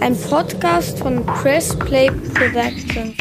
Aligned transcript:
Ein 0.00 0.20
Podcast 0.20 0.98
von 0.98 1.24
Press 1.24 1.74
Play 1.78 2.10
Production. 2.10 3.16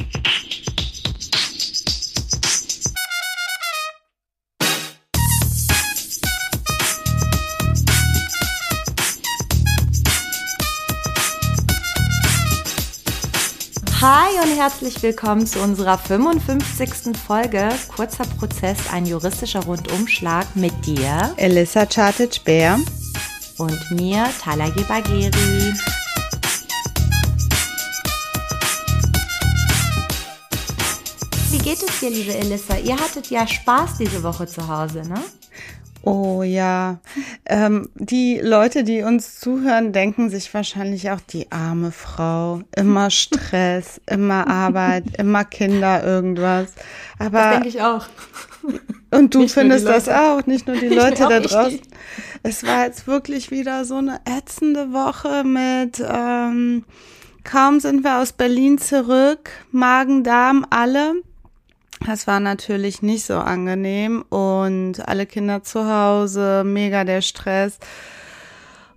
Hi 14.02 14.28
und 14.44 14.58
herzlich 14.58 15.02
willkommen 15.02 15.48
zu 15.48 15.60
unserer 15.62 15.98
55. 15.98 17.16
Folge 17.26 17.70
Kurzer 17.96 18.26
Prozess, 18.38 18.78
ein 18.92 19.06
juristischer 19.06 19.64
Rundumschlag 19.64 20.54
mit 20.58 20.74
dir, 20.86 21.34
Elissa 21.38 21.86
Chartic-Bär 21.86 22.80
und 23.58 23.92
mir, 23.92 24.26
Talagi 24.42 24.84
Bagheri. 24.84 25.74
Wie 31.52 31.58
geht 31.58 31.84
es 31.84 32.00
dir, 32.00 32.10
liebe 32.10 32.34
Elissa? 32.36 32.78
Ihr 32.78 32.98
hattet 32.98 33.30
ja 33.30 33.46
Spaß 33.46 33.98
diese 34.00 34.24
Woche 34.24 34.48
zu 34.48 34.68
Hause, 34.68 35.02
ne? 35.08 35.22
Oh 36.06 36.44
ja, 36.44 37.00
ähm, 37.46 37.88
die 37.96 38.38
Leute, 38.44 38.84
die 38.84 39.04
uns 39.04 39.40
zuhören, 39.40 39.94
denken 39.94 40.30
sich 40.30 40.54
wahrscheinlich 40.54 41.10
auch 41.12 41.22
die 41.22 41.50
arme 41.50 41.94
Frau, 41.94 42.62
immer 42.76 43.10
Stress, 43.10 44.02
immer 44.06 44.48
Arbeit, 44.48 45.06
immer 45.18 45.46
Kinder, 45.46 46.04
irgendwas. 46.04 46.74
Aber 47.20 47.40
das 47.40 47.54
denke 47.54 47.70
ich 47.70 47.82
auch. 47.82 48.06
Und 49.12 49.36
du 49.36 49.40
nicht 49.40 49.54
findest 49.54 49.86
das 49.86 50.10
auch, 50.10 50.46
nicht 50.46 50.68
nur 50.68 50.76
die 50.76 50.88
Leute 50.90 51.28
da 51.30 51.40
draußen. 51.40 51.80
Es 52.42 52.64
war 52.64 52.86
jetzt 52.86 53.08
wirklich 53.08 53.52
wieder 53.52 53.86
so 53.86 53.96
eine 53.96 54.20
ätzende 54.26 54.92
Woche 54.92 55.44
mit 55.44 56.04
ähm, 56.06 56.84
kaum 57.44 57.80
sind 57.80 58.04
wir 58.04 58.20
aus 58.20 58.34
Berlin 58.34 58.78
zurück, 58.78 59.52
Magen, 59.72 60.24
Darm, 60.24 60.66
alle. 60.70 61.16
Das 62.06 62.28
war 62.28 62.40
natürlich 62.40 63.02
nicht 63.02 63.26
so 63.26 63.36
angenehm 63.36 64.24
und 64.30 65.08
alle 65.08 65.26
Kinder 65.26 65.64
zu 65.64 65.88
Hause, 65.88 66.64
mega 66.66 67.04
der 67.04 67.22
Stress. 67.22 67.78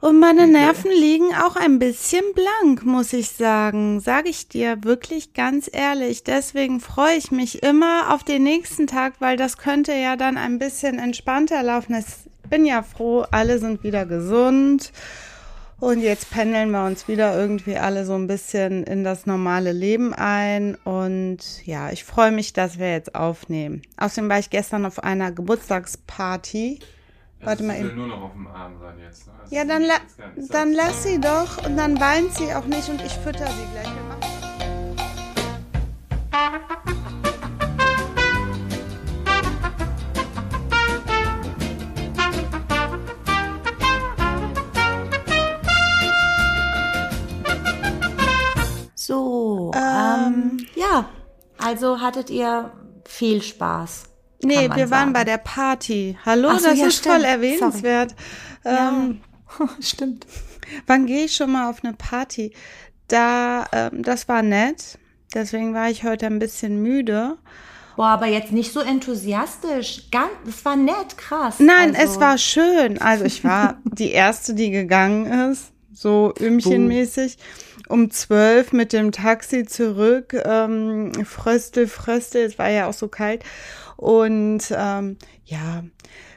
Und 0.01 0.21
meine 0.21 0.47
Nerven 0.47 0.91
liegen 0.91 1.35
auch 1.35 1.57
ein 1.57 1.79
bisschen 1.79 2.23
blank, 2.35 2.85
muss 2.85 3.13
ich 3.13 3.31
sagen. 3.31 4.01
Sage 4.01 4.29
ich 4.29 4.49
dir 4.49 4.85
wirklich 4.85 5.33
ganz 5.33 5.71
ehrlich. 5.73 6.23
Deswegen 6.23 6.81
freue 6.81 7.17
ich 7.17 7.31
mich 7.31 7.63
immer 7.63 8.15
auf 8.15 8.23
den 8.23 8.43
nächsten 8.43 8.87
Tag, 8.87 9.15
weil 9.21 9.37
das 9.37 9.57
könnte 9.57 9.95
ja 9.95 10.17
dann 10.17 10.37
ein 10.37 10.59
bisschen 10.59 10.99
entspannter 10.99 11.63
laufen. 11.63 11.97
Ich 11.97 12.51
bin 12.51 12.67
ja 12.67 12.83
froh, 12.83 13.25
alle 13.31 13.59
sind 13.59 13.83
wieder 13.83 14.05
gesund. 14.05 14.93
Und 15.79 16.01
jetzt 16.01 16.31
pendeln 16.31 16.71
wir 16.71 16.87
uns 16.87 17.07
wieder 17.07 17.39
irgendwie 17.39 17.77
alle 17.77 18.07
so 18.07 18.15
ein 18.15 18.27
bisschen 18.27 18.85
in 18.85 19.05
das 19.05 19.27
normale 19.27 19.73
Leben 19.73 20.15
ein. 20.15 20.75
Und 20.85 21.67
ja, 21.67 21.91
ich 21.91 22.05
freue 22.05 22.33
mich, 22.33 22.53
dass 22.53 22.79
wir 22.79 22.93
jetzt 22.93 23.15
aufnehmen. 23.15 23.83
Außerdem 23.99 24.31
war 24.31 24.39
ich 24.39 24.51
gestern 24.51 24.87
auf 24.87 25.03
einer 25.03 25.33
Geburtstagsparty. 25.33 26.81
Also 27.47 27.63
Warte 27.63 27.81
mal 27.81 27.87
eben. 27.87 27.97
nur 27.97 28.09
noch 28.09 28.23
auf 28.23 28.33
dem 28.33 28.49
Arm 28.49 28.77
sein 28.81 28.99
jetzt. 28.99 29.29
Ne? 29.29 29.33
Also 29.41 29.55
ja, 29.55 29.65
dann, 29.65 29.83
la 29.83 29.95
dann 30.51 30.73
lass 30.73 31.05
sie 31.05 31.21
doch 31.21 31.65
und 31.65 31.77
dann 31.77 32.01
weint 32.01 32.35
sie 32.35 32.53
auch 32.53 32.65
nicht 32.65 32.89
und 32.89 33.01
ich 33.01 33.13
fütter 33.13 33.47
sie 33.47 33.67
gleich. 33.73 33.87
Wir 33.87 34.03
machen 34.03 34.21
So, 48.97 49.71
ähm, 49.73 50.59
ähm, 50.59 50.67
ja, 50.75 51.09
also 51.59 52.01
hattet 52.01 52.29
ihr 52.29 52.73
viel 53.05 53.41
Spaß. 53.41 54.16
Nee, 54.43 54.69
wir 54.75 54.89
sagen. 54.89 54.91
waren 54.91 55.13
bei 55.13 55.25
der 55.25 55.39
Party. 55.39 56.19
Hallo, 56.25 56.51
so, 56.57 56.69
das 56.69 56.79
ja, 56.79 56.87
ist 56.87 56.99
stimmt. 56.99 57.15
voll 57.15 57.25
erwähnenswert. 57.25 58.15
Ähm, 58.65 59.21
ja, 59.59 59.69
stimmt. 59.81 60.27
Wann 60.87 61.07
gehe 61.07 61.25
ich 61.25 61.37
schon 61.37 61.53
mal 61.53 61.71
auf 61.71 61.85
eine 61.85 61.95
Party? 61.95 62.53
Da, 63.09 63.67
ähm, 63.73 64.03
das 64.03 64.29
war 64.29 64.43
nett. 64.43 64.99
Deswegen 65.35 65.75
war 65.75 65.91
ich 65.91 66.05
heute 66.05 66.27
ein 66.27 66.39
bisschen 66.39 66.83
müde. 66.83 67.37
Boah, 67.97 68.09
aber 68.09 68.27
jetzt 68.27 68.53
nicht 68.53 68.73
so 68.73 68.81
enthusiastisch. 68.81 70.11
Ganz, 70.11 70.31
es 70.47 70.65
war 70.65 70.77
nett, 70.77 71.17
krass. 71.17 71.59
Nein, 71.59 71.97
also. 71.97 72.13
es 72.13 72.21
war 72.21 72.39
schön. 72.39 73.01
Also 73.01 73.25
ich 73.25 73.43
war 73.45 73.79
die 73.85 74.11
erste, 74.11 74.55
die 74.55 74.71
gegangen 74.71 75.51
ist, 75.51 75.73
so 75.93 76.35
Ömchenmäßig. 76.41 77.37
Uh 77.37 77.67
um 77.89 78.11
zwölf 78.11 78.73
mit 78.73 78.93
dem 78.93 79.13
Taxi 79.13 79.65
zurück. 79.65 80.35
Ähm, 80.45 81.13
Fröste, 81.25 81.87
Fröste, 81.87 82.41
es 82.41 82.59
war 82.59 82.69
ja 82.71 82.89
auch 82.89 82.93
so 82.93 83.09
kalt. 83.09 83.45
Und 83.97 84.62
ähm, 84.71 85.17
ja, 85.45 85.84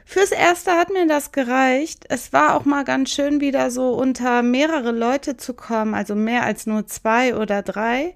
fürs 0.04 0.32
Erste 0.32 0.72
hat 0.72 0.90
mir 0.90 1.06
das 1.06 1.32
gereicht. 1.32 2.04
Es 2.08 2.32
war 2.32 2.56
auch 2.56 2.64
mal 2.64 2.84
ganz 2.84 3.10
schön, 3.10 3.40
wieder 3.40 3.70
so 3.70 3.90
unter 3.90 4.42
mehrere 4.42 4.92
Leute 4.92 5.36
zu 5.36 5.54
kommen, 5.54 5.94
also 5.94 6.14
mehr 6.14 6.44
als 6.44 6.66
nur 6.66 6.86
zwei 6.86 7.36
oder 7.36 7.62
drei. 7.62 8.14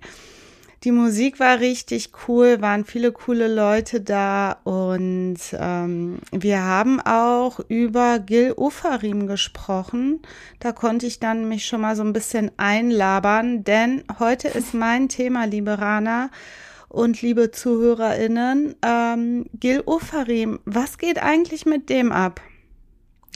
Die 0.85 0.93
Musik 0.93 1.41
war 1.41 1.61
richtig 1.61 2.11
cool, 2.29 2.61
waren 2.61 2.85
viele 2.85 3.11
coole 3.11 3.49
Leute 3.49 4.03
da 4.03 4.59
und 4.65 5.39
ähm, 5.55 6.19
wir 6.31 6.63
haben 6.63 7.01
auch 7.01 7.59
über 7.69 8.19
Gil 8.19 8.53
Ufarim 8.55 9.27
gesprochen. 9.27 10.21
Da 10.61 10.73
konnte 10.73 11.07
ich 11.07 11.21
dann 11.21 11.49
mich 11.49 11.65
schon 11.65 11.81
mal 11.81 11.97
so 11.97 12.03
ein 12.03 12.13
bisschen 12.13 12.51
einlabern, 12.59 13.65
denn 13.65 14.05
heute 14.19 14.49
ist 14.49 14.75
mein 14.75 15.09
Thema, 15.09 15.47
liebe 15.47 15.79
Rana 15.79 16.29
und 16.95 17.21
liebe 17.23 17.51
ZuhörerInnen, 17.51 18.77
ähm, 18.83 19.47
Gil 19.55 19.83
Ufarim, 19.85 20.61
was 20.65 20.99
geht 20.99 21.23
eigentlich 21.23 21.67
mit 21.67 21.91
dem 21.91 22.13
ab? 22.13 22.41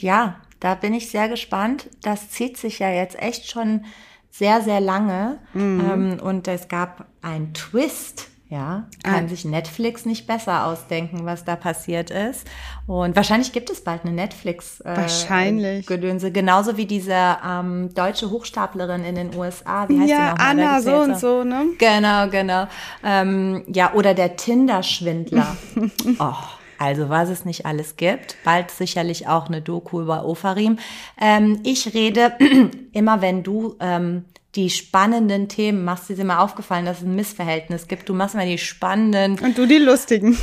Ja, 0.00 0.40
da 0.60 0.74
bin 0.74 0.94
ich 0.94 1.10
sehr 1.10 1.28
gespannt. 1.28 1.90
Das 2.02 2.30
zieht 2.30 2.56
sich 2.56 2.78
ja 2.78 2.90
jetzt 2.90 3.20
echt 3.20 3.50
schon 3.50 3.84
sehr, 4.30 4.62
sehr 4.62 4.80
lange. 4.80 5.40
Mhm. 5.54 5.80
Ähm, 5.90 6.20
und 6.22 6.48
es 6.48 6.68
gab 6.68 7.06
einen 7.22 7.52
Twist. 7.54 8.28
Ja, 8.50 8.86
kann 9.02 9.26
ah. 9.26 9.28
sich 9.28 9.44
Netflix 9.44 10.06
nicht 10.06 10.26
besser 10.26 10.64
ausdenken, 10.64 11.26
was 11.26 11.44
da 11.44 11.54
passiert 11.54 12.10
ist. 12.10 12.46
Und 12.86 13.14
wahrscheinlich 13.14 13.52
gibt 13.52 13.68
es 13.68 13.84
bald 13.84 14.04
eine 14.04 14.14
Netflix 14.14 14.80
äh, 14.80 14.96
wahrscheinlich 14.96 15.86
Gedönse, 15.86 16.32
genauso 16.32 16.78
wie 16.78 16.86
diese 16.86 17.36
ähm, 17.46 17.92
deutsche 17.94 18.30
Hochstaplerin 18.30 19.04
in 19.04 19.16
den 19.16 19.34
USA. 19.34 19.86
Wie 19.90 20.00
heißt 20.00 20.10
ja, 20.10 20.34
die 20.34 20.40
Anna 20.40 20.80
so 20.80 20.96
und 20.96 21.18
so, 21.18 21.44
ne? 21.44 21.66
Genau, 21.76 22.30
genau. 22.30 22.68
Ähm, 23.04 23.64
ja, 23.66 23.92
oder 23.92 24.14
der 24.14 24.36
Tinder-Schwindler. 24.36 25.54
oh. 26.18 26.32
Also 26.78 27.08
was 27.08 27.28
es 27.28 27.44
nicht 27.44 27.66
alles 27.66 27.96
gibt. 27.96 28.36
Bald 28.44 28.70
sicherlich 28.70 29.26
auch 29.26 29.48
eine 29.48 29.60
Doku 29.60 30.00
über 30.00 30.24
Ofarim. 30.24 30.78
Ähm, 31.20 31.60
ich 31.64 31.92
rede 31.92 32.32
immer, 32.92 33.20
wenn 33.20 33.42
du 33.42 33.74
ähm, 33.80 34.24
die 34.54 34.70
spannenden 34.70 35.48
Themen 35.48 35.84
machst, 35.84 36.10
ist 36.10 36.18
immer 36.18 36.40
aufgefallen, 36.40 36.86
dass 36.86 36.98
es 36.98 37.04
ein 37.04 37.14
Missverhältnis 37.14 37.86
gibt. 37.86 38.08
Du 38.08 38.14
machst 38.14 38.34
immer 38.34 38.46
die 38.46 38.58
spannenden. 38.58 39.38
Und 39.38 39.58
du 39.58 39.66
die 39.66 39.78
lustigen. 39.78 40.36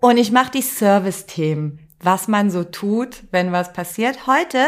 Und 0.00 0.18
ich 0.18 0.32
mache 0.32 0.50
die 0.50 0.62
Service-Themen. 0.62 1.78
Was 2.00 2.28
man 2.28 2.50
so 2.50 2.64
tut, 2.64 3.22
wenn 3.30 3.52
was 3.52 3.72
passiert. 3.72 4.26
Heute, 4.26 4.58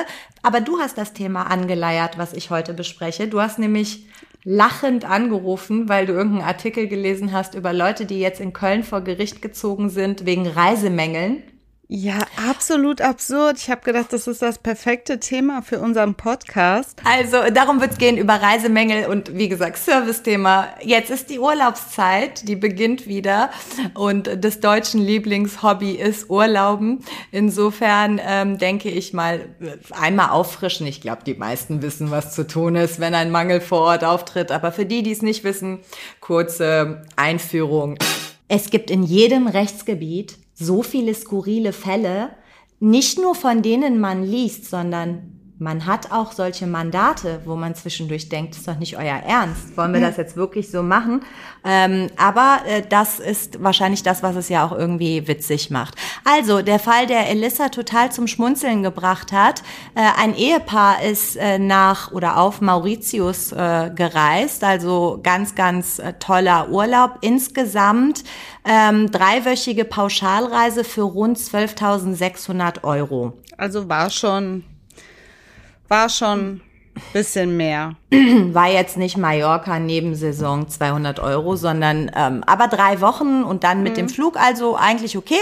aber 0.42 0.60
du 0.60 0.78
hast 0.78 0.96
das 0.96 1.12
Thema 1.12 1.42
angeleiert, 1.42 2.16
was 2.16 2.32
ich 2.32 2.50
heute 2.50 2.72
bespreche. 2.72 3.28
Du 3.28 3.40
hast 3.40 3.58
nämlich 3.58 4.06
lachend 4.44 5.04
angerufen, 5.04 5.88
weil 5.88 6.06
du 6.06 6.12
irgendeinen 6.12 6.48
Artikel 6.48 6.86
gelesen 6.86 7.32
hast 7.32 7.54
über 7.54 7.72
Leute, 7.72 8.06
die 8.06 8.20
jetzt 8.20 8.40
in 8.40 8.52
Köln 8.52 8.84
vor 8.84 9.00
Gericht 9.02 9.42
gezogen 9.42 9.90
sind 9.90 10.24
wegen 10.24 10.46
Reisemängeln. 10.46 11.42
Ja, 11.88 12.18
absolut 12.48 13.00
absurd. 13.00 13.58
Ich 13.58 13.70
habe 13.70 13.82
gedacht, 13.82 14.12
das 14.12 14.26
ist 14.26 14.42
das 14.42 14.58
perfekte 14.58 15.20
Thema 15.20 15.62
für 15.62 15.78
unseren 15.78 16.16
Podcast. 16.16 17.00
Also 17.04 17.36
darum 17.54 17.80
wird 17.80 17.92
es 17.92 17.98
gehen 17.98 18.18
über 18.18 18.34
Reisemängel 18.34 19.06
und 19.06 19.38
wie 19.38 19.48
gesagt 19.48 19.76
Service-Thema. 19.76 20.66
Jetzt 20.82 21.10
ist 21.10 21.30
die 21.30 21.38
Urlaubszeit, 21.38 22.48
die 22.48 22.56
beginnt 22.56 23.06
wieder 23.06 23.50
und 23.94 24.42
des 24.42 24.58
deutschen 24.58 25.00
Lieblingshobby 25.00 25.92
ist 25.92 26.28
Urlauben. 26.28 27.04
Insofern 27.30 28.20
ähm, 28.20 28.58
denke 28.58 28.90
ich 28.90 29.12
mal 29.12 29.48
einmal 29.92 30.30
auffrischen. 30.30 30.88
Ich 30.88 31.00
glaube, 31.00 31.22
die 31.24 31.34
meisten 31.34 31.82
wissen, 31.82 32.10
was 32.10 32.34
zu 32.34 32.48
tun 32.48 32.74
ist, 32.74 32.98
wenn 32.98 33.14
ein 33.14 33.30
Mangel 33.30 33.60
vor 33.60 33.82
Ort 33.82 34.02
auftritt. 34.02 34.50
Aber 34.50 34.72
für 34.72 34.86
die, 34.86 35.04
die 35.04 35.12
es 35.12 35.22
nicht 35.22 35.44
wissen, 35.44 35.78
kurze 36.18 37.02
Einführung. 37.14 37.96
Es 38.48 38.70
gibt 38.70 38.90
in 38.90 39.04
jedem 39.04 39.46
Rechtsgebiet 39.46 40.38
so 40.58 40.82
viele 40.82 41.14
skurrile 41.14 41.72
Fälle, 41.72 42.30
nicht 42.80 43.18
nur 43.18 43.34
von 43.34 43.62
denen 43.62 44.00
man 44.00 44.24
liest, 44.24 44.68
sondern 44.68 45.35
man 45.58 45.86
hat 45.86 46.12
auch 46.12 46.32
solche 46.32 46.66
Mandate, 46.66 47.40
wo 47.46 47.56
man 47.56 47.74
zwischendurch 47.74 48.28
denkt, 48.28 48.50
das 48.50 48.58
ist 48.58 48.68
doch 48.68 48.78
nicht 48.78 48.98
euer 48.98 49.16
Ernst. 49.16 49.74
Wollen 49.76 49.94
wir 49.94 50.00
das 50.02 50.18
jetzt 50.18 50.36
wirklich 50.36 50.70
so 50.70 50.82
machen? 50.82 51.22
Ähm, 51.64 52.08
aber 52.18 52.60
äh, 52.66 52.82
das 52.86 53.18
ist 53.18 53.62
wahrscheinlich 53.62 54.02
das, 54.02 54.22
was 54.22 54.36
es 54.36 54.50
ja 54.50 54.66
auch 54.66 54.72
irgendwie 54.72 55.26
witzig 55.26 55.70
macht. 55.70 55.94
Also 56.24 56.60
der 56.60 56.78
Fall, 56.78 57.06
der 57.06 57.30
Elissa 57.30 57.70
total 57.70 58.12
zum 58.12 58.26
Schmunzeln 58.26 58.82
gebracht 58.82 59.32
hat. 59.32 59.62
Äh, 59.94 60.02
ein 60.20 60.34
Ehepaar 60.34 61.02
ist 61.02 61.36
äh, 61.36 61.58
nach 61.58 62.12
oder 62.12 62.36
auf 62.36 62.60
Mauritius 62.60 63.52
äh, 63.52 63.90
gereist, 63.94 64.62
also 64.62 65.20
ganz, 65.22 65.54
ganz 65.54 65.98
äh, 65.98 66.12
toller 66.14 66.68
Urlaub. 66.68 67.18
Insgesamt 67.22 68.24
ähm, 68.66 69.10
dreiwöchige 69.10 69.86
Pauschalreise 69.86 70.84
für 70.84 71.02
rund 71.02 71.38
12.600 71.38 72.84
Euro. 72.84 73.32
Also 73.56 73.88
war 73.88 74.10
schon 74.10 74.64
war 75.88 76.08
schon 76.08 76.60
bisschen 77.12 77.56
mehr. 77.56 77.96
War 78.10 78.68
jetzt 78.70 78.96
nicht 78.96 79.16
Mallorca 79.16 79.78
Nebensaison 79.78 80.68
200 80.68 81.20
Euro, 81.20 81.56
sondern 81.56 82.10
ähm, 82.14 82.42
aber 82.46 82.68
drei 82.68 83.00
Wochen 83.00 83.42
und 83.42 83.64
dann 83.64 83.82
mit 83.82 83.92
mhm. 83.92 83.96
dem 83.96 84.08
Flug, 84.08 84.36
also 84.36 84.76
eigentlich 84.76 85.16
okay. 85.16 85.38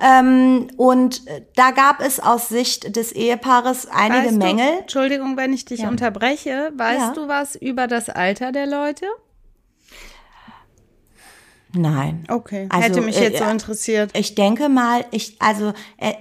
Ähm, 0.00 0.68
und 0.76 1.26
äh, 1.26 1.42
da 1.56 1.70
gab 1.72 2.00
es 2.00 2.20
aus 2.20 2.48
Sicht 2.48 2.96
des 2.96 3.12
Ehepaares 3.12 3.86
einige 3.86 4.28
weißt 4.28 4.38
Mängel. 4.38 4.66
Du, 4.66 4.78
Entschuldigung, 4.80 5.36
wenn 5.36 5.52
ich 5.52 5.64
dich 5.64 5.80
ja. 5.80 5.88
unterbreche. 5.88 6.72
Weißt 6.76 7.00
ja. 7.00 7.12
du 7.14 7.28
was 7.28 7.56
über 7.56 7.86
das 7.86 8.08
Alter 8.08 8.52
der 8.52 8.66
Leute? 8.66 9.06
Nein. 11.74 12.24
Okay. 12.28 12.68
Also, 12.70 12.86
Hätte 12.86 13.00
mich 13.00 13.18
jetzt 13.18 13.40
äh, 13.40 13.44
so 13.44 13.50
interessiert. 13.50 14.10
Ich 14.14 14.34
denke 14.34 14.68
mal, 14.68 15.04
ich 15.10 15.36
also 15.40 15.72
äh, 15.96 16.12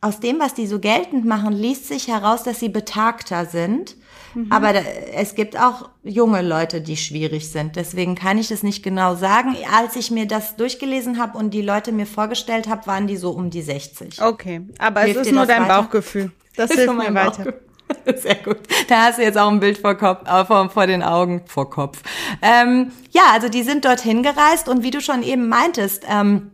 aus 0.00 0.20
dem, 0.20 0.40
was 0.40 0.54
die 0.54 0.66
so 0.66 0.78
geltend 0.78 1.26
machen, 1.26 1.52
liest 1.52 1.88
sich 1.88 2.08
heraus, 2.08 2.42
dass 2.42 2.58
sie 2.58 2.70
betagter 2.70 3.44
sind. 3.44 3.96
Mhm. 4.34 4.50
Aber 4.50 4.72
es 5.14 5.34
gibt 5.34 5.60
auch 5.60 5.90
junge 6.02 6.40
Leute, 6.40 6.80
die 6.80 6.96
schwierig 6.96 7.50
sind. 7.50 7.76
Deswegen 7.76 8.14
kann 8.14 8.38
ich 8.38 8.50
es 8.50 8.62
nicht 8.62 8.82
genau 8.82 9.14
sagen. 9.14 9.56
Als 9.76 9.96
ich 9.96 10.10
mir 10.10 10.26
das 10.26 10.56
durchgelesen 10.56 11.18
habe 11.18 11.36
und 11.36 11.52
die 11.52 11.62
Leute 11.62 11.92
mir 11.92 12.06
vorgestellt 12.06 12.68
habe, 12.68 12.86
waren 12.86 13.06
die 13.06 13.16
so 13.16 13.30
um 13.30 13.50
die 13.50 13.62
60. 13.62 14.22
Okay, 14.22 14.62
aber 14.78 15.02
Hilft 15.02 15.20
es 15.20 15.26
ist 15.26 15.34
nur 15.34 15.46
dein 15.46 15.64
weiter? 15.64 15.82
Bauchgefühl. 15.82 16.30
Das, 16.56 16.68
das 16.68 16.78
hilft 16.78 16.94
mir 16.94 17.14
weiter. 17.14 17.54
Sehr 18.16 18.36
gut. 18.36 18.58
Da 18.88 19.06
hast 19.06 19.18
du 19.18 19.22
jetzt 19.22 19.36
auch 19.36 19.50
ein 19.50 19.60
Bild 19.60 19.78
vor, 19.78 19.96
Kopf, 19.96 20.26
äh, 20.26 20.44
vor, 20.44 20.70
vor 20.70 20.86
den 20.86 21.02
Augen, 21.02 21.42
vor 21.46 21.68
Kopf. 21.68 22.02
Ähm, 22.40 22.92
ja, 23.10 23.22
also 23.32 23.48
die 23.48 23.62
sind 23.62 23.84
dorthin 23.84 24.22
gereist 24.22 24.68
und 24.68 24.82
wie 24.82 24.90
du 24.90 25.00
schon 25.00 25.22
eben 25.22 25.48
meintest, 25.48 26.04
ähm, 26.08 26.52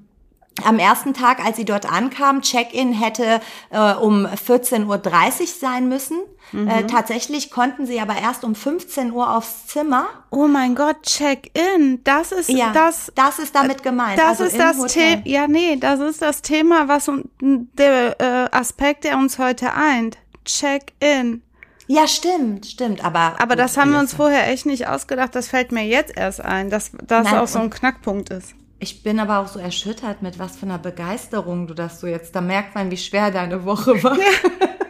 am 0.65 0.79
ersten 0.79 1.15
Tag, 1.15 1.45
als 1.45 1.57
sie 1.57 1.65
dort 1.65 1.91
ankam, 1.91 2.43
Check-in 2.43 2.93
hätte 2.93 3.41
äh, 3.71 3.93
um 3.95 4.27
14.30 4.27 4.87
Uhr 4.87 5.47
sein 5.47 5.89
müssen. 5.89 6.19
Mhm. 6.53 6.69
Äh, 6.69 6.87
tatsächlich 6.87 7.51
konnten 7.51 7.87
sie 7.87 8.01
aber 8.01 8.17
erst 8.17 8.45
um 8.45 8.55
15 8.55 9.13
Uhr 9.13 9.35
aufs 9.35 9.67
Zimmer. 9.67 10.07
Oh 10.31 10.47
mein 10.47 10.75
Gott, 10.75 11.03
Check-in, 11.03 12.03
das 12.05 12.33
ist 12.33 12.49
ja, 12.49 12.73
das. 12.73 13.13
Das 13.15 13.39
ist 13.39 13.55
damit 13.55 13.83
gemeint. 13.83 14.19
Das 14.19 14.41
also 14.41 14.45
ist 14.45 14.59
das 14.59 14.93
Thema. 14.93 15.23
Ja, 15.25 15.49
nee, 15.49 15.77
das 15.77 16.01
ist 16.01 16.23
das 16.23 16.43
Thema, 16.43 16.89
was 16.89 17.11
der 17.41 18.21
äh, 18.21 18.57
Aspekt, 18.57 19.05
der 19.05 19.19
uns 19.19 19.39
heute 19.39 19.75
eint. 19.75 20.19
Check-in. 20.45 21.43
Ja, 21.89 22.09
stimmt, 22.09 22.67
stimmt, 22.67 23.05
aber. 23.05 23.35
Aber 23.39 23.55
gut, 23.55 23.59
das 23.59 23.77
haben 23.77 23.93
wir 23.93 23.99
uns 23.99 24.15
vorher 24.15 24.49
echt 24.49 24.67
nicht 24.67 24.89
ausgedacht. 24.89 25.35
Das 25.35 25.49
fällt 25.49 25.71
mir 25.73 25.85
jetzt 25.85 26.17
erst 26.17 26.41
ein, 26.41 26.71
dass 26.71 26.93
das 27.07 27.25
Nein, 27.25 27.39
auch 27.39 27.47
so 27.47 27.61
ein 27.61 27.71
Knackpunkt 27.71 28.31
ist. 28.31 28.55
Ich 28.79 29.03
bin 29.03 29.19
aber 29.19 29.39
auch 29.39 29.49
so 29.49 29.59
erschüttert, 29.59 30.21
mit 30.21 30.39
was 30.39 30.57
für 30.57 30.67
einer 30.67 30.79
Begeisterung 30.79 31.67
du 31.67 31.75
das 31.75 32.01
so 32.01 32.07
jetzt. 32.07 32.35
Da 32.37 32.43
merkt 32.43 32.75
man, 32.75 32.91
wie 32.91 32.99
schwer 32.99 33.31
deine 33.31 33.65
Woche 33.65 34.03
war. 34.03 34.19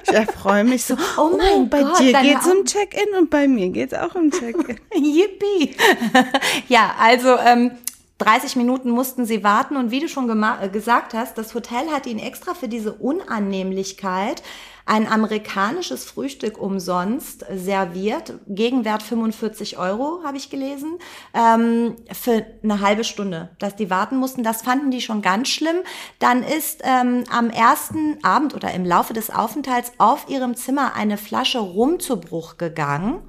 Ich 0.02 0.12
erfreue 0.12 0.64
mich 0.64 0.84
so. 0.84 0.96
Oh 1.16 1.36
mein 1.36 1.52
oh, 1.54 1.66
bei 1.66 1.82
Gott, 1.82 2.00
dir 2.00 2.12
geht's 2.20 2.46
um 2.46 2.64
Check-in 2.64 3.16
und 3.18 3.30
bei 3.30 3.46
mir 3.46 3.68
geht's 3.68 3.94
auch 3.94 4.14
um 4.14 4.30
Check-in. 4.30 4.76
Yippie. 4.94 5.76
ja, 6.68 6.94
also 6.98 7.36
ähm, 7.38 7.72
30 8.18 8.56
Minuten 8.56 8.90
mussten 8.90 9.26
sie 9.26 9.44
warten 9.44 9.76
und 9.76 9.90
wie 9.90 10.00
du 10.00 10.08
schon 10.08 10.28
äh, 10.28 10.68
gesagt 10.68 11.12
hast, 11.12 11.36
das 11.36 11.54
Hotel 11.54 11.90
hat 11.90 12.06
ihnen 12.06 12.18
extra 12.20 12.54
für 12.54 12.68
diese 12.68 12.94
Unannehmlichkeit 12.94 14.42
ein 14.86 15.08
amerikanisches 15.08 16.04
Frühstück 16.04 16.58
umsonst 16.58 17.44
serviert, 17.52 18.34
Gegenwert 18.46 19.02
45 19.02 19.78
Euro, 19.78 20.20
habe 20.24 20.36
ich 20.36 20.48
gelesen, 20.48 20.98
ähm, 21.34 21.96
für 22.12 22.46
eine 22.62 22.80
halbe 22.80 23.02
Stunde, 23.02 23.50
dass 23.58 23.74
die 23.74 23.90
warten 23.90 24.16
mussten. 24.16 24.44
Das 24.44 24.62
fanden 24.62 24.92
die 24.92 25.00
schon 25.00 25.22
ganz 25.22 25.48
schlimm. 25.48 25.76
Dann 26.20 26.44
ist 26.44 26.82
ähm, 26.84 27.24
am 27.30 27.50
ersten 27.50 28.22
Abend 28.22 28.54
oder 28.54 28.72
im 28.72 28.84
Laufe 28.84 29.12
des 29.12 29.28
Aufenthalts 29.28 29.92
auf 29.98 30.28
ihrem 30.28 30.54
Zimmer 30.54 30.94
eine 30.94 31.18
Flasche 31.18 31.58
Rum 31.58 31.98
zu 31.98 32.20
Bruch 32.20 32.56
gegangen. 32.56 33.22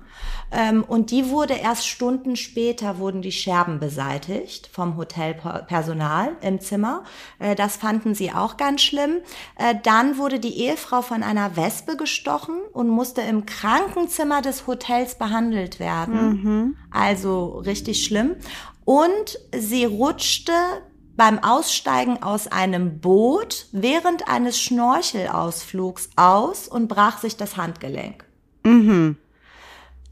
Ähm, 0.52 0.84
und 0.84 1.12
die 1.12 1.30
wurde 1.30 1.54
erst 1.54 1.88
Stunden 1.88 2.36
später, 2.36 3.00
wurden 3.00 3.22
die 3.22 3.32
Scherben 3.32 3.80
beseitigt 3.80 4.70
vom 4.72 4.98
Hotelpersonal 4.98 6.36
im 6.42 6.62
Zimmer. 6.62 7.04
Äh, 7.40 7.56
das 7.56 7.78
fanden 7.78 8.16
sie 8.16 8.32
auch 8.32 8.58
ganz 8.58 8.82
schlimm. 8.82 9.18
Äh, 9.56 9.76
dann 9.84 10.18
wurde 10.18 10.40
die 10.40 10.60
Ehefrau 10.60 11.02
von 11.02 11.24
einer 11.24 11.56
Wespe 11.58 11.98
gestochen 11.98 12.56
und 12.74 12.88
musste 12.88 13.22
im 13.22 13.46
Krankenzimmer 13.46 14.42
des 14.42 14.68
Hotels 14.68 15.18
behandelt 15.18 15.80
werden. 15.80 16.30
Mhm. 16.30 16.78
Also 16.92 17.60
richtig 17.60 18.06
schlimm. 18.06 18.36
Und 18.86 19.40
sie 19.54 19.84
rutschte 19.84 20.54
beim 21.18 21.44
Aussteigen 21.44 22.22
aus 22.24 22.48
einem 22.48 23.00
Boot 23.00 23.66
während 23.74 24.30
eines 24.30 24.62
Schnorchelausflugs 24.62 26.12
aus 26.16 26.68
und 26.68 26.88
brach 26.88 27.18
sich 27.18 27.36
das 27.36 27.58
Handgelenk. 27.58 28.24
Mhm. 28.64 29.18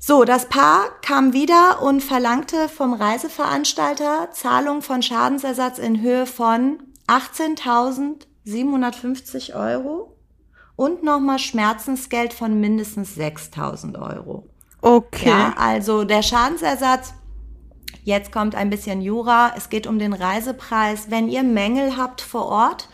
So, 0.08 0.24
das 0.24 0.50
Paar 0.50 0.92
kam 1.02 1.34
wieder 1.34 1.82
und 1.82 2.04
verlangte 2.04 2.70
vom 2.70 2.94
Reiseveranstalter 2.94 4.30
Zahlung 4.34 4.84
von 4.84 5.02
Schadensersatz 5.02 5.80
in 5.80 6.00
Höhe 6.00 6.28
von 6.28 6.78
18.750 7.08 9.56
Euro 9.56 10.16
und 10.76 11.02
nochmal 11.02 11.40
Schmerzensgeld 11.40 12.34
von 12.34 12.60
mindestens 12.60 13.18
6.000 13.18 14.00
Euro. 14.00 14.48
Okay. 14.80 15.30
Ja, 15.30 15.56
also 15.58 16.04
der 16.04 16.22
Schadensersatz 16.22 17.16
Jetzt 18.06 18.32
kommt 18.32 18.54
ein 18.54 18.70
bisschen 18.70 19.02
Jura. 19.02 19.54
Es 19.58 19.70
geht 19.70 19.88
um 19.88 19.98
den 19.98 20.14
Reisepreis. 20.14 21.10
Wenn 21.10 21.28
ihr 21.28 21.42
Mängel 21.42 21.98
habt 21.98 22.22
vor 22.22 22.46
Ort, 22.46 22.88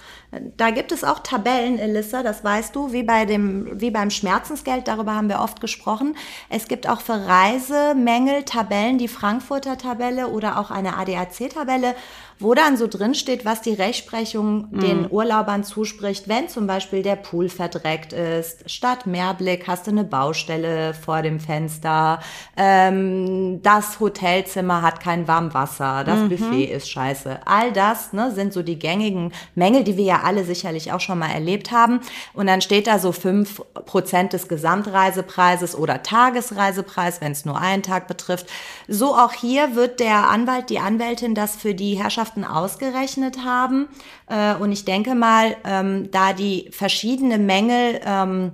da 0.55 0.69
gibt 0.69 0.93
es 0.93 1.03
auch 1.03 1.19
Tabellen, 1.19 1.77
Elissa, 1.77 2.23
das 2.23 2.43
weißt 2.43 2.73
du, 2.75 2.93
wie 2.93 3.03
bei 3.03 3.25
dem, 3.25 3.81
wie 3.81 3.91
beim 3.91 4.09
Schmerzensgeld, 4.09 4.87
darüber 4.87 5.13
haben 5.13 5.27
wir 5.27 5.41
oft 5.41 5.59
gesprochen. 5.59 6.15
Es 6.49 6.69
gibt 6.69 6.87
auch 6.87 7.01
für 7.01 7.25
Reisemängel 7.27 8.43
Tabellen, 8.43 8.97
die 8.97 9.09
Frankfurter 9.09 9.77
Tabelle 9.77 10.29
oder 10.29 10.57
auch 10.57 10.71
eine 10.71 10.97
ADAC-Tabelle 10.97 11.95
wo 12.41 12.53
dann 12.53 12.77
so 12.77 12.87
drin 12.87 13.13
steht, 13.15 13.45
was 13.45 13.61
die 13.61 13.73
Rechtsprechung 13.73 14.67
mhm. 14.71 14.79
den 14.79 15.11
Urlaubern 15.11 15.63
zuspricht, 15.63 16.27
wenn 16.27 16.49
zum 16.49 16.67
Beispiel 16.67 17.03
der 17.03 17.15
Pool 17.15 17.49
verdreckt 17.49 18.13
ist, 18.13 18.69
statt 18.69 19.05
Mehrblick 19.05 19.67
hast 19.67 19.87
du 19.87 19.91
eine 19.91 20.03
Baustelle 20.03 20.93
vor 20.93 21.21
dem 21.21 21.39
Fenster, 21.39 22.19
ähm, 22.57 23.61
das 23.61 23.99
Hotelzimmer 23.99 24.81
hat 24.81 25.01
kein 25.01 25.27
Warmwasser, 25.27 26.03
das 26.03 26.19
mhm. 26.19 26.29
Buffet 26.29 26.65
ist 26.65 26.89
scheiße. 26.89 27.39
All 27.45 27.71
das 27.71 28.13
ne, 28.13 28.31
sind 28.31 28.53
so 28.53 28.63
die 28.63 28.79
gängigen 28.79 29.31
Mängel, 29.55 29.83
die 29.83 29.97
wir 29.97 30.05
ja 30.05 30.21
alle 30.23 30.43
sicherlich 30.43 30.91
auch 30.91 30.99
schon 30.99 31.19
mal 31.19 31.31
erlebt 31.31 31.71
haben. 31.71 32.01
Und 32.33 32.47
dann 32.47 32.61
steht 32.61 32.87
da 32.87 32.99
so 32.99 33.11
fünf 33.11 33.61
Prozent 33.85 34.33
des 34.33 34.47
Gesamtreisepreises 34.47 35.75
oder 35.75 36.03
Tagesreisepreis, 36.03 37.21
wenn 37.21 37.31
es 37.31 37.45
nur 37.45 37.59
einen 37.59 37.83
Tag 37.83 38.07
betrifft. 38.07 38.47
So 38.87 39.15
auch 39.15 39.33
hier 39.33 39.75
wird 39.75 39.99
der 39.99 40.29
Anwalt, 40.29 40.69
die 40.69 40.79
Anwältin 40.79 41.35
das 41.35 41.55
für 41.55 41.73
die 41.73 41.95
Herrschaft 41.95 42.30
Wissenschaften 42.31 42.43
ausgerechnet 42.43 43.43
haben. 43.43 43.87
Äh, 44.27 44.55
und 44.55 44.71
ich 44.71 44.85
denke 44.85 45.15
mal, 45.15 45.55
ähm, 45.63 46.09
da 46.11 46.33
die 46.33 46.69
verschiedene 46.71 47.37
Mängel 47.37 47.99
ähm, 48.05 48.51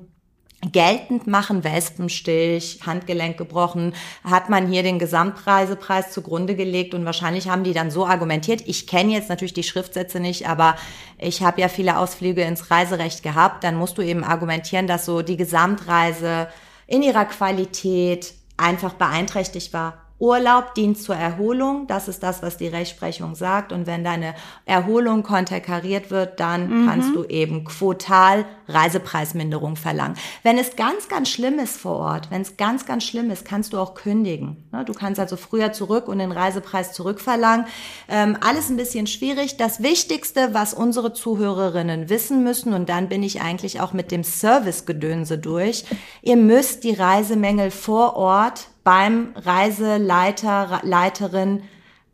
geltend 0.72 1.28
machen, 1.28 1.64
Wespenstich, 1.64 2.80
Handgelenk 2.86 3.38
gebrochen, 3.38 3.94
hat 4.24 4.50
man 4.50 4.68
hier 4.68 4.82
den 4.82 4.98
Gesamtreisepreis 4.98 6.12
zugrunde 6.12 6.56
gelegt 6.56 6.96
und 6.96 7.06
wahrscheinlich 7.06 7.48
haben 7.48 7.64
die 7.64 7.74
dann 7.74 7.92
so 7.92 8.08
argumentiert. 8.08 8.64
Ich 8.66 8.88
kenne 8.88 9.14
jetzt 9.14 9.30
natürlich 9.30 9.54
die 9.54 9.64
Schriftsätze 9.64 10.20
nicht, 10.20 10.50
aber 10.50 10.76
ich 11.20 11.44
habe 11.44 11.62
ja 11.62 11.68
viele 11.68 11.98
Ausflüge 11.98 12.42
ins 12.42 12.72
Reiserecht 12.72 13.22
gehabt. 13.22 13.64
Dann 13.64 13.76
musst 13.76 13.98
du 13.98 14.02
eben 14.02 14.24
argumentieren, 14.24 14.88
dass 14.88 15.06
so 15.06 15.22
die 15.22 15.38
Gesamtreise 15.38 16.48
in 16.88 17.04
ihrer 17.04 17.26
Qualität 17.26 18.34
einfach 18.58 18.94
beeinträchtigt 18.94 19.74
war 19.74 20.07
Urlaub 20.20 20.74
dient 20.74 20.98
zur 20.98 21.16
Erholung, 21.16 21.86
das 21.86 22.08
ist 22.08 22.24
das, 22.24 22.42
was 22.42 22.58
die 22.58 22.68
Rechtsprechung 22.68 23.36
sagt. 23.36 23.72
Und 23.72 23.86
wenn 23.86 24.04
deine 24.04 24.34
Erholung 24.66 25.22
konterkariert 25.22 26.10
wird, 26.10 26.40
dann 26.40 26.70
mhm. 26.70 26.88
kannst 26.88 27.16
du 27.16 27.24
eben 27.26 27.66
quotal 27.66 28.46
Reisepreisminderung 28.68 29.76
verlangen. 29.76 30.16
Wenn 30.42 30.58
es 30.58 30.76
ganz, 30.76 31.08
ganz 31.08 31.30
schlimm 31.30 31.60
ist 31.60 31.78
vor 31.78 31.98
Ort, 31.98 32.32
wenn 32.32 32.42
es 32.42 32.58
ganz, 32.58 32.86
ganz 32.86 33.04
schlimm 33.04 33.30
ist, 33.30 33.46
kannst 33.46 33.74
du 33.74 33.78
auch 33.78 33.94
kündigen. 33.94 34.68
Ne, 34.72 34.84
du 34.86 34.94
kannst 34.94 35.20
also 35.20 35.38
früher 35.38 35.72
zurück 35.72 36.08
und 36.08 36.18
den 36.18 36.32
Reisepreis 36.32 36.94
zurückverlangen. 36.94 37.68
Ähm, 38.10 38.38
alles 38.42 38.70
ein 38.70 38.78
bisschen 38.78 39.06
schwierig. 39.06 39.58
Das 39.58 39.84
Wichtigste, 39.84 40.50
was 40.54 40.74
unsere 40.74 41.14
Zuhörerinnen 41.14 42.10
wissen 42.10 42.44
müssen, 42.44 42.74
und 42.74 42.90
dann 42.90 43.08
bin 43.08 43.22
ich 43.22 43.42
eigentlich 43.42 43.82
auch 43.82 43.94
mit 43.94 44.12
dem 44.12 44.24
Servicegedönse 44.24 45.38
durch, 45.38 45.86
ihr 46.24 46.38
müsst 46.38 46.84
die 46.84 46.94
Reisemängel 46.94 47.70
vor 47.70 48.16
Ort 48.16 48.68
beim 48.88 49.34
Reiseleiter, 49.36 50.80
Leiterin 50.84 51.62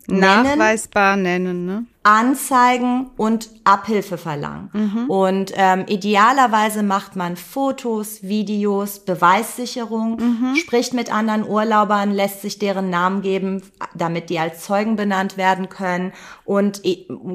nennen, 0.08 0.42
nachweisbar 0.58 1.16
nennen, 1.16 1.66
ne? 1.66 1.86
Anzeigen 2.04 3.10
und 3.16 3.48
Abhilfe 3.64 4.18
verlangen. 4.18 4.68
Mhm. 4.74 5.10
Und 5.10 5.52
ähm, 5.56 5.86
idealerweise 5.88 6.82
macht 6.82 7.16
man 7.16 7.36
Fotos, 7.36 8.22
Videos, 8.22 8.98
Beweissicherung, 8.98 10.18
mhm. 10.18 10.56
spricht 10.56 10.92
mit 10.92 11.12
anderen 11.12 11.48
Urlaubern, 11.48 12.12
lässt 12.12 12.42
sich 12.42 12.58
deren 12.58 12.90
Namen 12.90 13.22
geben, 13.22 13.62
damit 13.94 14.28
die 14.28 14.38
als 14.38 14.64
Zeugen 14.64 14.96
benannt 14.96 15.38
werden 15.38 15.70
können. 15.70 16.12
Und 16.44 16.82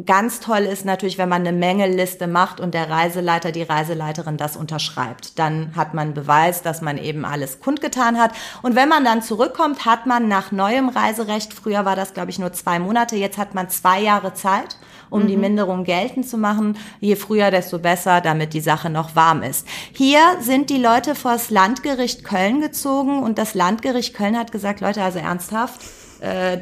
ganz 0.06 0.40
toll 0.40 0.60
ist 0.60 0.86
natürlich, 0.86 1.18
wenn 1.18 1.30
man 1.30 1.48
eine 1.48 1.58
Mängelliste 1.58 2.28
macht 2.28 2.60
und 2.60 2.76
der 2.76 2.92
Reiseleiter, 2.92 3.52
die 3.52 3.64
Reiseleiterin 3.64 4.38
das 4.38 4.56
unterschreibt. 4.56 5.40
Dann 5.40 5.76
hat 5.76 5.96
man 5.96 6.14
Beweis, 6.14 6.62
dass 6.62 6.82
man 6.82 7.00
eben 7.00 7.26
alles 7.26 7.60
kundgetan 7.60 8.20
hat. 8.20 8.34
Und 8.62 8.76
wenn 8.76 8.88
man 8.88 9.04
dann 9.04 9.24
zurückkommt, 9.24 9.88
hat 9.88 10.06
man 10.06 10.28
nach 10.28 10.52
neuem 10.52 10.90
Reiserecht, 10.90 11.56
früher 11.56 11.86
war 11.86 11.96
das, 11.96 12.14
glaube 12.14 12.30
ich, 12.30 12.38
nur 12.38 12.54
zwei 12.54 12.78
Monate, 12.78 13.16
jetzt 13.16 13.40
hat 13.40 13.56
man 13.56 13.68
zwei 13.70 14.00
Jahre 14.00 14.36
Zeit, 14.36 14.59
Zeit, 14.60 14.78
um 15.10 15.24
mhm. 15.24 15.28
die 15.28 15.38
Minderung 15.38 15.84
geltend 15.84 16.28
zu 16.28 16.38
machen. 16.38 16.78
Je 17.00 17.16
früher, 17.16 17.52
desto 17.52 17.80
besser, 17.80 18.22
damit 18.22 18.54
die 18.54 18.62
Sache 18.62 18.90
noch 18.90 19.16
warm 19.16 19.44
ist. 19.44 19.68
Hier 19.94 20.22
sind 20.42 20.70
die 20.70 20.78
Leute 20.78 21.16
vors 21.16 21.50
Landgericht 21.50 22.24
Köln 22.24 22.62
gezogen 22.62 23.24
und 23.24 23.38
das 23.38 23.54
Landgericht 23.54 24.14
Köln 24.14 24.38
hat 24.38 24.52
gesagt, 24.52 24.82
Leute, 24.82 25.02
also 25.04 25.20
ernsthaft, 25.20 25.82
äh, 26.22 26.60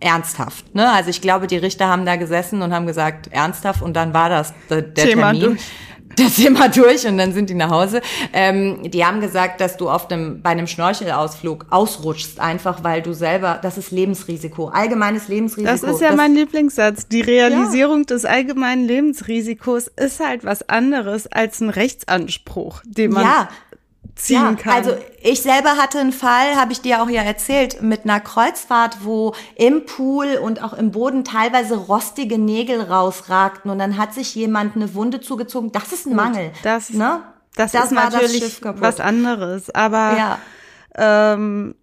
ernsthaft. 0.00 0.74
Ne? 0.74 0.90
Also 0.90 1.10
ich 1.10 1.20
glaube, 1.20 1.46
die 1.46 1.56
Richter 1.56 1.88
haben 1.88 2.04
da 2.04 2.16
gesessen 2.16 2.62
und 2.62 2.74
haben 2.74 2.86
gesagt, 2.86 3.28
ernsthaft 3.32 3.82
und 3.82 3.94
dann 3.94 4.12
war 4.12 4.28
das 4.28 4.52
der, 4.68 4.92
Thema 4.94 5.32
Termin. 5.32 5.40
Durch 5.40 5.60
das 6.16 6.36
Thema 6.36 6.68
durch 6.68 7.06
und 7.06 7.18
dann 7.18 7.32
sind 7.32 7.50
die 7.50 7.54
nach 7.54 7.70
Hause. 7.70 8.00
Ähm, 8.32 8.90
die 8.90 9.04
haben 9.04 9.20
gesagt, 9.20 9.60
dass 9.60 9.76
du 9.76 9.88
auf 9.88 10.08
dem, 10.08 10.42
bei 10.42 10.50
einem 10.50 10.66
Schnorchelausflug 10.66 11.66
ausrutschst, 11.70 12.40
einfach 12.40 12.84
weil 12.84 13.02
du 13.02 13.12
selber, 13.12 13.58
das 13.62 13.78
ist 13.78 13.90
Lebensrisiko, 13.90 14.68
allgemeines 14.68 15.28
Lebensrisiko. 15.28 15.70
Das 15.70 15.82
ist 15.82 16.00
ja 16.00 16.08
das, 16.08 16.16
mein 16.16 16.34
Lieblingssatz. 16.34 17.08
Die 17.08 17.20
Realisierung 17.20 18.00
ja. 18.00 18.04
des 18.06 18.24
allgemeinen 18.24 18.86
Lebensrisikos 18.86 19.88
ist 19.88 20.20
halt 20.20 20.44
was 20.44 20.68
anderes 20.68 21.26
als 21.26 21.60
ein 21.60 21.70
Rechtsanspruch, 21.70 22.82
den 22.84 23.12
man 23.12 23.24
ja 23.24 23.48
ziehen 24.14 24.34
ja, 24.34 24.54
kann. 24.54 24.72
Also 24.74 24.96
ich 25.22 25.42
selber 25.42 25.76
hatte 25.76 25.98
einen 25.98 26.12
Fall, 26.12 26.56
habe 26.56 26.72
ich 26.72 26.80
dir 26.80 27.02
auch 27.02 27.08
ja 27.08 27.22
erzählt, 27.22 27.82
mit 27.82 28.04
einer 28.04 28.20
Kreuzfahrt, 28.20 28.98
wo 29.02 29.34
im 29.56 29.86
Pool 29.86 30.38
und 30.42 30.62
auch 30.62 30.72
im 30.72 30.90
Boden 30.90 31.24
teilweise 31.24 31.76
rostige 31.76 32.38
Nägel 32.38 32.80
rausragten 32.80 33.70
und 33.70 33.78
dann 33.78 33.96
hat 33.96 34.14
sich 34.14 34.34
jemand 34.34 34.76
eine 34.76 34.94
Wunde 34.94 35.20
zugezogen. 35.20 35.72
Das 35.72 35.92
ist 35.92 36.06
ein 36.06 36.14
Mangel. 36.14 36.52
Das, 36.62 36.90
ne? 36.90 37.22
das, 37.56 37.72
das 37.72 37.86
ist 37.86 37.92
natürlich 37.92 38.60
was 38.62 39.00
anderes. 39.00 39.70
Aber 39.70 40.16
ja. 40.16 40.38
ähm, 40.96 41.74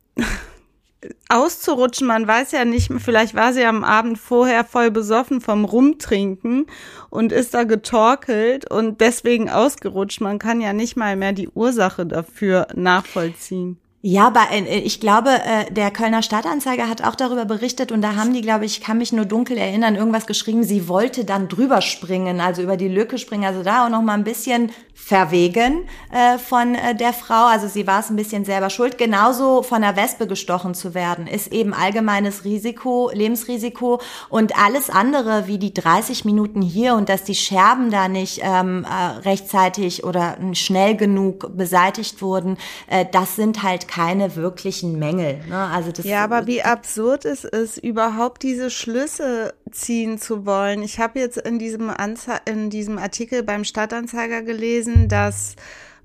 auszurutschen. 1.30 2.08
Man 2.08 2.28
weiß 2.28 2.52
ja 2.52 2.66
nicht, 2.66 2.92
vielleicht 2.98 3.36
war 3.36 3.54
sie 3.54 3.64
am 3.64 3.84
Abend 3.84 4.18
vorher 4.18 4.64
voll 4.64 4.92
besoffen 4.92 5.42
vom 5.42 5.66
Rumtrinken 5.66 6.66
und 7.10 7.32
ist 7.32 7.54
da 7.54 7.64
getorkelt 7.64 8.70
und 8.70 9.02
deswegen 9.02 9.50
ausgerutscht. 9.50 10.22
Man 10.22 10.40
kann 10.40 10.62
ja 10.62 10.74
nicht 10.74 10.96
mal 10.96 11.16
mehr 11.16 11.34
die 11.34 11.50
Ursache 11.50 12.06
dafür 12.06 12.68
nachvollziehen. 12.76 13.80
Ja, 14.02 14.28
aber 14.28 14.48
äh, 14.52 14.80
ich 14.80 15.02
glaube, 15.02 15.30
äh, 15.30 15.70
der 15.72 15.92
Kölner 15.92 16.22
Stadtanzeiger 16.22 16.88
hat 16.88 17.04
auch 17.04 17.16
darüber 17.16 17.44
berichtet 17.44 17.92
und 17.92 18.02
da 18.02 18.16
haben 18.16 18.34
die, 18.34 18.42
glaube 18.42 18.64
ich, 18.64 18.80
kann 18.80 18.98
mich 18.98 19.12
nur 19.12 19.26
dunkel 19.26 19.58
erinnern, 19.58 19.96
irgendwas 19.96 20.26
geschrieben, 20.26 20.64
sie 20.64 20.88
wollte 20.88 21.26
dann 21.26 21.50
drüber 21.50 21.82
springen, 21.82 22.40
also 22.40 22.62
über 22.62 22.78
die 22.78 22.88
Lücke 22.88 23.18
springen, 23.18 23.44
also 23.44 23.62
da 23.62 23.86
auch 23.86 23.90
noch 23.90 24.02
mal 24.02 24.14
ein 24.14 24.24
bisschen 24.24 24.72
verwegen 24.94 25.88
äh, 26.12 26.38
von 26.38 26.76
äh, 26.76 26.96
der 26.96 27.12
Frau. 27.12 27.48
Also 27.48 27.68
sie 27.68 27.88
war 27.88 28.00
es 28.00 28.10
ein 28.10 28.16
bisschen 28.16 28.46
selber 28.46 28.70
schuld. 28.70 28.98
Genauso 28.98 29.64
von 29.64 29.82
der 29.82 29.96
Wespe 29.96 30.28
gestochen 30.28 30.76
zu 30.76 30.94
werden, 30.94 31.26
ist 31.26 31.52
eben 31.52 31.74
allgemeines 31.74 32.46
Risiko, 32.46 33.10
Lebensrisiko 33.14 34.00
und 34.30 34.58
alles 34.58 34.90
andere 34.90 35.48
wie 35.48 35.58
die 35.58 35.74
30 35.74 36.24
Minuten 36.24 36.62
hier 36.62 36.94
und 36.94 37.10
dass 37.10 37.24
die 37.24 37.36
Scherben 37.36 37.92
da 37.92 38.08
nicht 38.08 38.42
ähm, 38.44 38.86
äh, 38.86 39.20
rechtzeitig 39.28 40.06
oder 40.06 40.38
schnell 40.54 40.96
genug 40.96 41.58
beseitigt 41.58 42.22
wurden, 42.22 42.58
äh, 42.88 43.06
das 43.12 43.36
sind 43.36 43.64
halt 43.64 43.89
keine 43.90 44.36
wirklichen 44.36 45.00
Mängel. 45.00 45.40
Ne? 45.50 45.58
Also 45.58 45.92
das, 45.92 46.06
ja, 46.06 46.24
aber 46.24 46.46
wie 46.46 46.62
absurd 46.62 47.26
es 47.26 47.44
ist, 47.44 47.78
überhaupt 47.78 48.44
diese 48.44 48.70
Schlüsse 48.70 49.56
ziehen 49.72 50.20
zu 50.20 50.46
wollen. 50.46 50.84
Ich 50.84 51.00
habe 51.00 51.20
jetzt 51.20 51.38
in 51.38 51.58
diesem, 51.58 51.90
Anze 51.90 52.34
in 52.46 52.70
diesem 52.70 53.00
Artikel 53.00 53.42
beim 53.42 53.64
Stadtanzeiger 53.64 54.44
gelesen, 54.44 55.08
dass 55.08 55.56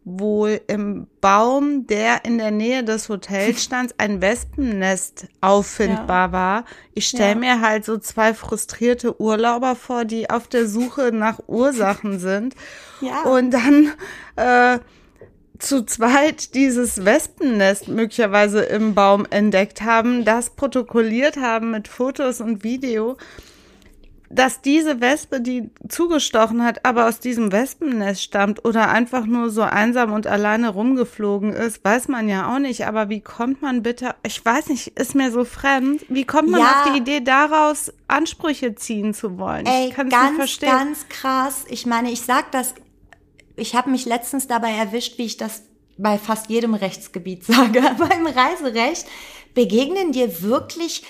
wohl 0.06 0.62
im 0.66 1.08
Baum, 1.20 1.86
der 1.86 2.24
in 2.24 2.38
der 2.38 2.50
Nähe 2.50 2.84
des 2.84 3.10
Hotels 3.10 3.62
stand, 3.62 3.94
ein 3.98 4.22
Wespennest 4.22 5.26
auffindbar 5.42 6.28
ja. 6.28 6.32
war. 6.32 6.64
Ich 6.94 7.06
stelle 7.08 7.32
ja. 7.32 7.56
mir 7.56 7.60
halt 7.60 7.84
so 7.84 7.98
zwei 7.98 8.32
frustrierte 8.32 9.20
Urlauber 9.20 9.76
vor, 9.76 10.06
die 10.06 10.30
auf 10.30 10.48
der 10.48 10.66
Suche 10.68 11.10
nach 11.12 11.38
Ursachen 11.48 12.18
sind. 12.18 12.54
Ja. 13.02 13.24
Und 13.24 13.50
dann 13.50 13.92
äh, 14.36 14.78
zu 15.58 15.84
zweit 15.84 16.54
dieses 16.54 17.04
Wespennest 17.04 17.88
möglicherweise 17.88 18.62
im 18.62 18.94
Baum 18.94 19.26
entdeckt 19.30 19.82
haben, 19.82 20.25
das 20.25 20.50
protokolliert 20.50 21.37
haben 21.37 21.70
mit 21.70 21.88
Fotos 21.88 22.40
und 22.40 22.64
Video 22.64 23.16
dass 24.34 24.61
diese 24.61 25.00
Wespe, 25.00 25.40
die 25.40 25.70
zugestochen 25.88 26.64
hat, 26.64 26.84
aber 26.84 27.06
aus 27.06 27.20
diesem 27.20 27.52
Wespennest 27.52 28.23
stammt 28.23 28.64
oder 28.64 28.90
einfach 28.90 29.26
nur 29.26 29.50
so 29.50 29.62
einsam 29.62 30.12
und 30.12 30.26
alleine 30.26 30.70
rumgeflogen 30.70 31.52
ist, 31.52 31.84
weiß 31.84 32.08
man 32.08 32.28
ja 32.28 32.52
auch 32.52 32.58
nicht. 32.58 32.87
Aber 32.87 33.08
wie 33.08 33.20
kommt 33.20 33.62
man 33.62 33.82
bitte, 33.82 34.14
ich 34.25 34.44
weiß 34.44 34.68
nicht, 34.68 34.99
ist 34.99 35.14
mir 35.14 35.30
so 35.30 35.44
fremd, 35.44 36.04
wie 36.08 36.25
kommt 36.25 36.50
man 36.50 36.61
ja. 36.61 36.66
auf 36.66 36.92
die 36.92 36.99
Idee 36.99 37.20
daraus, 37.20 37.92
Ansprüche 38.08 38.75
ziehen 38.75 39.14
zu 39.14 39.38
wollen? 39.38 39.66
Ey, 39.66 39.88
ich 39.88 39.96
ganz, 39.96 40.11
nicht 40.11 40.37
verstehen. 40.37 40.70
ganz 40.70 41.08
krass. 41.08 41.64
Ich 41.68 41.87
meine, 41.87 42.11
ich 42.11 42.23
sag 42.23 42.50
das, 42.50 42.75
ich 43.56 43.75
habe 43.75 43.90
mich 43.90 44.04
letztens 44.04 44.46
dabei 44.46 44.70
erwischt, 44.73 45.18
wie 45.18 45.25
ich 45.25 45.37
das 45.37 45.62
bei 45.96 46.18
fast 46.18 46.49
jedem 46.50 46.75
Rechtsgebiet 46.75 47.44
sage. 47.44 47.82
Beim 47.99 48.26
Reiserecht 48.26 49.06
begegnen 49.54 50.12
dir 50.12 50.42
wirklich 50.42 51.02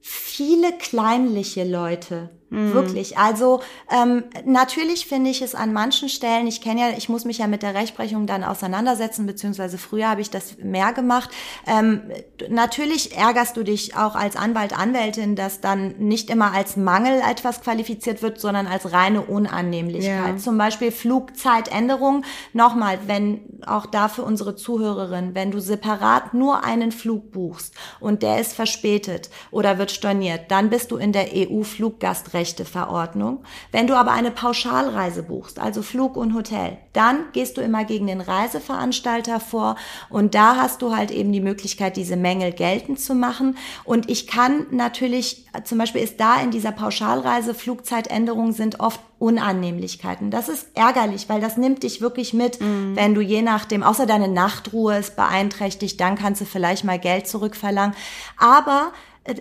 viele 0.00 0.72
kleinliche 0.72 1.64
Leute. 1.64 2.30
Mhm. 2.50 2.74
Wirklich. 2.74 3.18
Also 3.18 3.60
ähm, 3.90 4.24
natürlich 4.44 5.06
finde 5.06 5.30
ich 5.30 5.42
es 5.42 5.54
an 5.54 5.72
manchen 5.72 6.08
Stellen, 6.08 6.46
ich 6.46 6.60
kenne 6.60 6.80
ja, 6.80 6.86
ich 6.96 7.08
muss 7.08 7.24
mich 7.24 7.38
ja 7.38 7.46
mit 7.46 7.62
der 7.62 7.74
Rechtsprechung 7.74 8.26
dann 8.26 8.44
auseinandersetzen, 8.44 9.26
beziehungsweise 9.26 9.78
früher 9.78 10.08
habe 10.08 10.20
ich 10.20 10.30
das 10.30 10.58
mehr 10.58 10.92
gemacht. 10.92 11.30
Ähm, 11.66 12.02
natürlich 12.48 13.16
ärgerst 13.16 13.56
du 13.56 13.62
dich 13.62 13.96
auch 13.96 14.14
als 14.14 14.36
Anwalt, 14.36 14.78
Anwältin, 14.78 15.36
dass 15.36 15.60
dann 15.60 15.94
nicht 15.98 16.30
immer 16.30 16.52
als 16.52 16.76
Mangel 16.76 17.20
etwas 17.28 17.62
qualifiziert 17.62 18.22
wird, 18.22 18.40
sondern 18.40 18.66
als 18.66 18.92
reine 18.92 19.22
Unannehmlichkeit. 19.22 20.34
Ja. 20.34 20.36
Zum 20.36 20.58
Beispiel 20.58 20.92
Flugzeitänderung. 20.92 22.24
Nochmal, 22.52 22.98
wenn 23.06 23.40
auch 23.66 23.86
da 23.86 24.08
für 24.08 24.22
unsere 24.22 24.54
Zuhörerin, 24.54 25.34
wenn 25.34 25.50
du 25.50 25.60
separat 25.60 26.34
nur 26.34 26.64
einen 26.64 26.92
Flug 26.92 27.32
buchst 27.32 27.74
und 28.00 28.22
der 28.22 28.40
ist 28.40 28.52
verspätet 28.52 29.30
oder 29.50 29.78
wird 29.78 29.90
storniert, 29.90 30.50
dann 30.50 30.70
bist 30.70 30.90
du 30.90 30.96
in 30.96 31.12
der 31.12 31.28
EU-Fluggastrecht 31.34 32.33
Gastrechteverordnung. 32.34 33.44
Wenn 33.70 33.86
du 33.86 33.94
aber 33.94 34.12
eine 34.12 34.30
Pauschalreise 34.30 35.22
buchst, 35.22 35.58
also 35.58 35.82
Flug 35.82 36.16
und 36.16 36.34
Hotel, 36.34 36.78
dann 36.92 37.24
gehst 37.32 37.56
du 37.56 37.60
immer 37.60 37.84
gegen 37.84 38.06
den 38.06 38.20
Reiseveranstalter 38.20 39.40
vor 39.40 39.76
und 40.10 40.34
da 40.34 40.56
hast 40.56 40.82
du 40.82 40.94
halt 40.94 41.10
eben 41.10 41.32
die 41.32 41.40
Möglichkeit, 41.40 41.96
diese 41.96 42.16
Mängel 42.16 42.52
geltend 42.52 43.00
zu 43.00 43.14
machen. 43.14 43.56
Und 43.84 44.10
ich 44.10 44.26
kann 44.26 44.66
natürlich, 44.70 45.46
zum 45.64 45.78
Beispiel 45.78 46.02
ist 46.02 46.18
da 46.20 46.40
in 46.40 46.50
dieser 46.50 46.72
Pauschalreise 46.72 47.54
Flugzeitänderungen 47.54 48.52
sind 48.52 48.80
oft 48.80 49.00
Unannehmlichkeiten. 49.20 50.30
Das 50.30 50.48
ist 50.48 50.68
ärgerlich, 50.74 51.28
weil 51.28 51.40
das 51.40 51.56
nimmt 51.56 51.84
dich 51.84 52.00
wirklich 52.00 52.34
mit, 52.34 52.60
mhm. 52.60 52.96
wenn 52.96 53.14
du 53.14 53.20
je 53.20 53.42
nachdem, 53.42 53.82
außer 53.82 54.06
deine 54.06 54.28
Nachtruhe 54.28 54.98
ist 54.98 55.16
beeinträchtigt, 55.16 56.00
dann 56.00 56.16
kannst 56.16 56.40
du 56.40 56.44
vielleicht 56.44 56.84
mal 56.84 56.98
Geld 56.98 57.28
zurückverlangen. 57.28 57.94
Aber 58.36 58.92
äh, 59.24 59.36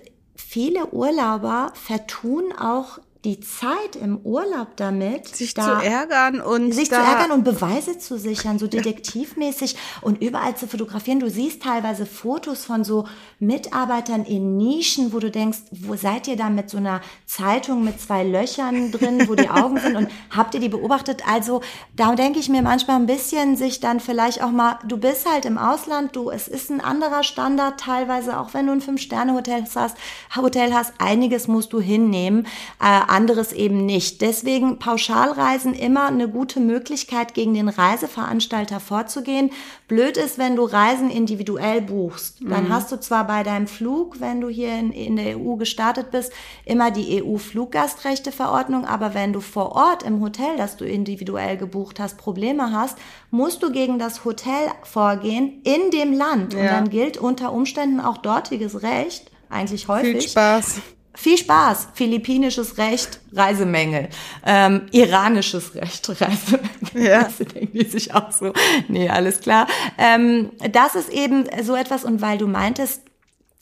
viele 0.48 0.88
Urlauber 0.88 1.72
vertun 1.74 2.52
auch 2.58 3.00
die 3.26 3.40
Zeit 3.40 3.96
im 3.96 4.18
Urlaub 4.18 4.76
damit, 4.76 5.30
sich 5.30 5.54
da 5.54 5.80
zu 5.80 5.86
ärgern 5.86 6.42
und 6.42 6.74
sich 6.74 6.90
zu 6.90 6.96
ärgern 6.96 7.32
und 7.32 7.46
Beweise 7.46 7.98
zu 7.98 8.18
sichern, 8.18 8.60
so 8.60 8.68
detektivmäßig 8.68 9.78
und 10.02 10.22
überall 10.22 10.58
zu 10.58 10.68
fotografieren. 10.68 11.22
Du 11.22 11.30
siehst 11.30 11.62
teilweise 11.62 12.06
Fotos 12.06 12.66
von 12.66 12.84
so 12.84 13.08
Mitarbeitern 13.40 14.26
in 14.26 14.58
Nischen, 14.58 15.14
wo 15.14 15.20
du 15.20 15.32
denkst, 15.32 15.60
wo 15.72 15.96
seid 15.96 16.28
ihr 16.28 16.36
da 16.36 16.50
mit 16.50 16.70
so 16.70 16.78
einer 16.78 17.00
Zeitung 17.26 17.86
mit 17.86 18.02
zwei 18.02 18.26
Löchern 18.26 18.92
drin, 18.92 19.28
wo 19.30 19.36
die 19.36 19.50
Augen 19.50 19.80
sind 19.80 19.96
und 19.96 20.10
habt 20.30 20.54
ihr 20.54 20.60
die 20.60 20.70
beobachtet? 20.70 21.24
Also 21.26 21.62
da 21.96 22.16
denke 22.16 22.40
ich 22.40 22.50
mir 22.50 22.62
manchmal 22.62 22.98
ein 22.98 23.06
bisschen 23.06 23.56
sich 23.56 23.80
dann 23.80 24.02
vielleicht 24.02 24.44
auch 24.44 24.52
mal, 24.52 24.80
du 24.86 24.98
bist 24.98 25.30
halt 25.32 25.46
im 25.46 25.58
Ausland, 25.58 26.14
du, 26.18 26.30
es 26.30 26.50
ist 26.50 26.70
ein 26.70 26.82
anderer 26.82 27.24
Standard 27.24 27.80
teilweise, 27.80 28.38
auch 28.38 28.54
wenn 28.54 28.68
du 28.68 28.74
ein 28.74 28.82
Fünf-Sterne-Hotel 28.82 29.64
hast, 29.76 29.96
Hotel 30.36 30.74
hast, 30.74 30.94
einiges 30.98 31.48
musst 31.48 31.72
du 31.72 31.80
hinnehmen. 31.80 32.46
Äh, 32.82 33.13
anderes 33.14 33.54
eben 33.54 33.86
nicht. 33.86 34.22
Deswegen 34.22 34.80
Pauschalreisen 34.80 35.74
immer 35.74 36.08
eine 36.08 36.28
gute 36.28 36.60
Möglichkeit, 36.60 37.36
gegen 37.36 37.54
den 37.54 37.70
Reiseveranstalter 37.70 38.80
vorzugehen. 38.80 39.52
Blöd 39.88 40.18
ist, 40.18 40.40
wenn 40.40 40.56
du 40.56 40.64
Reisen 40.64 41.12
individuell 41.12 41.82
buchst. 41.82 42.42
Dann 42.42 42.66
mhm. 42.66 42.74
hast 42.74 42.92
du 42.92 43.00
zwar 43.00 43.28
bei 43.28 43.44
deinem 43.44 43.68
Flug, 43.68 44.20
wenn 44.20 44.42
du 44.42 44.50
hier 44.50 44.78
in, 44.78 44.92
in 44.92 45.16
der 45.16 45.40
EU 45.40 45.56
gestartet 45.56 46.10
bist, 46.10 46.34
immer 46.66 46.90
die 46.90 47.24
EU-Fluggastrechteverordnung, 47.24 48.86
aber 48.86 49.14
wenn 49.14 49.32
du 49.32 49.42
vor 49.42 49.74
Ort 49.74 50.02
im 50.02 50.20
Hotel, 50.20 50.58
das 50.58 50.76
du 50.76 50.86
individuell 50.86 51.56
gebucht 51.58 52.00
hast, 52.00 52.18
Probleme 52.18 52.72
hast, 52.72 52.98
musst 53.30 53.62
du 53.62 53.72
gegen 53.72 54.00
das 54.00 54.26
Hotel 54.26 54.72
vorgehen 54.82 55.62
in 55.64 55.92
dem 55.92 56.14
Land. 56.14 56.54
Ja. 56.54 56.60
Und 56.60 56.66
dann 56.68 56.90
gilt 56.90 57.18
unter 57.18 57.54
Umständen 57.54 58.00
auch 58.00 58.18
dortiges 58.18 58.82
Recht, 58.82 59.30
eigentlich 59.50 59.88
häufig. 59.88 60.12
Viel 60.12 60.30
Spaß. 60.30 60.82
Viel 61.16 61.38
Spaß. 61.38 61.90
Philippinisches 61.94 62.78
Recht, 62.78 63.20
Reisemängel. 63.32 64.10
Ähm, 64.46 64.88
iranisches 64.92 65.76
Recht, 65.76 66.10
Reisemängel. 66.22 67.12
Ja. 67.12 67.24
Das 67.24 67.38
denken 67.38 67.78
die 67.78 67.86
sich 67.86 68.14
auch 68.14 68.32
so. 68.32 68.52
Nee, 68.88 69.10
alles 69.10 69.40
klar. 69.40 69.68
Ähm, 69.98 70.52
das 70.72 70.96
ist 70.96 71.10
eben 71.10 71.46
so 71.62 71.76
etwas, 71.76 72.04
und 72.04 72.22
weil 72.22 72.38
du 72.38 72.48
meintest, 72.48 73.04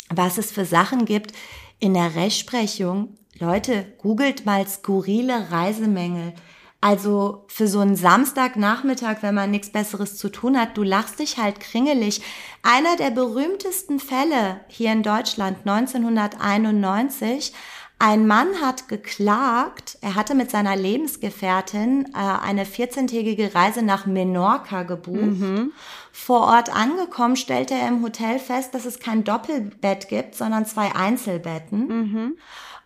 was 0.09 0.37
es 0.37 0.51
für 0.51 0.65
Sachen 0.65 1.05
gibt 1.05 1.33
in 1.79 1.93
der 1.93 2.15
Rechtsprechung. 2.15 3.17
Leute, 3.39 3.85
googelt 3.97 4.45
mal 4.45 4.67
skurrile 4.67 5.51
Reisemängel. 5.51 6.33
Also 6.83 7.45
für 7.47 7.67
so 7.67 7.79
einen 7.79 7.95
Samstagnachmittag, 7.95 9.17
wenn 9.21 9.35
man 9.35 9.51
nichts 9.51 9.71
Besseres 9.71 10.17
zu 10.17 10.29
tun 10.29 10.59
hat, 10.59 10.75
du 10.75 10.81
lachst 10.81 11.19
dich 11.19 11.37
halt 11.37 11.59
kringelig. 11.59 12.23
Einer 12.63 12.95
der 12.97 13.11
berühmtesten 13.11 13.99
Fälle 13.99 14.61
hier 14.67 14.91
in 14.91 15.03
Deutschland 15.03 15.59
1991, 15.59 17.53
ein 17.99 18.25
Mann 18.25 18.47
hat 18.63 18.87
geklagt, 18.87 19.99
er 20.01 20.15
hatte 20.15 20.33
mit 20.33 20.49
seiner 20.49 20.75
Lebensgefährtin 20.75 22.07
äh, 22.15 22.17
eine 22.17 22.63
14-tägige 22.63 23.53
Reise 23.53 23.83
nach 23.83 24.07
Menorca 24.07 24.81
gebucht. 24.81 25.39
Mhm. 25.39 25.73
Vor 26.11 26.47
Ort 26.47 26.75
angekommen, 26.75 27.35
stellte 27.35 27.75
er 27.75 27.89
im 27.89 28.01
Hotel 28.01 28.39
fest, 28.39 28.73
dass 28.73 28.85
es 28.85 28.99
kein 28.99 29.23
Doppelbett 29.23 30.09
gibt, 30.09 30.33
sondern 30.33 30.65
zwei 30.65 30.95
Einzelbetten. 30.95 31.87
Mhm. 31.87 32.37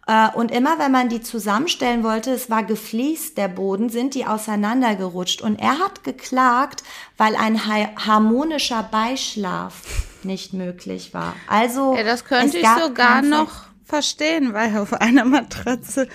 Äh, 0.08 0.30
und 0.36 0.52
immer 0.52 0.78
wenn 0.80 0.92
man 0.92 1.10
die 1.10 1.22
zusammenstellen 1.22 2.04
wollte, 2.04 2.32
es 2.32 2.50
war 2.50 2.64
gefliest 2.64 3.38
der 3.38 3.48
Boden, 3.48 3.90
sind 3.90 4.14
die 4.14 4.26
auseinandergerutscht. 4.26 5.42
Und 5.42 5.60
er 5.60 5.80
hat 5.80 6.04
geklagt, 6.04 6.84
weil 7.18 7.36
ein 7.36 7.66
harmonischer 7.66 8.84
Beischlaf 8.84 9.82
nicht 10.24 10.54
möglich 10.54 11.14
war. 11.14 11.36
Also 11.48 11.96
ja, 11.96 12.04
das 12.04 12.26
könnte 12.26 12.58
ich 12.58 12.68
sogar 12.68 13.22
noch 13.22 13.66
verstehen, 13.86 14.54
weil 14.54 14.76
auf 14.78 14.94
einer 14.94 15.26
Matratze 15.26 16.08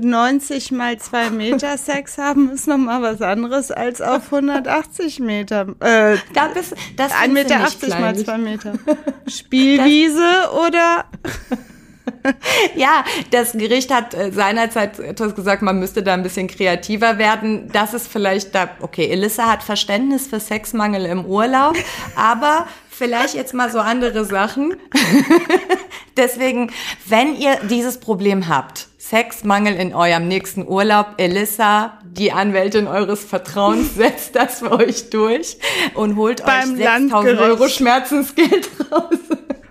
90 0.00 0.70
mal 0.70 0.98
2 0.98 1.30
Meter 1.30 1.76
Sex 1.76 2.16
haben 2.16 2.50
ist 2.50 2.68
nochmal 2.68 3.02
was 3.02 3.20
anderes 3.20 3.72
als 3.72 4.00
auf 4.00 4.32
180 4.32 5.18
Meter. 5.18 5.74
Äh, 5.80 6.18
da 6.32 6.48
bist, 6.54 6.74
das 6.96 7.12
1,80 7.12 7.28
Meter 7.28 7.60
80 7.60 7.88
mal 7.98 8.16
2 8.16 8.38
Meter. 8.38 8.72
Spielwiese 9.26 10.50
oder 10.64 11.06
ja, 12.76 13.04
das 13.30 13.52
Gericht 13.52 13.92
hat 13.92 14.14
äh, 14.14 14.32
seinerzeit 14.32 14.98
etwas 14.98 15.34
gesagt, 15.34 15.62
man 15.62 15.78
müsste 15.78 16.02
da 16.02 16.14
ein 16.14 16.22
bisschen 16.22 16.48
kreativer 16.48 17.18
werden. 17.18 17.70
Das 17.72 17.94
ist 17.94 18.08
vielleicht 18.08 18.54
da, 18.54 18.70
okay, 18.80 19.08
Elissa 19.08 19.46
hat 19.46 19.62
Verständnis 19.62 20.26
für 20.26 20.40
Sexmangel 20.40 21.06
im 21.06 21.24
Urlaub, 21.24 21.76
aber 22.16 22.66
vielleicht 22.90 23.34
jetzt 23.34 23.54
mal 23.54 23.70
so 23.70 23.78
andere 23.78 24.24
Sachen. 24.24 24.76
Deswegen, 26.16 26.72
wenn 27.06 27.36
ihr 27.36 27.56
dieses 27.68 28.00
Problem 28.00 28.48
habt, 28.48 28.88
Sexmangel 28.98 29.74
in 29.74 29.94
eurem 29.94 30.28
nächsten 30.28 30.66
Urlaub, 30.66 31.14
Elissa, 31.16 31.98
die 32.04 32.32
Anwältin 32.32 32.86
eures 32.86 33.24
Vertrauens, 33.24 33.94
setzt 33.94 34.34
das 34.34 34.58
für 34.58 34.72
euch 34.72 35.10
durch 35.10 35.56
und 35.94 36.16
holt 36.16 36.44
Beim 36.44 36.72
euch 36.72 36.78
6000 36.78 37.38
Euro 37.38 37.68
Schmerzensgeld 37.68 38.68
raus. 38.90 39.18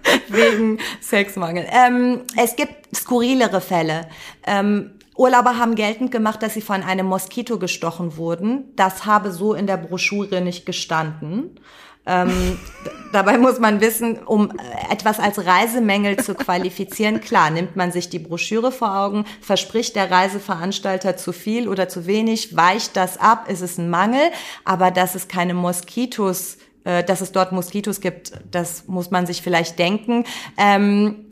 wegen 0.28 0.80
Sexmangel. 1.02 1.66
Ähm, 1.72 2.22
es 2.36 2.56
gibt 2.56 2.96
skurrilere 2.96 3.62
Fälle. 3.62 4.08
Ähm, 4.46 4.92
Urlauber 5.16 5.58
haben 5.58 5.76
geltend 5.76 6.12
gemacht, 6.12 6.44
dass 6.44 6.54
sie 6.54 6.62
von 6.62 6.84
einem 6.84 7.08
Moskito 7.08 7.58
gestochen 7.58 8.18
wurden. 8.18 8.76
Das 8.76 9.06
habe 9.06 9.32
so 9.32 9.54
in 9.54 9.66
der 9.66 9.78
Broschüre 9.78 10.42
nicht 10.42 10.66
gestanden. 10.66 11.60
Ähm, 12.06 12.60
dabei 13.12 13.38
muss 13.40 13.60
man 13.60 13.82
wissen, 13.82 14.20
um 14.20 14.52
etwas 14.90 15.20
als 15.20 15.46
Reisemängel 15.46 16.18
zu 16.18 16.36
qualifizieren, 16.36 17.20
klar, 17.20 17.50
nimmt 17.50 17.76
man 17.76 17.92
sich 17.92 18.10
die 18.10 18.20
Broschüre 18.20 18.72
vor 18.72 18.96
Augen, 18.96 19.26
verspricht 19.42 19.96
der 19.96 20.10
Reiseveranstalter 20.10 21.18
zu 21.18 21.34
viel 21.34 21.68
oder 21.68 21.90
zu 21.90 22.06
wenig, 22.06 22.56
weicht 22.56 22.96
das 22.96 23.18
ab, 23.18 23.50
ist 23.50 23.62
es 23.62 23.78
ein 23.78 23.90
Mangel, 23.90 24.32
aber 24.64 24.92
dass 24.92 25.16
es 25.16 25.28
keine 25.28 25.56
Moskitos 25.56 26.58
äh, 26.88 27.04
dass 27.04 27.20
es 27.20 27.34
dort 27.34 27.52
Moskitos 27.52 28.00
gibt, 28.00 28.32
das 28.50 28.88
muss 28.88 29.12
man 29.12 29.26
sich 29.26 29.42
vielleicht 29.42 29.78
denken. 29.78 30.24
Ähm, 30.58 31.26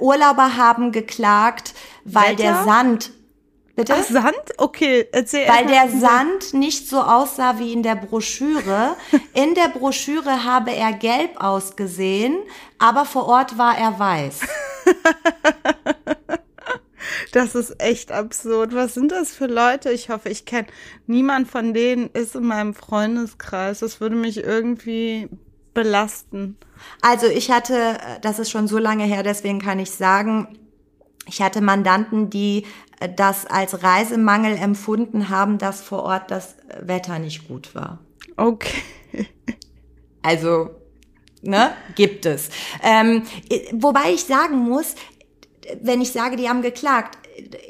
Urlauber 0.00 0.56
haben 0.56 0.92
geklagt, 0.92 1.74
weil 2.04 2.32
Wetter? 2.32 2.42
der 2.42 2.64
Sand 2.64 3.12
Bitte? 3.76 3.94
Ach, 3.98 4.04
Sand? 4.04 4.36
Okay, 4.56 5.08
erzähl. 5.10 5.48
Weil 5.48 5.66
der 5.66 5.88
Sand 5.88 6.54
nicht 6.54 6.88
so 6.88 7.00
aussah 7.00 7.58
wie 7.58 7.72
in 7.72 7.82
der 7.82 7.96
Broschüre. 7.96 8.96
In 9.34 9.54
der 9.54 9.68
Broschüre 9.68 10.44
habe 10.44 10.72
er 10.72 10.92
gelb 10.92 11.42
ausgesehen, 11.42 12.38
aber 12.78 13.04
vor 13.04 13.26
Ort 13.26 13.58
war 13.58 13.76
er 13.76 13.98
weiß. 13.98 14.40
Das 17.34 17.56
ist 17.56 17.82
echt 17.82 18.12
absurd. 18.12 18.76
Was 18.76 18.94
sind 18.94 19.10
das 19.10 19.34
für 19.34 19.46
Leute? 19.46 19.90
Ich 19.90 20.08
hoffe, 20.08 20.28
ich 20.28 20.44
kenne 20.44 20.68
niemand 21.08 21.48
von 21.48 21.74
denen 21.74 22.08
ist 22.10 22.36
in 22.36 22.44
meinem 22.44 22.74
Freundeskreis. 22.74 23.80
Das 23.80 24.00
würde 24.00 24.14
mich 24.14 24.36
irgendwie 24.36 25.28
belasten. 25.74 26.56
Also 27.02 27.26
ich 27.26 27.50
hatte, 27.50 27.98
das 28.22 28.38
ist 28.38 28.52
schon 28.52 28.68
so 28.68 28.78
lange 28.78 29.02
her, 29.02 29.24
deswegen 29.24 29.58
kann 29.58 29.80
ich 29.80 29.90
sagen, 29.90 30.60
ich 31.26 31.42
hatte 31.42 31.60
Mandanten, 31.60 32.30
die 32.30 32.66
das 33.16 33.46
als 33.46 33.82
Reisemangel 33.82 34.56
empfunden 34.56 35.28
haben, 35.28 35.58
dass 35.58 35.82
vor 35.82 36.04
Ort 36.04 36.30
das 36.30 36.54
Wetter 36.82 37.18
nicht 37.18 37.48
gut 37.48 37.74
war. 37.74 37.98
Okay. 38.36 38.78
Also, 40.22 40.70
ne, 41.42 41.74
gibt 41.96 42.26
es. 42.26 42.48
Ähm, 42.80 43.24
wobei 43.72 44.12
ich 44.12 44.24
sagen 44.24 44.56
muss, 44.56 44.94
wenn 45.80 46.00
ich 46.00 46.12
sage, 46.12 46.36
die 46.36 46.48
haben 46.48 46.62
geklagt, 46.62 47.18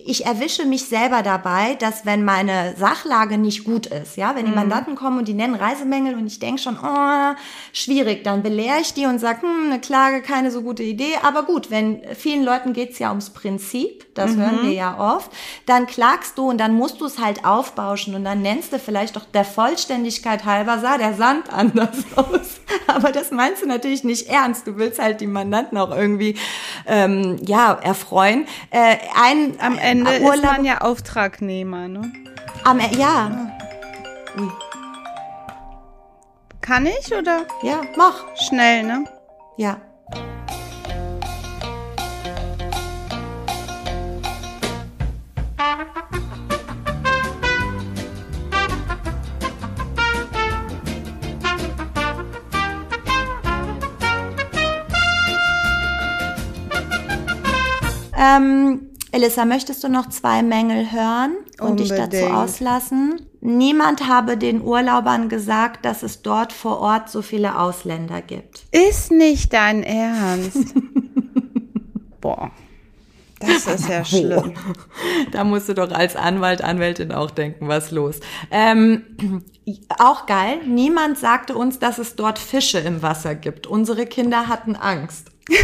ich 0.04 0.26
erwische 0.26 0.66
mich 0.66 0.84
selber 0.84 1.22
dabei, 1.22 1.74
dass 1.76 2.04
wenn 2.04 2.24
meine 2.24 2.74
Sachlage 2.76 3.38
nicht 3.38 3.64
gut 3.64 3.86
ist, 3.86 4.16
ja, 4.16 4.34
wenn 4.36 4.44
die 4.44 4.50
mhm. 4.50 4.56
Mandanten 4.56 4.94
kommen 4.94 5.18
und 5.18 5.28
die 5.28 5.34
nennen 5.34 5.54
Reisemängel 5.54 6.14
und 6.14 6.26
ich 6.26 6.38
denke 6.38 6.60
schon, 6.60 6.78
oh, 6.82 7.34
schwierig, 7.72 8.24
dann 8.24 8.42
belehre 8.42 8.80
ich 8.80 8.92
die 8.92 9.06
und 9.06 9.18
sage, 9.18 9.42
hm, 9.42 9.66
eine 9.66 9.80
Klage, 9.80 10.20
keine 10.20 10.50
so 10.50 10.62
gute 10.62 10.82
Idee. 10.82 11.14
Aber 11.22 11.44
gut, 11.44 11.70
wenn 11.70 12.02
vielen 12.14 12.44
Leuten 12.44 12.72
geht's 12.72 12.98
ja 12.98 13.08
ums 13.08 13.30
Prinzip, 13.30 14.14
das 14.14 14.32
mhm. 14.32 14.40
hören 14.40 14.62
wir 14.62 14.72
ja 14.72 15.16
oft, 15.16 15.30
dann 15.66 15.86
klagst 15.86 16.36
du 16.36 16.50
und 16.50 16.58
dann 16.58 16.74
musst 16.74 17.00
du 17.00 17.06
es 17.06 17.18
halt 17.18 17.44
aufbauschen 17.44 18.14
und 18.14 18.24
dann 18.24 18.42
nennst 18.42 18.72
du 18.72 18.78
vielleicht 18.78 19.16
doch 19.16 19.24
der 19.24 19.44
Vollständigkeit 19.44 20.44
halber, 20.44 20.78
sah 20.78 20.98
der 20.98 21.14
Sand 21.14 21.50
anders 21.52 22.04
aus. 22.16 22.60
Aber 22.86 23.12
das 23.12 23.30
meinst 23.30 23.62
du 23.62 23.66
natürlich 23.66 24.04
nicht 24.04 24.28
ernst. 24.28 24.66
Du 24.66 24.76
willst 24.76 24.98
halt 24.98 25.20
die 25.20 25.26
Mandanten 25.26 25.78
auch 25.78 25.94
irgendwie 25.94 26.36
ähm, 26.86 27.38
ja 27.46 27.72
erfreuen. 27.72 28.46
Äh, 28.70 28.96
ein 29.20 29.53
am 29.60 29.78
Ende 29.78 30.20
Urlaub, 30.20 30.34
ist 30.34 30.44
man 30.44 30.64
ja 30.64 30.78
Auftragnehmer, 30.80 31.88
ne? 31.88 32.12
Am 32.64 32.80
e- 32.80 32.96
ja. 32.96 33.50
Ui. 34.38 34.50
Kann 36.60 36.86
ich 36.86 37.14
oder? 37.14 37.42
Ja, 37.62 37.82
mach. 37.96 38.24
Schnell, 38.36 38.82
ne? 38.84 39.04
Ja. 39.56 39.80
Ähm, 58.16 58.83
Elissa, 59.14 59.44
möchtest 59.44 59.84
du 59.84 59.88
noch 59.88 60.08
zwei 60.08 60.42
Mängel 60.42 60.90
hören 60.90 61.36
und 61.60 61.78
dich 61.78 61.90
dazu 61.90 62.24
auslassen? 62.24 63.20
Niemand 63.40 64.08
habe 64.08 64.36
den 64.36 64.60
Urlaubern 64.60 65.28
gesagt, 65.28 65.84
dass 65.84 66.02
es 66.02 66.22
dort 66.22 66.52
vor 66.52 66.80
Ort 66.80 67.08
so 67.10 67.22
viele 67.22 67.56
Ausländer 67.56 68.22
gibt. 68.22 68.64
Ist 68.72 69.12
nicht 69.12 69.52
dein 69.52 69.84
Ernst. 69.84 70.74
Boah. 72.20 72.50
Das 73.38 73.68
ist 73.68 73.88
ja 73.88 74.04
schlimm. 74.04 74.54
Da 75.30 75.44
musst 75.44 75.68
du 75.68 75.74
doch 75.74 75.92
als 75.92 76.16
Anwalt, 76.16 76.62
Anwältin 76.62 77.12
auch 77.12 77.30
denken, 77.30 77.68
was 77.68 77.92
los. 77.92 78.18
Ähm, 78.50 79.44
auch 79.98 80.26
geil. 80.26 80.58
Niemand 80.66 81.18
sagte 81.18 81.54
uns, 81.54 81.78
dass 81.78 81.98
es 81.98 82.16
dort 82.16 82.40
Fische 82.40 82.80
im 82.80 83.00
Wasser 83.00 83.36
gibt. 83.36 83.68
Unsere 83.68 84.06
Kinder 84.06 84.48
hatten 84.48 84.74
Angst. 84.74 85.30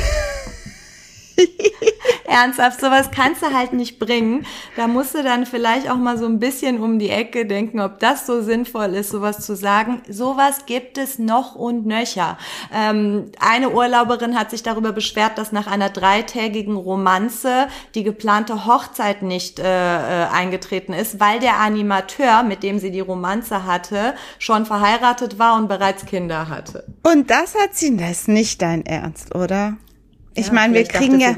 Ernsthaft, 2.30 2.80
sowas 2.80 3.10
kannst 3.10 3.42
du 3.42 3.52
halt 3.52 3.72
nicht 3.72 3.98
bringen. 3.98 4.46
Da 4.76 4.86
musst 4.86 5.14
du 5.14 5.22
dann 5.22 5.46
vielleicht 5.46 5.90
auch 5.90 5.96
mal 5.96 6.16
so 6.16 6.26
ein 6.26 6.38
bisschen 6.38 6.80
um 6.80 6.98
die 7.00 7.10
Ecke 7.10 7.44
denken, 7.44 7.80
ob 7.80 7.98
das 7.98 8.26
so 8.26 8.40
sinnvoll 8.40 8.94
ist, 8.94 9.10
sowas 9.10 9.44
zu 9.44 9.56
sagen. 9.56 10.00
Sowas 10.08 10.66
gibt 10.66 10.96
es 10.96 11.18
noch 11.18 11.56
und 11.56 11.86
nöcher. 11.86 12.38
Ähm, 12.72 13.32
eine 13.40 13.70
Urlauberin 13.70 14.38
hat 14.38 14.50
sich 14.50 14.62
darüber 14.62 14.92
beschwert, 14.92 15.38
dass 15.38 15.50
nach 15.50 15.66
einer 15.66 15.90
dreitägigen 15.90 16.76
Romanze 16.76 17.66
die 17.96 18.04
geplante 18.04 18.64
Hochzeit 18.64 19.22
nicht 19.22 19.58
äh, 19.58 19.64
äh, 19.64 20.26
eingetreten 20.28 20.92
ist, 20.92 21.18
weil 21.18 21.40
der 21.40 21.58
Animateur, 21.58 22.44
mit 22.44 22.62
dem 22.62 22.78
sie 22.78 22.92
die 22.92 23.00
Romanze 23.00 23.66
hatte, 23.66 24.14
schon 24.38 24.66
verheiratet 24.66 25.38
war 25.40 25.56
und 25.56 25.68
bereits 25.68 26.06
Kinder 26.06 26.48
hatte. 26.48 26.84
Und 27.02 27.30
das 27.30 27.54
hat 27.54 27.74
sie, 27.74 27.96
das 27.96 28.10
ist 28.10 28.28
nicht 28.28 28.62
dein 28.62 28.86
Ernst, 28.86 29.34
oder? 29.34 29.76
Ich 30.34 30.48
ja, 30.48 30.52
meine, 30.52 30.74
wir 30.74 30.84
kriegen 30.84 31.20
ja, 31.20 31.34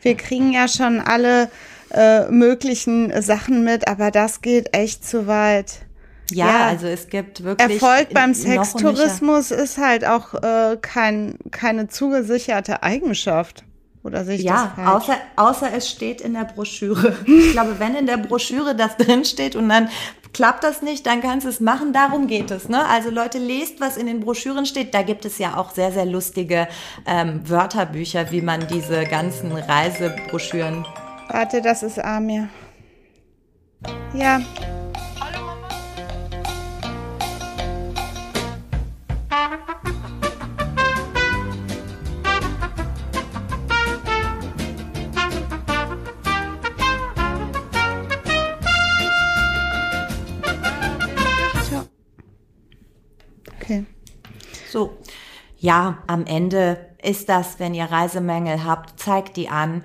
wir 0.00 0.16
kriegen 0.16 0.52
ja 0.52 0.68
schon 0.68 1.00
alle 1.00 1.48
äh, 1.92 2.28
möglichen 2.28 3.22
Sachen 3.22 3.64
mit, 3.64 3.88
aber 3.88 4.10
das 4.10 4.40
geht 4.40 4.74
echt 4.74 5.06
zu 5.06 5.26
weit. 5.26 5.80
Ja, 6.30 6.46
ja, 6.46 6.66
also 6.68 6.86
es 6.86 7.08
gibt 7.08 7.44
wirklich. 7.44 7.82
Erfolg 7.82 8.14
beim 8.14 8.34
Sextourismus 8.34 9.50
ist 9.50 9.78
halt 9.78 10.04
auch 10.04 10.34
äh, 10.34 10.78
kein, 10.80 11.36
keine 11.50 11.88
zugesicherte 11.88 12.82
Eigenschaft. 12.82 13.64
Oder 14.04 14.24
sehe 14.24 14.36
ich 14.36 14.42
ja, 14.42 14.72
das 14.76 14.86
außer, 14.86 15.16
außer 15.36 15.72
es 15.76 15.88
steht 15.88 16.20
in 16.20 16.34
der 16.34 16.44
Broschüre. 16.44 17.16
Ich 17.26 17.52
glaube, 17.52 17.78
wenn 17.78 17.94
in 17.94 18.06
der 18.06 18.16
Broschüre 18.16 18.74
das 18.74 18.96
drin 18.96 19.24
steht 19.24 19.54
und 19.54 19.68
dann 19.68 19.88
klappt 20.32 20.64
das 20.64 20.82
nicht, 20.82 21.06
dann 21.06 21.20
kannst 21.20 21.46
du 21.46 21.50
es 21.50 21.60
machen. 21.60 21.92
Darum 21.92 22.26
geht 22.26 22.50
es. 22.50 22.68
Ne? 22.68 22.84
Also 22.86 23.10
Leute, 23.10 23.38
lest, 23.38 23.80
was 23.80 23.96
in 23.96 24.06
den 24.06 24.20
Broschüren 24.20 24.66
steht. 24.66 24.94
Da 24.94 25.02
gibt 25.02 25.24
es 25.24 25.38
ja 25.38 25.56
auch 25.56 25.70
sehr, 25.70 25.92
sehr 25.92 26.06
lustige 26.06 26.68
ähm, 27.06 27.48
Wörterbücher, 27.48 28.30
wie 28.30 28.42
man 28.42 28.66
diese 28.66 29.04
ganzen 29.04 29.52
Reisebroschüren. 29.52 30.86
Warte, 31.28 31.62
das 31.62 31.82
ist 31.82 31.98
Amir. 31.98 32.48
Ja, 34.14 34.40
ja, 55.62 55.98
am 56.08 56.26
Ende 56.26 56.76
ist 57.02 57.28
das, 57.28 57.60
wenn 57.60 57.72
ihr 57.72 57.84
Reisemängel 57.84 58.64
habt, 58.64 58.98
zeigt 58.98 59.36
die 59.36 59.48
an. 59.48 59.84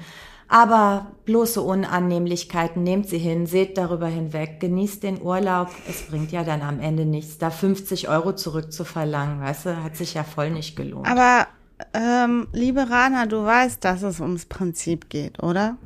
Aber 0.49 1.11
bloße 1.25 1.61
Unannehmlichkeiten, 1.61 2.81
nehmt 2.81 3.07
sie 3.07 3.19
hin, 3.19 3.45
seht 3.45 3.77
darüber 3.77 4.07
hinweg, 4.07 4.59
genießt 4.59 5.03
den 5.03 5.21
Urlaub. 5.21 5.69
Es 5.87 6.03
bringt 6.03 6.31
ja 6.31 6.43
dann 6.43 6.61
am 6.61 6.79
Ende 6.79 7.05
nichts, 7.05 7.37
da 7.37 7.51
50 7.51 8.09
Euro 8.09 8.33
zurückzuverlangen, 8.33 9.39
weißt 9.39 9.65
du, 9.67 9.83
hat 9.83 9.95
sich 9.95 10.15
ja 10.15 10.23
voll 10.23 10.49
nicht 10.49 10.75
gelohnt. 10.75 11.07
Aber, 11.07 11.45
ähm, 11.93 12.47
liebe 12.53 12.89
Rana, 12.89 13.27
du 13.27 13.43
weißt, 13.43 13.83
dass 13.85 14.01
es 14.01 14.19
ums 14.19 14.45
Prinzip 14.45 15.09
geht, 15.09 15.43
oder? 15.43 15.77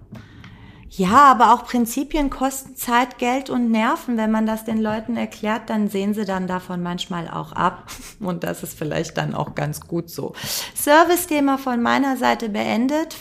Ja, 0.94 1.32
aber 1.32 1.54
auch 1.54 1.64
Prinzipien 1.66 2.30
kosten 2.30 2.76
Zeit, 2.76 3.18
Geld 3.18 3.50
und 3.50 3.72
Nerven. 3.72 4.18
Wenn 4.18 4.30
man 4.30 4.46
das 4.46 4.66
den 4.66 4.82
Leuten 4.82 5.16
erklärt, 5.16 5.70
dann 5.70 5.88
sehen 5.88 6.14
sie 6.14 6.26
dann 6.26 6.48
davon 6.48 6.84
manchmal 6.84 7.30
auch 7.30 7.54
ab. 7.54 7.90
Und 8.20 8.44
das 8.44 8.62
ist 8.62 8.78
vielleicht 8.78 9.18
dann 9.18 9.34
auch 9.34 9.56
ganz 9.56 9.80
gut 9.80 10.10
so. 10.10 10.34
Service-Thema 10.76 11.58
von 11.58 11.82
meiner 11.82 12.18
Seite 12.18 12.50
beendet. 12.50 13.16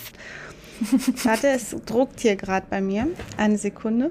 Warte, 1.22 1.48
es 1.48 1.76
druckt 1.86 2.18
hier 2.18 2.34
gerade 2.34 2.66
bei 2.68 2.80
mir. 2.80 3.06
Eine 3.36 3.56
Sekunde. 3.56 4.10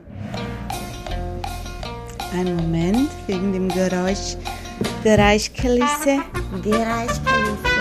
Einen 2.32 2.56
Moment, 2.56 3.10
wegen 3.28 3.52
dem 3.52 3.68
Geräusch. 3.68 4.38
Geräuschkulisse. 5.04 6.22
Geräuschkulisse. 6.64 7.79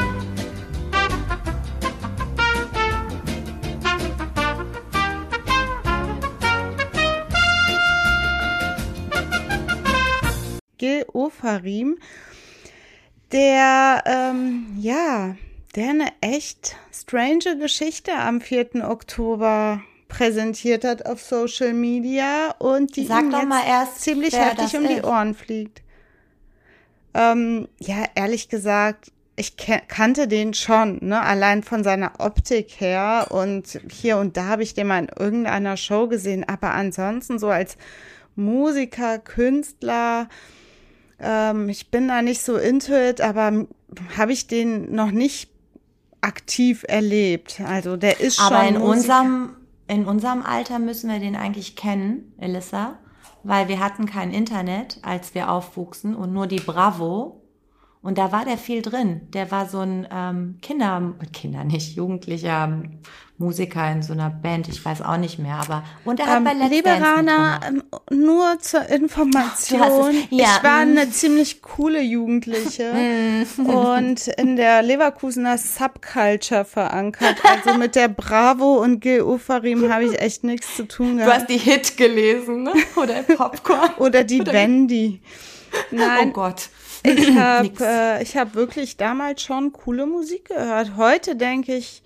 Gil 10.79 11.05
Ofarim, 11.13 11.99
der, 13.33 14.03
ähm, 14.07 14.67
ja, 14.79 15.37
der 15.75 15.91
eine 15.91 16.13
echt 16.21 16.77
strange 16.93 17.59
Geschichte 17.61 18.13
am 18.15 18.41
4. 18.41 18.89
Oktober 18.89 19.83
präsentiert 20.09 20.85
hat 20.85 21.07
auf 21.07 21.23
Social 21.23 21.75
Media 21.75 22.55
und 22.59 22.97
die 22.97 23.05
Sag 23.05 23.25
ihm 23.25 23.31
doch 23.31 23.45
mal 23.45 23.63
erst, 23.67 24.01
ziemlich 24.01 24.35
heftig 24.35 24.75
um 24.77 24.85
ist. 24.85 24.97
die 24.97 25.03
Ohren 25.03 25.35
fliegt. 25.35 25.83
Ähm, 27.15 27.69
ja, 27.79 28.05
ehrlich 28.15 28.49
gesagt, 28.49 29.13
ich 29.37 29.57
kannte 29.57 30.27
den 30.27 30.53
schon, 30.53 30.99
ne, 31.01 31.21
allein 31.21 31.63
von 31.63 31.85
seiner 31.85 32.13
Optik 32.19 32.81
her 32.81 33.29
und 33.31 33.81
hier 33.91 34.17
und 34.17 34.37
da 34.37 34.47
habe 34.47 34.63
ich 34.63 34.75
den 34.75 34.89
mal 34.89 34.99
in 34.99 35.11
irgendeiner 35.17 35.77
Show 35.77 36.09
gesehen, 36.09 36.45
aber 36.49 36.73
ansonsten 36.73 37.39
so 37.39 37.49
als 37.49 37.77
Musiker, 38.35 39.19
Künstler, 39.19 40.29
ähm, 41.21 41.69
ich 41.69 41.91
bin 41.91 42.09
da 42.09 42.23
nicht 42.23 42.43
so 42.43 42.57
into 42.57 42.95
it, 42.95 43.21
aber 43.21 43.67
habe 44.17 44.33
ich 44.33 44.47
den 44.47 44.95
noch 44.95 45.11
nicht 45.11 45.51
aktiv 46.21 46.85
erlebt. 46.89 47.61
Also 47.61 47.97
der 47.97 48.21
ist 48.21 48.41
aber 48.41 48.49
schon. 48.49 48.57
Aber 48.57 48.69
in 48.69 48.83
unserem, 48.83 49.57
in 49.87 50.07
unserem 50.07 50.43
Alter 50.43 50.79
müssen 50.79 51.11
wir 51.11 51.19
den 51.19 51.37
eigentlich 51.37 51.77
kennen, 51.77 52.33
Elissa, 52.39 52.99
weil 53.43 53.69
wir 53.69 53.81
hatten 53.81 54.07
kein 54.07 54.33
Internet, 54.33 54.99
als 55.03 55.35
wir 55.35 55.51
aufwuchsen 55.51 56.15
und 56.15 56.33
nur 56.33 56.47
die 56.47 56.61
Bravo. 56.61 57.43
Und 58.09 58.17
da 58.17 58.33
war 58.33 58.47
der 58.47 58.57
viel 58.57 58.81
drin. 58.81 59.21
Der 59.35 59.51
war 59.51 59.69
so 59.69 59.81
ein 59.81 60.09
ähm, 60.11 60.57
Kinder, 60.63 61.13
Kinder 61.31 61.63
nicht, 61.65 61.95
Jugendlicher 61.95 62.81
Musiker 63.37 63.93
in 63.93 64.03
so 64.03 64.15
einer 64.15 64.31
Band, 64.31 64.67
ich 64.67 64.83
weiß 64.83 65.03
auch 65.03 65.19
nicht 65.19 65.39
mehr, 65.39 65.57
aber 65.57 65.85
und 66.07 66.19
er 66.19 66.27
hat 66.27 66.39
ähm, 66.39 66.45
bei 66.45 66.55
Let's 66.55 66.71
Liebe 66.71 66.89
Rana, 66.89 67.61
ähm, 67.69 67.83
nur 68.11 68.59
zur 68.61 68.87
Information, 68.89 70.11
es, 70.11 70.27
ja, 70.31 70.57
ich 70.57 70.65
war 70.65 70.87
mm. 70.87 70.89
eine 70.89 71.11
ziemlich 71.11 71.61
coole 71.61 72.01
Jugendliche 72.01 72.95
mm. 73.59 73.67
und 73.67 74.27
in 74.27 74.57
der 74.57 74.83
Leverkusener 74.83 75.59
Subculture 75.59 76.65
verankert, 76.65 77.37
also 77.45 77.79
mit 77.79 77.95
der 77.95 78.09
Bravo 78.09 78.83
und 78.83 79.01
Gil 79.01 79.21
Ufarim 79.21 79.93
habe 79.93 80.05
ich 80.05 80.19
echt 80.19 80.45
nichts 80.45 80.77
zu 80.77 80.89
tun 80.89 81.19
gehabt. 81.19 81.31
Du 81.31 81.41
hast 81.41 81.51
die 81.51 81.59
Hit 81.59 81.99
gelesen, 81.99 82.63
ne? 82.63 82.73
oder 82.97 83.23
Popcorn. 83.23 83.91
oder 83.99 84.25
die 84.25 84.45
Wendy. 84.47 85.21
Nein. 85.91 86.31
Oh 86.31 86.33
Gott. 86.33 86.71
Ich 87.03 87.31
habe 87.37 87.71
äh, 87.81 88.23
ich 88.23 88.37
hab 88.37 88.55
wirklich 88.55 88.97
damals 88.97 89.43
schon 89.43 89.73
coole 89.73 90.07
Musik 90.07 90.47
gehört. 90.47 90.97
Heute 90.97 91.37
denke 91.37 91.75
ich, 91.75 92.03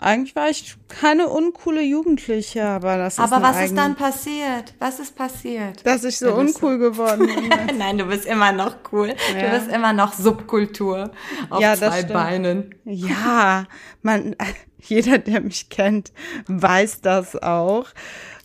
eigentlich 0.00 0.36
war 0.36 0.48
ich 0.48 0.76
keine 0.88 1.28
uncoole 1.28 1.82
Jugendliche, 1.82 2.64
aber 2.64 2.98
das 2.98 3.14
ist 3.14 3.20
Aber 3.20 3.42
was 3.42 3.60
ist 3.62 3.76
dann 3.76 3.96
passiert? 3.96 4.74
Was 4.78 5.00
ist 5.00 5.16
passiert? 5.16 5.84
Dass 5.84 6.04
ich 6.04 6.18
so 6.18 6.34
uncool 6.34 6.78
geworden 6.78 7.26
bin. 7.26 7.50
Nein, 7.78 7.98
du 7.98 8.04
bist 8.04 8.24
immer 8.24 8.52
noch 8.52 8.76
cool. 8.92 9.14
Ja. 9.34 9.50
Du 9.50 9.58
bist 9.58 9.74
immer 9.74 9.92
noch 9.92 10.12
Subkultur 10.12 11.10
auf 11.50 11.60
ja, 11.60 11.74
zwei 11.74 12.04
Beinen. 12.04 12.76
Ja, 12.84 13.64
man, 14.02 14.36
jeder, 14.78 15.18
der 15.18 15.40
mich 15.40 15.68
kennt, 15.68 16.12
weiß 16.46 17.00
das 17.00 17.34
auch. 17.34 17.86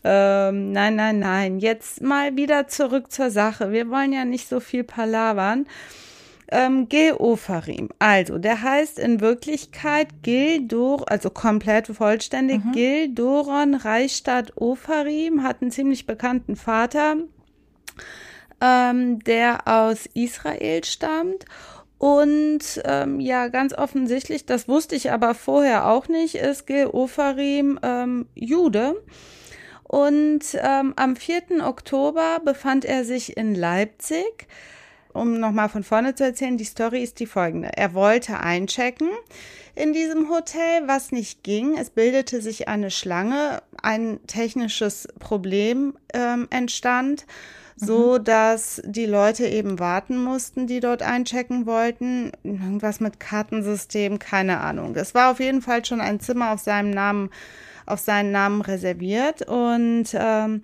Ähm, 0.04 0.72
nein, 0.72 0.96
nein, 0.96 1.20
nein. 1.20 1.60
Jetzt 1.60 2.02
mal 2.02 2.36
wieder 2.36 2.68
zurück 2.68 3.12
zur 3.12 3.30
Sache. 3.30 3.72
Wir 3.72 3.90
wollen 3.90 4.14
ja 4.14 4.26
nicht 4.26 4.50
so 4.50 4.60
viel 4.60 4.84
palavern 4.84 5.66
ähm, 6.54 6.88
Geofarim. 6.88 7.90
Also, 8.00 8.38
der 8.38 8.62
heißt 8.62 9.00
in 9.00 9.22
Wirklichkeit 9.22 10.10
Gildor, 10.22 11.10
also 11.10 11.30
komplett 11.30 11.88
vollständig, 11.88 12.64
mhm. 12.64 12.72
Gildoron 12.74 13.74
Reichstadt 13.76 14.56
Ofarim, 14.58 15.44
hat 15.44 15.62
einen 15.62 15.72
ziemlich 15.72 16.06
bekannten 16.06 16.56
Vater, 16.56 17.16
ähm, 18.62 19.20
der 19.24 19.68
aus 19.68 20.06
Israel 20.14 20.84
stammt 20.84 21.46
Und 21.98 22.82
ähm, 22.86 23.20
ja, 23.20 23.48
ganz 23.48 23.74
offensichtlich, 23.74 24.46
das 24.46 24.68
wusste 24.68 24.96
ich 24.96 25.12
aber 25.12 25.34
vorher 25.34 25.88
auch 25.88 26.08
nicht, 26.08 26.36
ist 26.36 26.68
Gil 26.68 26.88
Ofarim 26.88 27.80
ähm, 27.82 28.28
Jude. 28.36 28.96
Und 29.94 30.58
ähm, 30.60 30.94
am 30.96 31.16
4. 31.16 31.64
Oktober 31.64 32.40
befand 32.44 32.84
er 32.84 33.06
sich 33.06 33.38
in 33.38 33.54
Leipzig. 33.54 34.48
Um 35.14 35.40
nochmal 35.40 35.70
von 35.70 35.84
vorne 35.84 36.16
zu 36.16 36.24
erzählen, 36.24 36.58
die 36.58 36.64
Story 36.64 37.04
ist 37.04 37.20
die 37.20 37.28
folgende. 37.28 37.70
Er 37.78 37.94
wollte 37.94 38.40
einchecken 38.40 39.10
in 39.76 39.94
diesem 39.94 40.32
Hotel, 40.32 40.88
was 40.88 41.12
nicht 41.12 41.44
ging. 41.44 41.78
Es 41.78 41.92
bildete 41.92 42.42
sich 42.42 42.68
eine 42.68 42.90
Schlange, 42.90 43.62
ein 43.84 44.20
technisches 44.26 45.08
Problem 45.20 45.96
ähm, 46.12 46.48
entstand, 46.50 47.28
so 47.76 48.18
mhm. 48.18 48.24
dass 48.24 48.82
die 48.84 49.06
Leute 49.06 49.46
eben 49.46 49.78
warten 49.78 50.18
mussten, 50.18 50.66
die 50.66 50.80
dort 50.80 51.04
einchecken 51.04 51.68
wollten. 51.68 52.32
Irgendwas 52.42 53.00
mit 53.00 53.20
Kartensystem, 53.20 54.18
keine 54.18 54.60
Ahnung. 54.60 54.96
Es 54.96 55.14
war 55.14 55.30
auf 55.30 55.40
jeden 55.40 55.62
Fall 55.62 55.86
schon 55.86 56.02
ein 56.02 56.20
Zimmer 56.20 56.52
auf 56.52 56.62
seinem 56.62 56.90
Namen 56.90 57.30
auf 57.86 58.00
seinen 58.00 58.32
Namen 58.32 58.62
reserviert. 58.62 59.48
Und 59.48 60.08
ähm, 60.14 60.64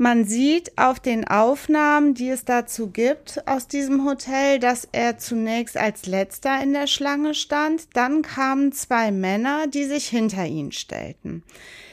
man 0.00 0.24
sieht 0.24 0.78
auf 0.78 1.00
den 1.00 1.26
Aufnahmen, 1.26 2.14
die 2.14 2.28
es 2.28 2.44
dazu 2.44 2.90
gibt 2.90 3.42
aus 3.48 3.66
diesem 3.66 4.04
Hotel, 4.04 4.60
dass 4.60 4.88
er 4.92 5.18
zunächst 5.18 5.76
als 5.76 6.06
letzter 6.06 6.62
in 6.62 6.72
der 6.72 6.86
Schlange 6.86 7.34
stand. 7.34 7.96
Dann 7.96 8.22
kamen 8.22 8.70
zwei 8.70 9.10
Männer, 9.10 9.66
die 9.66 9.84
sich 9.84 10.06
hinter 10.06 10.46
ihn 10.46 10.70
stellten. 10.70 11.42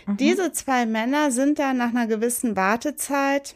Mhm. 0.06 0.18
Diese 0.18 0.52
zwei 0.52 0.86
Männer 0.86 1.32
sind 1.32 1.58
dann 1.58 1.78
nach 1.78 1.90
einer 1.90 2.06
gewissen 2.06 2.56
Wartezeit 2.56 3.56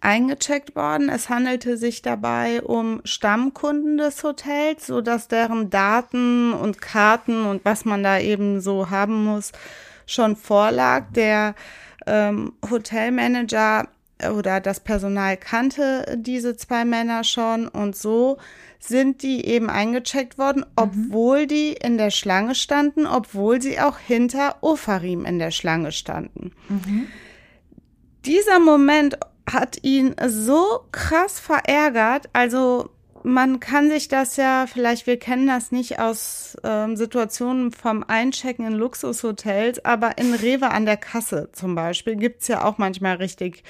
eingecheckt 0.00 0.76
worden. 0.76 1.08
Es 1.08 1.28
handelte 1.28 1.76
sich 1.76 2.02
dabei 2.02 2.62
um 2.62 3.00
Stammkunden 3.04 3.98
des 3.98 4.22
Hotels, 4.22 4.86
so 4.86 5.00
dass 5.00 5.28
deren 5.28 5.70
Daten 5.70 6.52
und 6.52 6.80
Karten 6.80 7.46
und 7.46 7.64
was 7.64 7.84
man 7.84 8.02
da 8.02 8.18
eben 8.18 8.60
so 8.60 8.90
haben 8.90 9.24
muss 9.24 9.52
schon 10.06 10.36
vorlag. 10.36 11.06
Der 11.14 11.54
ähm, 12.06 12.52
Hotelmanager 12.68 13.88
oder 14.30 14.60
das 14.60 14.80
Personal 14.80 15.36
kannte 15.36 16.16
diese 16.16 16.56
zwei 16.56 16.84
Männer 16.84 17.24
schon 17.24 17.66
und 17.66 17.96
so 17.96 18.38
sind 18.78 19.22
die 19.22 19.44
eben 19.46 19.70
eingecheckt 19.70 20.38
worden, 20.38 20.60
mhm. 20.60 20.72
obwohl 20.76 21.42
mhm. 21.42 21.48
die 21.48 21.72
in 21.72 21.98
der 21.98 22.10
Schlange 22.10 22.54
standen, 22.54 23.06
obwohl 23.06 23.62
sie 23.62 23.80
auch 23.80 23.98
hinter 23.98 24.56
Ofarim 24.60 25.24
in 25.24 25.38
der 25.38 25.50
Schlange 25.50 25.92
standen. 25.92 26.52
Mhm. 26.68 27.06
Dieser 28.24 28.60
Moment 28.60 29.18
hat 29.50 29.78
ihn 29.82 30.14
so 30.26 30.80
krass 30.92 31.40
verärgert. 31.40 32.28
Also 32.32 32.90
man 33.24 33.60
kann 33.60 33.88
sich 33.88 34.08
das 34.08 34.36
ja, 34.36 34.66
vielleicht 34.66 35.06
wir 35.06 35.18
kennen 35.18 35.46
das 35.46 35.70
nicht 35.70 36.00
aus 36.00 36.56
ähm, 36.64 36.96
Situationen 36.96 37.70
vom 37.70 38.04
Einchecken 38.06 38.66
in 38.66 38.72
Luxushotels, 38.72 39.84
aber 39.84 40.18
in 40.18 40.34
Rewe 40.34 40.70
an 40.70 40.86
der 40.86 40.96
Kasse 40.96 41.48
zum 41.52 41.74
Beispiel 41.74 42.16
gibt's 42.16 42.48
ja 42.48 42.64
auch 42.64 42.78
manchmal 42.78 43.16
richtig 43.16 43.62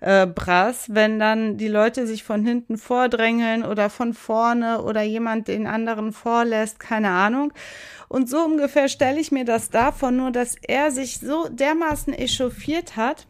äh, 0.00 0.26
Brass, 0.26 0.86
wenn 0.88 1.18
dann 1.18 1.56
die 1.56 1.68
Leute 1.68 2.06
sich 2.06 2.24
von 2.24 2.44
hinten 2.44 2.76
vordrängeln 2.76 3.64
oder 3.64 3.90
von 3.90 4.14
vorne 4.14 4.82
oder 4.82 5.02
jemand 5.02 5.48
den 5.48 5.66
anderen 5.66 6.12
vorlässt, 6.12 6.78
keine 6.78 7.10
Ahnung. 7.10 7.52
Und 8.08 8.28
so 8.28 8.38
ungefähr 8.44 8.88
stelle 8.88 9.20
ich 9.20 9.32
mir 9.32 9.44
das 9.44 9.70
davon, 9.70 10.16
nur 10.16 10.30
dass 10.30 10.56
er 10.66 10.90
sich 10.90 11.18
so 11.18 11.48
dermaßen 11.48 12.12
echauffiert 12.12 12.96
hat, 12.96 13.26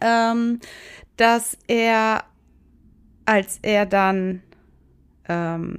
ähm, 0.00 0.60
dass 1.16 1.56
er, 1.66 2.24
als 3.26 3.58
er 3.62 3.86
dann 3.86 4.42
ähm, 5.28 5.78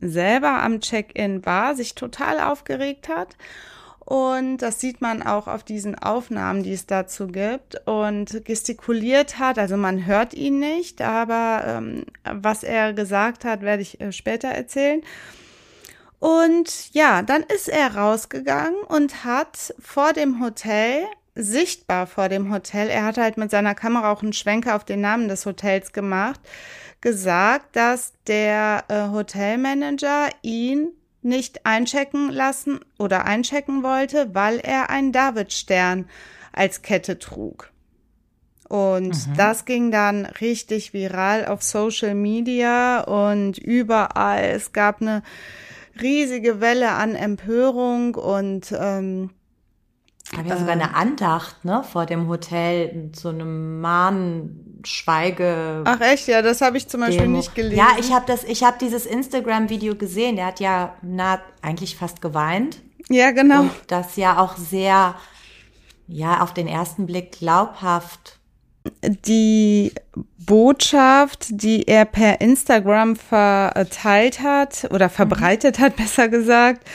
selber 0.00 0.62
am 0.62 0.80
Check-in 0.80 1.44
war, 1.44 1.74
sich 1.74 1.94
total 1.94 2.40
aufgeregt 2.40 3.08
hat. 3.08 3.36
Und 4.06 4.58
das 4.58 4.78
sieht 4.78 5.00
man 5.00 5.24
auch 5.24 5.48
auf 5.48 5.64
diesen 5.64 5.98
Aufnahmen, 5.98 6.62
die 6.62 6.72
es 6.72 6.86
dazu 6.86 7.26
gibt. 7.26 7.86
Und 7.88 8.44
gestikuliert 8.44 9.40
hat, 9.40 9.58
also 9.58 9.76
man 9.76 10.06
hört 10.06 10.32
ihn 10.32 10.60
nicht, 10.60 11.02
aber 11.02 11.64
ähm, 11.66 12.04
was 12.22 12.62
er 12.62 12.92
gesagt 12.92 13.44
hat, 13.44 13.62
werde 13.62 13.82
ich 13.82 14.00
äh, 14.00 14.12
später 14.12 14.48
erzählen. 14.48 15.02
Und 16.20 16.94
ja, 16.94 17.22
dann 17.22 17.42
ist 17.42 17.68
er 17.68 17.96
rausgegangen 17.96 18.80
und 18.88 19.24
hat 19.24 19.74
vor 19.80 20.12
dem 20.12 20.40
Hotel 20.40 21.04
sichtbar 21.36 22.06
vor 22.06 22.28
dem 22.28 22.52
Hotel. 22.52 22.88
Er 22.88 23.04
hat 23.04 23.18
halt 23.18 23.36
mit 23.36 23.50
seiner 23.50 23.74
Kamera 23.74 24.10
auch 24.10 24.22
einen 24.22 24.32
Schwenker 24.32 24.74
auf 24.74 24.84
den 24.84 25.00
Namen 25.00 25.28
des 25.28 25.46
Hotels 25.46 25.92
gemacht, 25.92 26.40
gesagt, 27.00 27.76
dass 27.76 28.14
der 28.26 28.84
äh, 28.88 29.08
Hotelmanager 29.10 30.30
ihn 30.42 30.88
nicht 31.22 31.66
einchecken 31.66 32.30
lassen 32.30 32.80
oder 32.98 33.26
einchecken 33.26 33.82
wollte, 33.82 34.34
weil 34.34 34.58
er 34.58 34.90
einen 34.90 35.12
Davidstern 35.12 36.08
als 36.52 36.82
Kette 36.82 37.18
trug. 37.18 37.70
Und 38.68 39.10
mhm. 39.10 39.36
das 39.36 39.64
ging 39.64 39.90
dann 39.90 40.26
richtig 40.26 40.92
viral 40.92 41.46
auf 41.46 41.62
Social 41.62 42.14
Media 42.14 43.00
und 43.02 43.58
überall. 43.58 44.44
Es 44.44 44.72
gab 44.72 45.00
eine 45.00 45.22
riesige 46.00 46.60
Welle 46.60 46.92
an 46.92 47.14
Empörung 47.14 48.14
und 48.14 48.74
ähm, 48.76 49.30
da 50.30 50.38
haben 50.38 50.48
ja 50.48 50.56
sogar 50.56 50.72
eine. 50.72 50.94
Andacht, 50.94 51.64
ne, 51.64 51.84
vor 51.84 52.06
dem 52.06 52.28
Hotel, 52.28 53.10
so 53.14 53.28
einem 53.28 53.80
Mahnschweige. 53.80 55.82
Ach 55.84 56.00
echt, 56.00 56.26
ja, 56.26 56.42
das 56.42 56.60
habe 56.60 56.76
ich 56.76 56.88
zum 56.88 57.00
Beispiel 57.00 57.22
Demo. 57.22 57.36
nicht 57.36 57.54
gelesen. 57.54 57.76
Ja, 57.76 57.88
ich 57.98 58.12
habe 58.12 58.24
das, 58.26 58.44
ich 58.44 58.64
habe 58.64 58.76
dieses 58.80 59.06
Instagram-Video 59.06 59.94
gesehen. 59.94 60.36
Der 60.36 60.46
hat 60.46 60.60
ja 60.60 60.94
na, 61.02 61.40
eigentlich 61.62 61.96
fast 61.96 62.22
geweint. 62.22 62.82
Ja, 63.08 63.30
genau. 63.30 63.62
Und 63.62 63.70
das 63.86 64.16
ja 64.16 64.38
auch 64.38 64.56
sehr, 64.56 65.14
ja, 66.08 66.40
auf 66.40 66.52
den 66.52 66.66
ersten 66.66 67.06
Blick 67.06 67.38
glaubhaft. 67.38 68.38
Die 69.02 69.92
Botschaft, 70.38 71.46
die 71.50 71.86
er 71.86 72.04
per 72.04 72.40
Instagram 72.40 73.16
verteilt 73.16 74.40
hat 74.40 74.88
oder 74.90 75.08
verbreitet 75.08 75.78
hat, 75.78 75.96
besser 75.96 76.28
gesagt, 76.28 76.86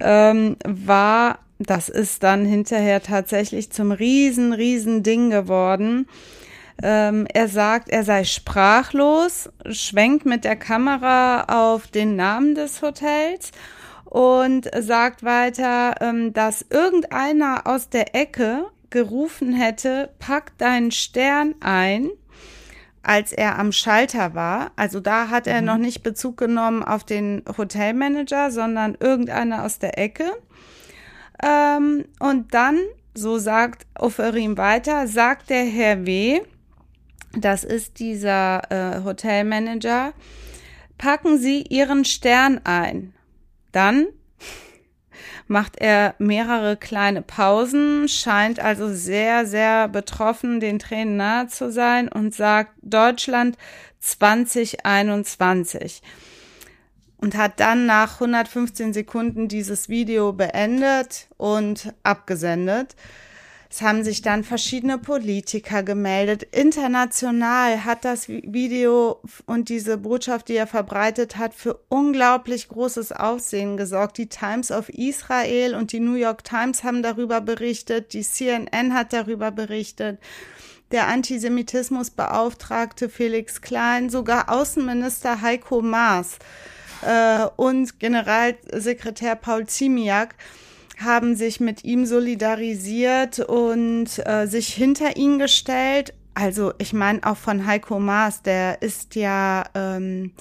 ähm, 0.00 0.56
war 0.64 1.38
das 1.60 1.90
ist 1.90 2.22
dann 2.22 2.46
hinterher 2.46 3.02
tatsächlich 3.02 3.70
zum 3.70 3.92
riesen, 3.92 4.54
riesen 4.54 5.02
Ding 5.02 5.28
geworden. 5.28 6.08
Ähm, 6.82 7.26
er 7.32 7.48
sagt, 7.48 7.90
er 7.90 8.02
sei 8.02 8.24
sprachlos, 8.24 9.50
schwenkt 9.70 10.24
mit 10.24 10.44
der 10.44 10.56
Kamera 10.56 11.44
auf 11.72 11.86
den 11.88 12.16
Namen 12.16 12.54
des 12.54 12.80
Hotels 12.80 13.52
und 14.06 14.70
sagt 14.78 15.22
weiter, 15.22 15.96
ähm, 16.00 16.32
dass 16.32 16.64
irgendeiner 16.70 17.66
aus 17.66 17.90
der 17.90 18.14
Ecke 18.14 18.64
gerufen 18.88 19.52
hätte, 19.52 20.10
pack 20.18 20.56
deinen 20.56 20.90
Stern 20.90 21.54
ein, 21.60 22.08
als 23.02 23.32
er 23.32 23.58
am 23.58 23.70
Schalter 23.72 24.34
war. 24.34 24.72
Also 24.76 25.00
da 25.00 25.28
hat 25.28 25.46
er 25.46 25.60
mhm. 25.60 25.66
noch 25.66 25.78
nicht 25.78 26.02
Bezug 26.02 26.38
genommen 26.38 26.82
auf 26.82 27.04
den 27.04 27.44
Hotelmanager, 27.58 28.50
sondern 28.50 28.96
irgendeiner 28.98 29.64
aus 29.64 29.78
der 29.78 29.98
Ecke. 29.98 30.32
Ähm, 31.42 32.04
und 32.18 32.54
dann, 32.54 32.78
so 33.14 33.38
sagt 33.38 33.86
Oferim 33.98 34.56
weiter, 34.56 35.06
sagt 35.06 35.50
der 35.50 35.64
Herr 35.64 36.06
W., 36.06 36.40
das 37.32 37.64
ist 37.64 38.00
dieser 38.00 38.70
äh, 38.70 39.04
Hotelmanager, 39.04 40.12
packen 40.98 41.38
Sie 41.38 41.62
Ihren 41.62 42.04
Stern 42.04 42.60
ein. 42.64 43.14
Dann 43.72 44.08
macht 45.46 45.80
er 45.80 46.14
mehrere 46.18 46.76
kleine 46.76 47.22
Pausen, 47.22 48.08
scheint 48.08 48.58
also 48.58 48.92
sehr, 48.92 49.46
sehr 49.46 49.88
betroffen, 49.88 50.60
den 50.60 50.78
Tränen 50.78 51.16
nahe 51.16 51.46
zu 51.46 51.70
sein 51.70 52.08
und 52.08 52.34
sagt 52.34 52.72
Deutschland 52.82 53.56
2021 54.00 56.02
und 57.20 57.36
hat 57.36 57.60
dann 57.60 57.86
nach 57.86 58.14
115 58.14 58.92
Sekunden 58.92 59.48
dieses 59.48 59.88
Video 59.88 60.32
beendet 60.32 61.28
und 61.36 61.92
abgesendet. 62.02 62.96
Es 63.72 63.82
haben 63.82 64.02
sich 64.02 64.20
dann 64.20 64.42
verschiedene 64.42 64.98
Politiker 64.98 65.84
gemeldet. 65.84 66.42
International 66.42 67.84
hat 67.84 68.04
das 68.04 68.28
Video 68.28 69.22
und 69.46 69.68
diese 69.68 69.96
Botschaft, 69.96 70.48
die 70.48 70.56
er 70.56 70.66
verbreitet 70.66 71.36
hat, 71.36 71.54
für 71.54 71.78
unglaublich 71.88 72.68
großes 72.68 73.12
Aufsehen 73.12 73.76
gesorgt. 73.76 74.18
Die 74.18 74.28
Times 74.28 74.72
of 74.72 74.88
Israel 74.88 75.76
und 75.76 75.92
die 75.92 76.00
New 76.00 76.14
York 76.14 76.42
Times 76.42 76.82
haben 76.82 77.04
darüber 77.04 77.40
berichtet. 77.40 78.12
Die 78.12 78.22
CNN 78.22 78.92
hat 78.92 79.12
darüber 79.12 79.52
berichtet. 79.52 80.18
Der 80.90 81.06
Antisemitismusbeauftragte 81.06 83.08
Felix 83.08 83.60
Klein, 83.60 84.10
sogar 84.10 84.48
Außenminister 84.48 85.42
Heiko 85.42 85.80
Maas 85.80 86.38
äh, 87.06 87.46
und 87.56 87.98
Generalsekretär 87.98 89.36
Paul 89.36 89.66
Ziemiak 89.66 90.34
haben 91.02 91.34
sich 91.34 91.60
mit 91.60 91.84
ihm 91.84 92.04
solidarisiert 92.04 93.40
und 93.40 94.08
äh, 94.26 94.46
sich 94.46 94.68
hinter 94.68 95.16
ihn 95.16 95.38
gestellt 95.38 96.14
also 96.34 96.72
ich 96.78 96.92
meine 96.92 97.22
auch 97.24 97.36
von 97.36 97.66
Heiko 97.66 97.98
Maas, 97.98 98.42
der 98.42 98.82
ist 98.82 99.14
ja 99.14 99.64
ähm, 99.74 100.32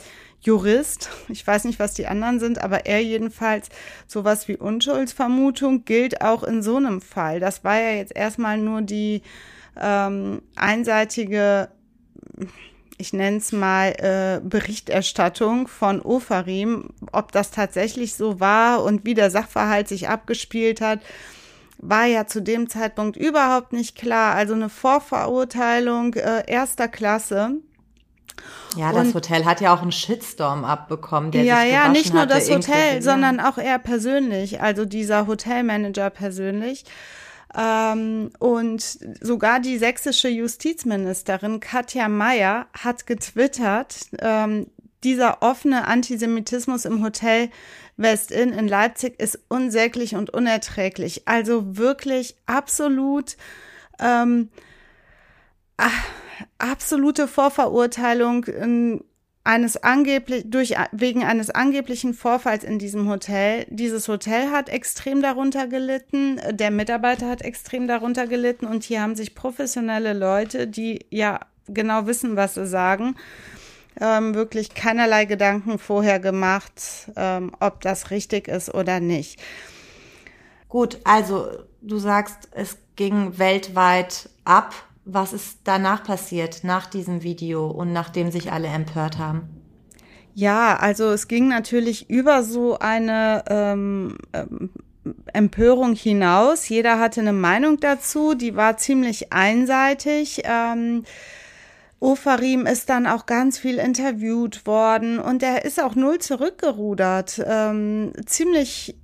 Jurist. 0.41 1.09
Ich 1.27 1.45
weiß 1.45 1.65
nicht, 1.65 1.79
was 1.79 1.93
die 1.93 2.07
anderen 2.07 2.39
sind, 2.39 2.61
aber 2.61 2.85
er 2.85 3.03
jedenfalls 3.03 3.69
sowas 4.07 4.47
wie 4.47 4.55
Unschuldsvermutung 4.55 5.83
gilt 5.85 6.21
auch 6.21 6.43
in 6.43 6.61
so 6.61 6.77
einem 6.77 7.01
Fall. 7.01 7.39
Das 7.39 7.63
war 7.63 7.79
ja 7.79 7.91
jetzt 7.91 8.15
erstmal 8.15 8.57
nur 8.57 8.81
die 8.81 9.23
ähm, 9.75 10.41
einseitige 10.55 11.69
ich 12.99 13.13
nenne 13.13 13.37
es 13.37 13.53
mal 13.53 13.91
äh, 13.97 14.41
Berichterstattung 14.43 15.69
von 15.69 16.01
Ofarim, 16.01 16.89
ob 17.13 17.31
das 17.31 17.49
tatsächlich 17.49 18.13
so 18.13 18.41
war 18.41 18.83
und 18.83 19.05
wie 19.05 19.13
der 19.13 19.31
Sachverhalt 19.31 19.87
sich 19.87 20.09
abgespielt 20.09 20.81
hat, 20.81 20.99
war 21.77 22.05
ja 22.05 22.27
zu 22.27 22.41
dem 22.41 22.69
Zeitpunkt 22.69 23.15
überhaupt 23.15 23.71
nicht 23.71 23.97
klar. 23.97 24.35
Also 24.35 24.53
eine 24.53 24.67
Vorverurteilung 24.67 26.15
äh, 26.15 26.43
erster 26.45 26.89
Klasse. 26.89 27.51
Ja, 28.75 28.91
das 28.91 29.07
und, 29.07 29.15
Hotel 29.15 29.45
hat 29.45 29.61
ja 29.61 29.73
auch 29.73 29.81
einen 29.81 29.93
Shitstorm 29.93 30.65
abbekommen. 30.65 31.31
Der 31.31 31.43
ja, 31.43 31.61
sich 31.61 31.71
ja, 31.71 31.87
nicht 31.87 32.13
nur 32.13 32.25
das 32.25 32.49
Hotel, 32.49 33.01
sondern 33.01 33.37
ja. 33.37 33.49
auch 33.49 33.57
er 33.57 33.79
persönlich, 33.79 34.61
also 34.61 34.83
dieser 34.83 35.25
Hotelmanager 35.25 36.09
persönlich. 36.09 36.83
Ähm, 37.57 38.31
und 38.39 38.81
sogar 39.21 39.59
die 39.59 39.77
sächsische 39.77 40.29
Justizministerin 40.29 41.59
Katja 41.59 42.07
Mayer 42.07 42.67
hat 42.73 43.07
getwittert, 43.07 44.07
ähm, 44.19 44.67
dieser 45.03 45.41
offene 45.41 45.87
Antisemitismus 45.87 46.85
im 46.85 47.03
Hotel 47.03 47.49
Westin 47.97 48.53
in 48.53 48.67
Leipzig 48.67 49.19
ist 49.19 49.39
unsäglich 49.47 50.15
und 50.15 50.29
unerträglich. 50.29 51.27
Also 51.27 51.77
wirklich 51.77 52.35
absolut 52.45 53.37
ähm, 53.99 54.49
absolute 56.57 57.27
Vorverurteilung 57.27 58.45
eines 59.49 59.77
angeblich 59.77 60.43
durch 60.45 60.75
wegen 60.91 61.23
eines 61.23 61.49
angeblichen 61.49 62.13
Vorfalls 62.13 62.63
in 62.63 62.77
diesem 62.77 63.09
Hotel. 63.09 63.65
Dieses 63.71 64.07
Hotel 64.07 64.51
hat 64.51 64.69
extrem 64.69 65.23
darunter 65.23 65.65
gelitten, 65.65 66.39
der 66.51 66.69
Mitarbeiter 66.69 67.27
hat 67.27 67.41
extrem 67.41 67.87
darunter 67.87 68.27
gelitten 68.27 68.67
und 68.67 68.83
hier 68.83 69.01
haben 69.01 69.15
sich 69.15 69.33
professionelle 69.33 70.13
Leute, 70.13 70.67
die 70.67 71.03
ja 71.09 71.39
genau 71.67 72.05
wissen, 72.05 72.35
was 72.35 72.53
sie 72.53 72.67
sagen, 72.67 73.15
ähm, 73.99 74.35
wirklich 74.35 74.75
keinerlei 74.75 75.25
Gedanken 75.25 75.79
vorher 75.79 76.19
gemacht, 76.19 77.09
ähm, 77.15 77.51
ob 77.59 77.81
das 77.81 78.11
richtig 78.11 78.47
ist 78.47 78.71
oder 78.71 78.99
nicht. 78.99 79.41
Gut, 80.67 80.99
also 81.05 81.47
du 81.81 81.97
sagst, 81.97 82.49
es 82.51 82.77
ging 82.95 83.39
weltweit 83.39 84.29
ab 84.45 84.75
was 85.13 85.33
ist 85.33 85.59
danach 85.63 86.03
passiert, 86.03 86.63
nach 86.63 86.87
diesem 86.87 87.23
Video 87.23 87.67
und 87.67 87.93
nachdem 87.93 88.31
sich 88.31 88.51
alle 88.51 88.67
empört 88.67 89.17
haben? 89.17 89.49
Ja, 90.33 90.77
also 90.77 91.11
es 91.11 91.27
ging 91.27 91.47
natürlich 91.47 92.09
über 92.09 92.43
so 92.43 92.79
eine 92.79 93.43
ähm, 93.49 94.17
ähm, 94.33 94.69
Empörung 95.33 95.95
hinaus. 95.95 96.69
Jeder 96.69 96.99
hatte 96.99 97.21
eine 97.21 97.33
Meinung 97.33 97.79
dazu, 97.79 98.35
die 98.35 98.55
war 98.55 98.77
ziemlich 98.77 99.33
einseitig. 99.33 100.43
Ähm, 100.45 101.03
Ofarim 101.99 102.65
ist 102.65 102.89
dann 102.89 103.07
auch 103.07 103.25
ganz 103.25 103.59
viel 103.59 103.77
interviewt 103.77 104.65
worden 104.65 105.19
und 105.19 105.43
er 105.43 105.65
ist 105.65 105.81
auch 105.81 105.95
null 105.95 106.19
zurückgerudert. 106.19 107.43
Ähm, 107.45 108.13
ziemlich 108.25 108.95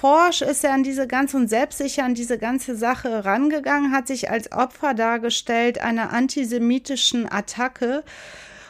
forsch 0.00 0.40
ist 0.40 0.64
er 0.64 0.72
an 0.72 0.82
diese 0.82 1.06
ganze 1.06 1.36
und 1.36 1.48
selbstsicher 1.48 2.04
an 2.04 2.14
diese 2.14 2.38
ganze 2.38 2.74
Sache 2.74 3.26
rangegangen, 3.26 3.92
hat 3.92 4.06
sich 4.06 4.30
als 4.30 4.50
Opfer 4.50 4.94
dargestellt 4.94 5.78
einer 5.78 6.10
antisemitischen 6.14 7.30
Attacke 7.30 8.02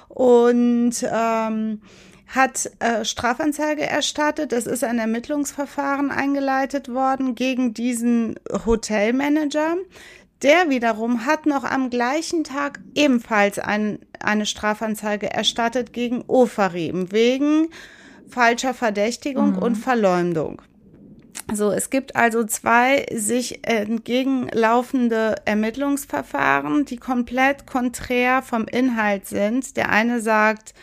und 0.09 0.93
ähm, 1.09 1.83
hat 2.27 2.71
äh, 2.81 3.05
Strafanzeige 3.05 3.87
erstattet. 3.87 4.53
Es 4.53 4.67
ist 4.67 4.83
ein 4.83 4.99
Ermittlungsverfahren 4.99 6.11
eingeleitet 6.11 6.93
worden 6.93 7.37
gegen 7.37 7.75
diesen 7.75 8.35
Hotelmanager. 8.67 9.77
Der 10.43 10.69
wiederum 10.69 11.27
hat 11.27 11.47
noch 11.47 11.63
am 11.63 11.91
gleichen 11.91 12.43
Tag 12.43 12.81
ebenfalls 12.97 13.61
ein, 13.61 14.01
eine 14.19 14.47
Strafanzeige 14.47 15.31
erstattet 15.31 15.93
gegen 15.93 16.25
Ofarim 16.27 17.13
wegen 17.13 17.69
falscher 18.29 18.75
Verdächtigung 18.75 19.53
mhm. 19.53 19.59
und 19.59 19.75
Verleumdung. 19.77 20.63
So, 21.55 21.73
es 21.73 21.91
gibt 21.91 22.17
also 22.17 22.45
zwei 22.45 23.07
sich 23.13 23.67
entgegenlaufende 23.67 25.37
Ermittlungsverfahren, 25.45 26.85
die 26.85 26.97
komplett 26.97 27.67
konträr 27.67 28.43
vom 28.43 28.67
Inhalt 28.67 29.27
sind. 29.27 29.77
Der 29.77 29.91
eine 29.91 30.21
sagt, 30.21 30.75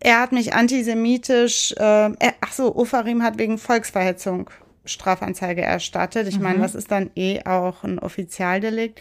er 0.00 0.20
hat 0.20 0.32
mich 0.32 0.52
antisemitisch, 0.52 1.72
äh, 1.76 2.10
ach 2.40 2.52
so, 2.52 2.74
Ofarim 2.74 3.22
hat 3.22 3.38
wegen 3.38 3.58
Volksverhetzung 3.58 4.50
Strafanzeige 4.84 5.62
erstattet. 5.62 6.26
Ich 6.28 6.38
mhm. 6.38 6.42
meine, 6.42 6.58
das 6.60 6.74
ist 6.74 6.90
dann 6.90 7.10
eh 7.14 7.44
auch 7.44 7.84
ein 7.84 7.98
Offizialdelikt. 7.98 9.00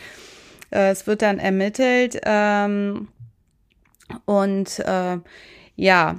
Äh, 0.69 0.91
es 0.91 1.07
wird 1.07 1.21
dann 1.21 1.39
ermittelt 1.39 2.19
ähm, 2.23 3.07
und 4.25 4.79
äh, 4.79 5.17
ja, 5.75 6.17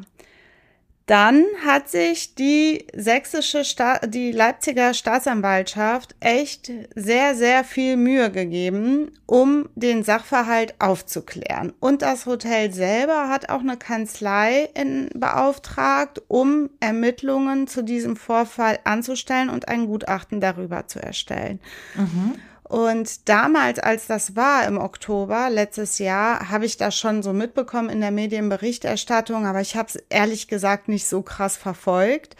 dann 1.12 1.44
hat 1.62 1.90
sich 1.90 2.36
die 2.36 2.86
sächsische, 2.94 3.66
Sta 3.66 3.98
die 3.98 4.32
Leipziger 4.32 4.94
Staatsanwaltschaft 4.94 6.14
echt 6.20 6.72
sehr, 6.94 7.34
sehr 7.34 7.64
viel 7.64 7.98
Mühe 7.98 8.30
gegeben, 8.30 9.10
um 9.26 9.68
den 9.74 10.04
Sachverhalt 10.04 10.74
aufzuklären. 10.78 11.74
Und 11.80 12.00
das 12.00 12.24
Hotel 12.24 12.72
selber 12.72 13.28
hat 13.28 13.50
auch 13.50 13.60
eine 13.60 13.76
Kanzlei 13.76 14.70
in, 14.72 15.10
beauftragt, 15.14 16.22
um 16.28 16.70
Ermittlungen 16.80 17.66
zu 17.66 17.84
diesem 17.84 18.16
Vorfall 18.16 18.78
anzustellen 18.84 19.50
und 19.50 19.68
ein 19.68 19.88
Gutachten 19.88 20.40
darüber 20.40 20.86
zu 20.86 20.98
erstellen. 20.98 21.60
Mhm. 21.94 22.36
Und 22.72 23.28
damals, 23.28 23.78
als 23.80 24.06
das 24.06 24.34
war 24.34 24.66
im 24.66 24.78
Oktober 24.78 25.50
letztes 25.50 25.98
Jahr, 25.98 26.48
habe 26.48 26.64
ich 26.64 26.78
das 26.78 26.98
schon 26.98 27.22
so 27.22 27.34
mitbekommen 27.34 27.90
in 27.90 28.00
der 28.00 28.12
Medienberichterstattung, 28.12 29.44
aber 29.44 29.60
ich 29.60 29.76
habe 29.76 29.88
es 29.90 29.96
ehrlich 30.08 30.48
gesagt 30.48 30.88
nicht 30.88 31.06
so 31.06 31.20
krass 31.20 31.58
verfolgt. 31.58 32.34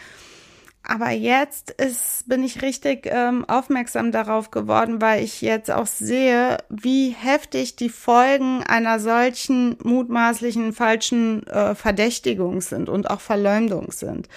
Aber 0.83 1.11
jetzt 1.11 1.73
ist, 1.73 2.27
bin 2.29 2.42
ich 2.45 2.62
richtig 2.62 3.07
ähm, 3.12 3.45
aufmerksam 3.47 4.11
darauf 4.11 4.51
geworden, 4.51 5.03
weil 5.03 5.23
ich 5.23 5.42
jetzt 5.42 5.71
auch 5.71 5.87
sehe, 5.87 6.57
wie 6.71 7.11
heftig 7.11 7.77
die 7.77 7.90
Folgen 7.90 8.62
einer 8.62 9.01
solchen 9.01 9.77
mutmaßlichen 9.83 10.73
falschen 10.73 11.47
äh, 11.47 11.75
Verdächtigung 11.75 12.62
sind 12.62 12.88
und 12.88 13.11
auch 13.11 13.21
Verleumdung 13.21 13.92
sind. 13.92 14.31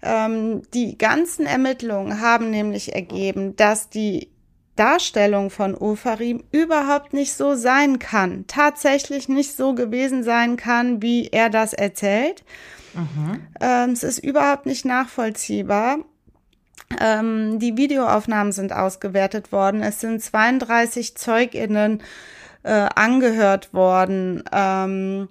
Ähm, 0.00 0.62
die 0.74 0.96
ganzen 0.96 1.44
Ermittlungen 1.44 2.20
haben 2.20 2.50
nämlich 2.50 2.94
ergeben, 2.94 3.56
dass 3.56 3.90
die 3.90 4.28
Darstellung 4.78 5.50
von 5.50 5.74
Ofarim 5.74 6.44
überhaupt 6.52 7.12
nicht 7.12 7.34
so 7.34 7.54
sein 7.54 7.98
kann, 7.98 8.44
tatsächlich 8.46 9.28
nicht 9.28 9.56
so 9.56 9.74
gewesen 9.74 10.22
sein 10.22 10.56
kann, 10.56 11.02
wie 11.02 11.28
er 11.28 11.50
das 11.50 11.72
erzählt. 11.72 12.44
Mhm. 12.94 13.40
Ähm, 13.60 13.90
es 13.90 14.02
ist 14.02 14.18
überhaupt 14.18 14.66
nicht 14.66 14.84
nachvollziehbar. 14.84 15.98
Ähm, 17.00 17.58
die 17.58 17.76
Videoaufnahmen 17.76 18.52
sind 18.52 18.72
ausgewertet 18.72 19.52
worden. 19.52 19.82
Es 19.82 20.00
sind 20.00 20.22
32 20.22 21.16
Zeuginnen 21.16 22.02
äh, 22.62 22.88
angehört 22.94 23.74
worden. 23.74 24.42
Ähm, 24.52 25.28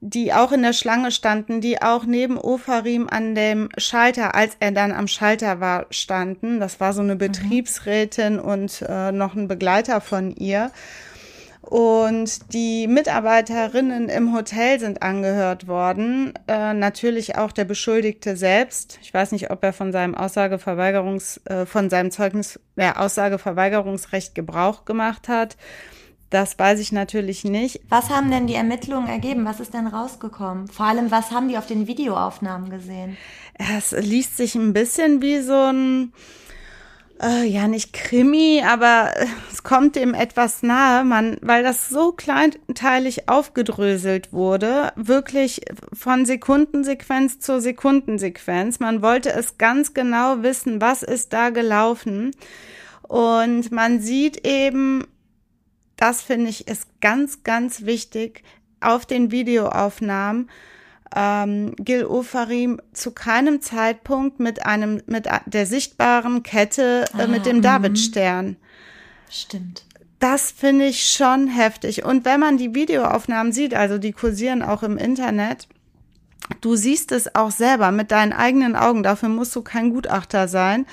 die 0.00 0.32
auch 0.32 0.52
in 0.52 0.62
der 0.62 0.72
Schlange 0.72 1.10
standen, 1.12 1.60
die 1.60 1.82
auch 1.82 2.04
neben 2.04 2.38
Ofarim 2.38 3.08
an 3.10 3.34
dem 3.34 3.68
Schalter, 3.76 4.34
als 4.34 4.56
er 4.58 4.72
dann 4.72 4.92
am 4.92 5.06
Schalter 5.06 5.60
war, 5.60 5.86
standen. 5.90 6.58
Das 6.58 6.80
war 6.80 6.92
so 6.92 7.02
eine 7.02 7.14
mhm. 7.14 7.18
Betriebsrätin 7.18 8.34
mhm. 8.34 8.40
und 8.40 8.84
äh, 8.88 9.12
noch 9.12 9.34
ein 9.34 9.48
Begleiter 9.48 10.00
von 10.00 10.30
ihr. 10.32 10.70
Und 11.60 12.52
die 12.54 12.86
Mitarbeiterinnen 12.86 14.08
im 14.08 14.34
Hotel 14.34 14.80
sind 14.80 15.02
angehört 15.02 15.68
worden. 15.68 16.32
Äh, 16.48 16.72
natürlich 16.72 17.36
auch 17.36 17.52
der 17.52 17.66
Beschuldigte 17.66 18.34
selbst. 18.36 18.98
Ich 19.02 19.12
weiß 19.12 19.32
nicht, 19.32 19.50
ob 19.50 19.62
er 19.62 19.74
von 19.74 19.92
seinem 19.92 20.14
Aussageverweigerungs, 20.14 21.42
äh, 21.44 21.66
von 21.66 21.90
seinem 21.90 22.10
Zeugnis, 22.10 22.58
ja, 22.76 22.96
Aussageverweigerungsrecht 22.96 24.34
Gebrauch 24.34 24.86
gemacht 24.86 25.28
hat. 25.28 25.58
Das 26.30 26.56
weiß 26.56 26.78
ich 26.78 26.92
natürlich 26.92 27.42
nicht. 27.42 27.80
Was 27.88 28.08
haben 28.08 28.30
denn 28.30 28.46
die 28.46 28.54
Ermittlungen 28.54 29.08
ergeben? 29.08 29.44
Was 29.44 29.58
ist 29.58 29.74
denn 29.74 29.88
rausgekommen? 29.88 30.68
Vor 30.68 30.86
allem, 30.86 31.10
was 31.10 31.32
haben 31.32 31.48
die 31.48 31.58
auf 31.58 31.66
den 31.66 31.88
Videoaufnahmen 31.88 32.70
gesehen? 32.70 33.16
Es 33.76 33.90
liest 33.90 34.36
sich 34.36 34.54
ein 34.54 34.72
bisschen 34.72 35.22
wie 35.22 35.40
so 35.40 35.54
ein, 35.54 36.12
äh, 37.20 37.44
ja 37.44 37.66
nicht 37.66 37.92
Krimi, 37.92 38.62
aber 38.64 39.10
es 39.52 39.64
kommt 39.64 39.96
dem 39.96 40.14
etwas 40.14 40.62
nahe, 40.62 41.04
man, 41.04 41.36
weil 41.42 41.64
das 41.64 41.88
so 41.88 42.12
kleinteilig 42.12 43.28
aufgedröselt 43.28 44.32
wurde, 44.32 44.92
wirklich 44.94 45.62
von 45.92 46.26
Sekundensequenz 46.26 47.40
zur 47.40 47.60
Sekundensequenz. 47.60 48.78
Man 48.78 49.02
wollte 49.02 49.32
es 49.32 49.58
ganz 49.58 49.94
genau 49.94 50.44
wissen, 50.44 50.80
was 50.80 51.02
ist 51.02 51.32
da 51.32 51.50
gelaufen. 51.50 52.30
Und 53.02 53.72
man 53.72 54.00
sieht 54.00 54.46
eben 54.46 55.04
das 56.00 56.22
finde 56.22 56.50
ich 56.50 56.66
ist 56.66 56.88
ganz, 57.00 57.44
ganz 57.44 57.82
wichtig, 57.82 58.42
auf 58.80 59.06
den 59.06 59.30
Videoaufnahmen 59.30 60.50
ähm, 61.14 61.74
Gil 61.76 62.06
Ofarim 62.06 62.80
zu 62.92 63.10
keinem 63.10 63.60
Zeitpunkt 63.60 64.40
mit 64.40 64.64
einem 64.64 65.02
mit 65.06 65.28
der 65.46 65.66
sichtbaren 65.66 66.42
Kette 66.42 67.04
äh, 67.16 67.22
ah, 67.22 67.26
mit 67.26 67.46
dem 67.46 67.58
mhm. 67.58 67.62
Davidstern. 67.62 68.56
Stimmt. 69.28 69.84
Das 70.20 70.50
finde 70.50 70.86
ich 70.86 71.08
schon 71.08 71.48
heftig. 71.48 72.04
Und 72.04 72.24
wenn 72.24 72.40
man 72.40 72.58
die 72.58 72.74
Videoaufnahmen 72.74 73.52
sieht, 73.52 73.74
also 73.74 73.98
die 73.98 74.12
kursieren 74.12 74.62
auch 74.62 74.82
im 74.82 74.98
Internet, 74.98 75.66
du 76.60 76.76
siehst 76.76 77.12
es 77.12 77.34
auch 77.34 77.50
selber 77.50 77.90
mit 77.90 78.10
deinen 78.10 78.32
eigenen 78.32 78.76
Augen. 78.76 79.02
Dafür 79.02 79.30
musst 79.30 79.54
du 79.56 79.62
kein 79.62 79.90
Gutachter 79.90 80.46
sein, 80.46 80.86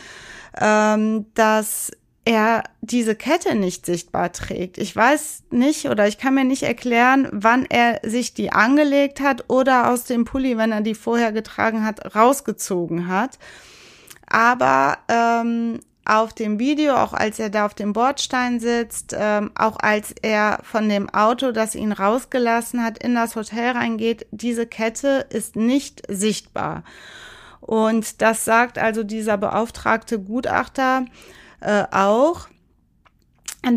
ähm, 0.60 1.26
dass 1.34 1.92
er 2.28 2.66
diese 2.82 3.16
Kette 3.16 3.56
nicht 3.56 3.86
sichtbar 3.86 4.34
trägt. 4.34 4.78
Ich 4.78 4.94
weiß 4.94 5.44
nicht 5.50 5.86
oder 5.86 6.10
ich 6.10 6.18
kann 6.18 6.34
mir 6.34 6.44
nicht 6.44 6.64
erklären, 6.64 7.30
wann 7.32 7.66
er 7.66 8.02
sich 8.04 8.34
die 8.34 8.52
angelegt 8.52 9.22
hat 9.22 9.46
oder 9.48 9.90
aus 9.90 10.04
dem 10.04 10.26
Pulli, 10.26 10.58
wenn 10.58 10.74
er 10.74 10.82
die 10.82 10.94
vorher 10.94 11.32
getragen 11.32 11.86
hat, 11.86 12.16
rausgezogen 12.18 13.08
hat. 13.08 13.40
Aber 14.30 14.98
ähm, 15.08 15.80
auf 16.04 16.34
dem 16.34 16.60
Video, 16.60 16.96
auch 16.96 17.14
als 17.14 17.40
er 17.40 17.50
da 17.50 17.66
auf 17.66 17.76
dem 17.76 17.94
Bordstein 17.94 18.60
sitzt, 18.60 19.16
ähm, 19.18 19.52
auch 19.56 19.78
als 19.80 20.14
er 20.22 20.60
von 20.64 20.90
dem 20.90 21.10
Auto, 21.10 21.54
das 21.54 21.76
ihn 21.76 21.94
rausgelassen 21.94 22.84
hat, 22.84 23.02
in 23.02 23.16
das 23.16 23.38
Hotel 23.38 23.72
reingeht, 23.72 24.28
diese 24.32 24.68
Kette 24.68 25.28
ist 25.30 25.56
nicht 25.56 26.04
sichtbar. 26.10 26.84
Und 27.62 28.22
das 28.22 28.44
sagt 28.44 28.78
also 28.78 29.04
dieser 29.04 29.38
beauftragte 29.38 30.20
Gutachter, 30.20 31.06
äh, 31.62 31.84
auch, 31.92 32.48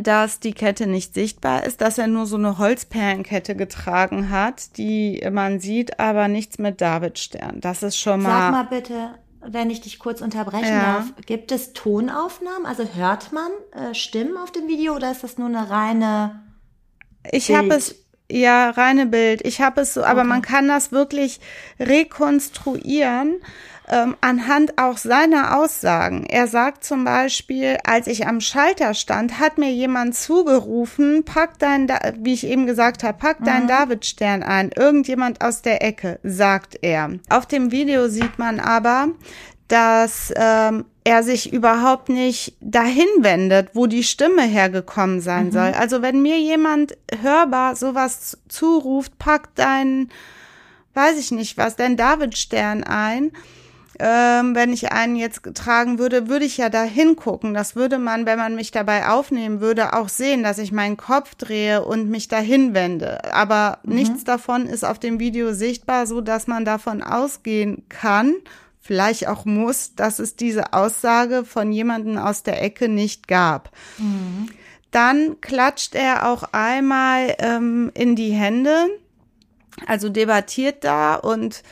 dass 0.03 0.41
die 0.41 0.53
Kette 0.53 0.87
nicht 0.87 1.15
sichtbar 1.15 1.65
ist, 1.65 1.81
dass 1.81 1.99
er 1.99 2.07
nur 2.07 2.27
so 2.27 2.37
eine 2.37 2.59
Holzperlenkette 2.59 3.57
getragen 3.57 4.31
hat, 4.31 4.77
die 4.77 5.27
man 5.33 5.59
sieht, 5.59 5.99
aber 5.99 6.29
nichts 6.29 6.59
mit 6.59 6.81
Davidstern. 6.81 7.61
Das 7.61 7.83
ist 7.83 7.97
schon 7.97 8.23
mal. 8.23 8.31
Sag 8.31 8.51
mal 8.53 8.79
bitte, 8.79 9.11
wenn 9.41 9.71
ich 9.71 9.81
dich 9.81 9.99
kurz 9.99 10.21
unterbrechen 10.21 10.69
ja. 10.69 10.95
darf, 10.95 11.13
gibt 11.27 11.51
es 11.51 11.73
Tonaufnahmen? 11.73 12.67
Also 12.67 12.85
hört 12.95 13.33
man 13.33 13.51
äh, 13.73 13.95
Stimmen 13.95 14.37
auf 14.37 14.53
dem 14.53 14.69
Video 14.69 14.95
oder 14.95 15.11
ist 15.11 15.25
das 15.25 15.39
nur 15.39 15.49
eine 15.49 15.71
reine? 15.71 16.43
Ich 17.33 17.51
habe 17.51 17.75
es 17.75 17.97
ja 18.31 18.71
reine 18.71 19.07
Bild. 19.07 19.45
Ich 19.45 19.61
habe 19.61 19.81
es 19.81 19.95
so, 19.95 20.05
aber 20.05 20.21
okay. 20.21 20.29
man 20.29 20.43
kann 20.43 20.69
das 20.69 20.93
wirklich 20.93 21.41
rekonstruieren 21.79 23.41
ähm, 23.91 24.17
anhand 24.21 24.79
auch 24.79 24.97
seiner 24.97 25.59
Aussagen. 25.59 26.25
Er 26.25 26.47
sagt 26.47 26.85
zum 26.85 27.05
Beispiel, 27.05 27.77
als 27.85 28.07
ich 28.07 28.27
am 28.27 28.41
Schalter 28.41 28.95
stand, 28.95 29.39
hat 29.41 29.59
mir 29.59 29.73
jemand 29.73 30.15
zugerufen, 30.15 31.25
pack 31.25 31.59
dein, 31.59 31.87
da 31.87 31.99
wie 32.19 32.33
ich 32.33 32.47
eben 32.47 32.67
gesagt 32.67 33.03
habe, 33.03 33.19
pack 33.19 33.45
deinen 33.45 33.65
mhm. 33.65 33.69
Davidstern 33.69 34.43
ein. 34.43 34.71
Irgendjemand 34.75 35.43
aus 35.43 35.63
der 35.63 35.83
Ecke, 35.83 36.21
sagt 36.23 36.79
er. 36.83 37.11
Auf 37.29 37.47
dem 37.47 37.73
Video 37.73 38.09
sieht 38.09 38.39
man 38.39 38.61
aber, 38.61 39.09
dass 39.67 40.33
ähm, 40.37 40.85
er 41.05 41.23
sich 41.23 41.53
überhaupt 41.53 42.09
nicht 42.09 42.55
dahin 42.61 43.09
wendet, 43.21 43.71
wo 43.75 43.87
die 43.87 44.03
Stimme 44.03 44.43
hergekommen 44.43 45.21
sein 45.21 45.47
mhm. 45.47 45.53
soll. 45.53 45.73
Also 45.79 46.03
wenn 46.03 46.23
mir 46.23 46.39
jemand 46.39 46.97
hörbar 47.23 47.75
sowas 47.75 48.39
zuruft, 48.49 49.19
pack 49.19 49.55
deinen, 49.57 50.11
weiß 50.95 51.19
ich 51.19 51.33
nicht 51.33 51.57
was, 51.57 51.77
deinen 51.77 51.97
Davidstern 51.97 52.85
ein, 52.85 53.33
ähm, 54.03 54.55
wenn 54.55 54.73
ich 54.73 54.93
einen 54.93 55.15
jetzt 55.15 55.43
tragen 55.55 55.99
würde, 55.99 56.29
würde 56.29 56.47
ich 56.47 56.57
ja 56.57 56.71
da 56.71 56.83
hingucken. 56.83 57.53
Das 57.53 57.77
würde 57.77 57.99
man, 57.99 58.25
wenn 58.25 58.39
man 58.39 58.55
mich 58.55 58.71
dabei 58.71 59.09
aufnehmen 59.09 59.61
würde, 59.61 59.93
auch 59.93 60.09
sehen, 60.09 60.43
dass 60.43 60.59
ich 60.59 60.73
meinen 60.73 60.97
Kopf 60.97 61.35
drehe 61.35 61.85
und 61.85 62.09
mich 62.09 62.27
dahin 62.27 62.73
wende. 62.73 63.35
Aber 63.35 63.79
mhm. 63.83 63.95
nichts 63.95 64.25
davon 64.25 64.67
ist 64.67 64.85
auf 64.85 64.99
dem 64.99 65.21
Video 65.21 65.53
sichtbar, 65.53 66.07
so 66.07 66.23
dass 66.23 66.47
man 66.47 66.65
davon 66.65 67.03
ausgehen 67.03 67.85
kann, 67.91 68.35
vielleicht 68.81 69.29
auch 69.29 69.45
muss, 69.45 69.95
dass 69.95 70.19
es 70.19 70.35
diese 70.35 70.73
Aussage 70.73 71.45
von 71.45 71.71
jemanden 71.71 72.17
aus 72.17 72.43
der 72.43 72.63
Ecke 72.63 72.89
nicht 72.89 73.29
gab. 73.29 73.71
Mhm. 73.99 74.49
Dann 74.91 75.41
klatscht 75.43 75.95
er 75.95 76.29
auch 76.29 76.45
einmal 76.53 77.37
ähm, 77.39 77.91
in 77.95 78.17
die 78.17 78.33
Hände, 78.33 78.87
also 79.87 80.09
debattiert 80.09 80.85
da 80.85 81.17
und 81.17 81.63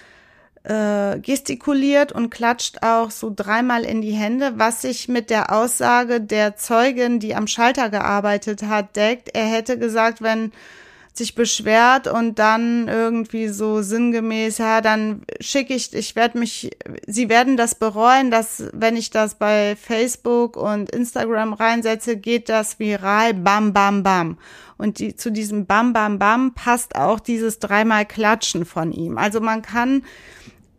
äh, 0.68 1.18
gestikuliert 1.20 2.12
und 2.12 2.30
klatscht 2.30 2.82
auch 2.82 3.10
so 3.10 3.32
dreimal 3.34 3.84
in 3.84 4.02
die 4.02 4.12
Hände, 4.12 4.52
was 4.56 4.82
sich 4.82 5.08
mit 5.08 5.30
der 5.30 5.52
Aussage 5.52 6.20
der 6.20 6.56
Zeugin, 6.56 7.20
die 7.20 7.34
am 7.34 7.46
Schalter 7.46 7.88
gearbeitet 7.88 8.62
hat, 8.62 8.94
deckt. 8.94 9.30
Er 9.32 9.46
hätte 9.46 9.78
gesagt, 9.78 10.20
wenn 10.20 10.52
sich 11.14 11.34
beschwert 11.34 12.06
und 12.06 12.38
dann 12.38 12.86
irgendwie 12.86 13.48
so 13.48 13.82
sinngemäß, 13.82 14.58
ja, 14.58 14.80
dann 14.80 15.22
schicke 15.40 15.74
ich, 15.74 15.92
ich 15.92 16.14
werde 16.14 16.38
mich, 16.38 16.70
sie 17.06 17.28
werden 17.28 17.56
das 17.56 17.74
bereuen, 17.74 18.30
dass 18.30 18.64
wenn 18.72 18.96
ich 18.96 19.10
das 19.10 19.34
bei 19.34 19.74
Facebook 19.74 20.56
und 20.56 20.90
Instagram 20.90 21.54
reinsetze, 21.54 22.16
geht 22.16 22.48
das 22.48 22.78
viral, 22.78 23.34
bam, 23.34 23.72
bam, 23.72 24.02
bam. 24.02 24.38
Und 24.76 25.00
die, 25.00 25.16
zu 25.16 25.32
diesem 25.32 25.66
bam, 25.66 25.92
bam, 25.92 26.18
bam 26.18 26.54
passt 26.54 26.94
auch 26.94 27.20
dieses 27.20 27.58
dreimal 27.58 28.06
Klatschen 28.06 28.64
von 28.64 28.92
ihm. 28.92 29.18
Also 29.18 29.40
man 29.40 29.62
kann 29.62 30.02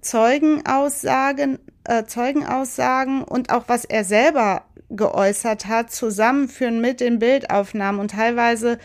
Zeugenaussagen, 0.01 1.59
äh, 1.83 2.05
Zeugenaussagen 2.05 3.23
und 3.23 3.51
auch 3.51 3.63
was 3.67 3.85
er 3.85 4.03
selber 4.03 4.63
geäußert 4.89 5.67
hat, 5.67 5.91
zusammenführen 5.91 6.81
mit 6.81 6.99
den 6.99 7.19
Bildaufnahmen 7.19 8.01
und 8.01 8.11
teilweise 8.11 8.79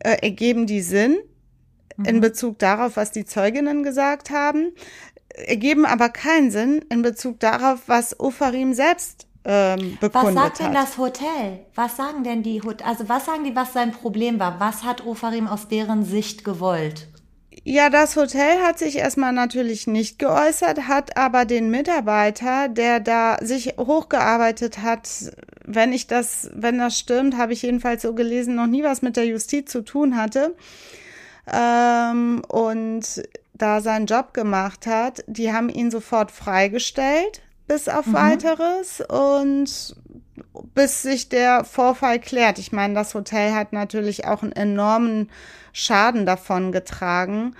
äh, 0.00 0.16
ergeben 0.22 0.66
die 0.66 0.80
Sinn 0.80 1.18
mhm. 1.96 2.04
in 2.04 2.20
Bezug 2.20 2.58
darauf, 2.58 2.96
was 2.96 3.12
die 3.12 3.24
Zeuginnen 3.24 3.82
gesagt 3.82 4.30
haben, 4.30 4.72
ergeben 5.28 5.86
aber 5.86 6.08
keinen 6.08 6.50
Sinn 6.50 6.84
in 6.90 7.02
Bezug 7.02 7.40
darauf, 7.40 7.82
was 7.86 8.18
Ofarim 8.18 8.74
selbst 8.74 9.26
ähm, 9.44 9.98
Was 10.00 10.34
sagt 10.34 10.38
hat. 10.38 10.60
denn 10.60 10.74
das 10.74 10.98
Hotel? 10.98 11.66
Was 11.74 11.96
sagen 11.96 12.22
denn 12.22 12.42
die, 12.42 12.62
also 12.84 13.08
was 13.08 13.26
sagen 13.26 13.44
die, 13.44 13.56
was 13.56 13.72
sein 13.72 13.90
Problem 13.90 14.38
war? 14.38 14.60
Was 14.60 14.84
hat 14.84 15.04
Ofarim 15.04 15.48
aus 15.48 15.68
deren 15.68 16.04
Sicht 16.04 16.44
gewollt? 16.44 17.08
Ja, 17.64 17.90
das 17.90 18.16
Hotel 18.16 18.60
hat 18.60 18.78
sich 18.78 18.96
erstmal 18.96 19.32
natürlich 19.32 19.86
nicht 19.86 20.18
geäußert, 20.18 20.88
hat 20.88 21.16
aber 21.16 21.44
den 21.44 21.70
Mitarbeiter, 21.70 22.68
der 22.68 22.98
da 22.98 23.38
sich 23.40 23.74
hochgearbeitet 23.78 24.78
hat, 24.78 25.08
wenn 25.64 25.92
ich 25.92 26.08
das, 26.08 26.50
wenn 26.54 26.78
das 26.78 26.98
stimmt, 26.98 27.36
habe 27.36 27.52
ich 27.52 27.62
jedenfalls 27.62 28.02
so 28.02 28.14
gelesen, 28.14 28.56
noch 28.56 28.66
nie 28.66 28.82
was 28.82 29.00
mit 29.00 29.16
der 29.16 29.26
Justiz 29.26 29.70
zu 29.70 29.82
tun 29.82 30.16
hatte 30.16 30.56
ähm, 31.52 32.42
und 32.48 33.22
da 33.54 33.80
seinen 33.80 34.06
Job 34.06 34.34
gemacht 34.34 34.88
hat, 34.88 35.22
die 35.28 35.52
haben 35.52 35.68
ihn 35.68 35.92
sofort 35.92 36.32
freigestellt 36.32 37.42
bis 37.68 37.88
auf 37.88 38.06
mhm. 38.06 38.14
weiteres 38.14 39.02
und 39.08 39.96
bis 40.74 41.02
sich 41.02 41.28
der 41.28 41.64
Vorfall 41.64 42.18
klärt. 42.18 42.58
Ich 42.58 42.72
meine, 42.72 42.94
das 42.94 43.14
Hotel 43.14 43.54
hat 43.54 43.72
natürlich 43.72 44.26
auch 44.26 44.42
einen 44.42 44.52
enormen 44.52 45.30
Schaden 45.72 46.26
davon 46.26 46.72
getragen. 46.72 47.54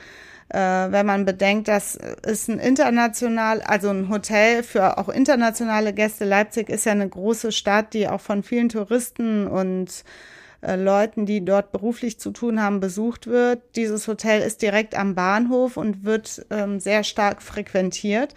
Äh, 0.49 0.59
wenn 0.59 1.07
man 1.07 1.25
bedenkt, 1.25 1.69
dass 1.69 1.99
es 2.23 2.49
ein 2.49 2.59
international, 2.59 3.63
also 3.63 3.89
ein 3.89 4.09
Hotel 4.09 4.63
für 4.63 4.99
auch 4.99 5.09
internationale 5.09 5.93
Gäste. 5.93 6.25
Leipzig 6.25 6.69
ist 6.69 6.85
ja 6.85 6.93
eine 6.93 7.09
große 7.09 7.53
Stadt, 7.53 7.95
die 7.95 8.09
auch 8.09 8.21
von 8.21 8.43
vielen 8.43 8.69
Touristen 8.69 9.47
und 9.47 10.05
äh, 10.61 10.77
Leuten, 10.77 11.25
die 11.27 11.45
dort 11.45 11.73
beruflich 11.73 12.21
zu 12.21 12.31
tun 12.31 12.61
haben, 12.61 12.81
besucht 12.81 13.27
wird. 13.27 13.63
Dieses 13.77 14.07
Hotel 14.09 14.43
ist 14.43 14.63
direkt 14.63 14.97
am 14.97 15.15
Bahnhof 15.15 15.77
und 15.77 16.05
wird 16.05 16.45
ähm, 16.51 16.81
sehr 16.81 17.03
stark 17.03 17.43
frequentiert 17.43 18.35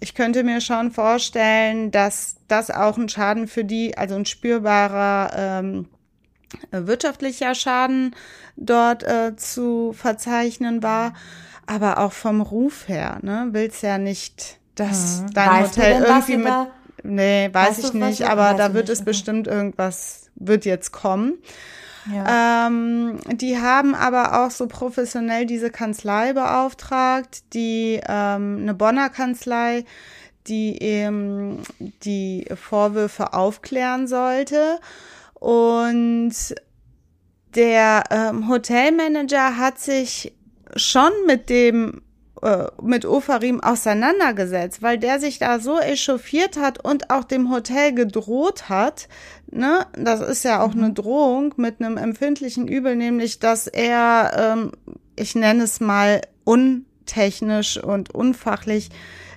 ich 0.00 0.14
könnte 0.14 0.42
mir 0.42 0.60
schon 0.60 0.90
vorstellen, 0.90 1.90
dass 1.90 2.36
das 2.48 2.70
auch 2.70 2.96
ein 2.96 3.08
Schaden 3.08 3.46
für 3.46 3.64
die, 3.64 3.96
also 3.96 4.14
ein 4.16 4.24
spürbarer 4.24 5.30
ähm, 5.36 5.88
wirtschaftlicher 6.70 7.54
Schaden 7.54 8.14
dort 8.56 9.02
äh, 9.02 9.36
zu 9.36 9.92
verzeichnen 9.92 10.82
war, 10.82 11.14
aber 11.66 11.98
auch 11.98 12.12
vom 12.12 12.40
Ruf 12.40 12.88
her, 12.88 13.18
ne, 13.22 13.48
will's 13.52 13.82
ja 13.82 13.98
nicht, 13.98 14.58
dass 14.74 15.22
mhm. 15.22 15.32
dein 15.34 15.48
weißt 15.50 15.76
Hotel 15.76 16.02
irgendwie 16.02 16.36
mit, 16.36 16.52
nee, 17.02 17.48
weiß 17.52 17.78
weißt 17.78 17.84
ich 17.84 17.92
nicht, 17.94 18.22
aber 18.28 18.54
da 18.54 18.74
wird 18.74 18.88
nicht. 18.88 18.98
es 18.98 19.04
bestimmt 19.04 19.46
irgendwas, 19.46 20.30
wird 20.34 20.64
jetzt 20.64 20.92
kommen. 20.92 21.34
Ja. 22.12 22.66
Ähm, 22.66 23.18
die 23.30 23.58
haben 23.58 23.94
aber 23.94 24.42
auch 24.44 24.50
so 24.50 24.66
professionell 24.66 25.46
diese 25.46 25.70
Kanzlei 25.70 26.32
beauftragt, 26.32 27.42
die 27.52 28.00
ähm, 28.08 28.58
eine 28.62 28.74
Bonner 28.74 29.10
Kanzlei, 29.10 29.84
die 30.46 30.82
eben 30.82 31.62
die 32.02 32.46
Vorwürfe 32.54 33.34
aufklären 33.34 34.06
sollte. 34.08 34.80
Und 35.40 36.34
der 37.54 38.04
ähm, 38.10 38.48
Hotelmanager 38.48 39.56
hat 39.56 39.80
sich 39.80 40.32
schon 40.76 41.10
mit 41.26 41.50
dem 41.50 42.02
äh, 42.42 42.68
mit 42.80 43.04
Ofarim 43.04 43.60
auseinandergesetzt, 43.60 44.82
weil 44.82 44.98
der 44.98 45.20
sich 45.20 45.38
da 45.38 45.58
so 45.60 45.78
echauffiert 45.78 46.56
hat 46.56 46.82
und 46.82 47.10
auch 47.10 47.24
dem 47.24 47.50
Hotel 47.50 47.92
gedroht 47.92 48.70
hat. 48.70 49.08
Ne? 49.50 49.86
Das 49.92 50.20
ist 50.20 50.44
ja 50.44 50.62
auch 50.62 50.72
mhm. 50.72 50.84
eine 50.84 50.92
Drohung 50.94 51.54
mit 51.58 51.80
einem 51.80 51.98
empfindlichen 51.98 52.66
Übel, 52.66 52.96
nämlich 52.96 53.40
dass 53.40 53.66
er, 53.66 54.54
ähm, 54.54 54.72
ich 55.16 55.34
nenne 55.34 55.64
es 55.64 55.80
mal 55.80 56.22
untechnisch 56.44 57.76
und 57.76 58.14
unfachlich, 58.14 58.88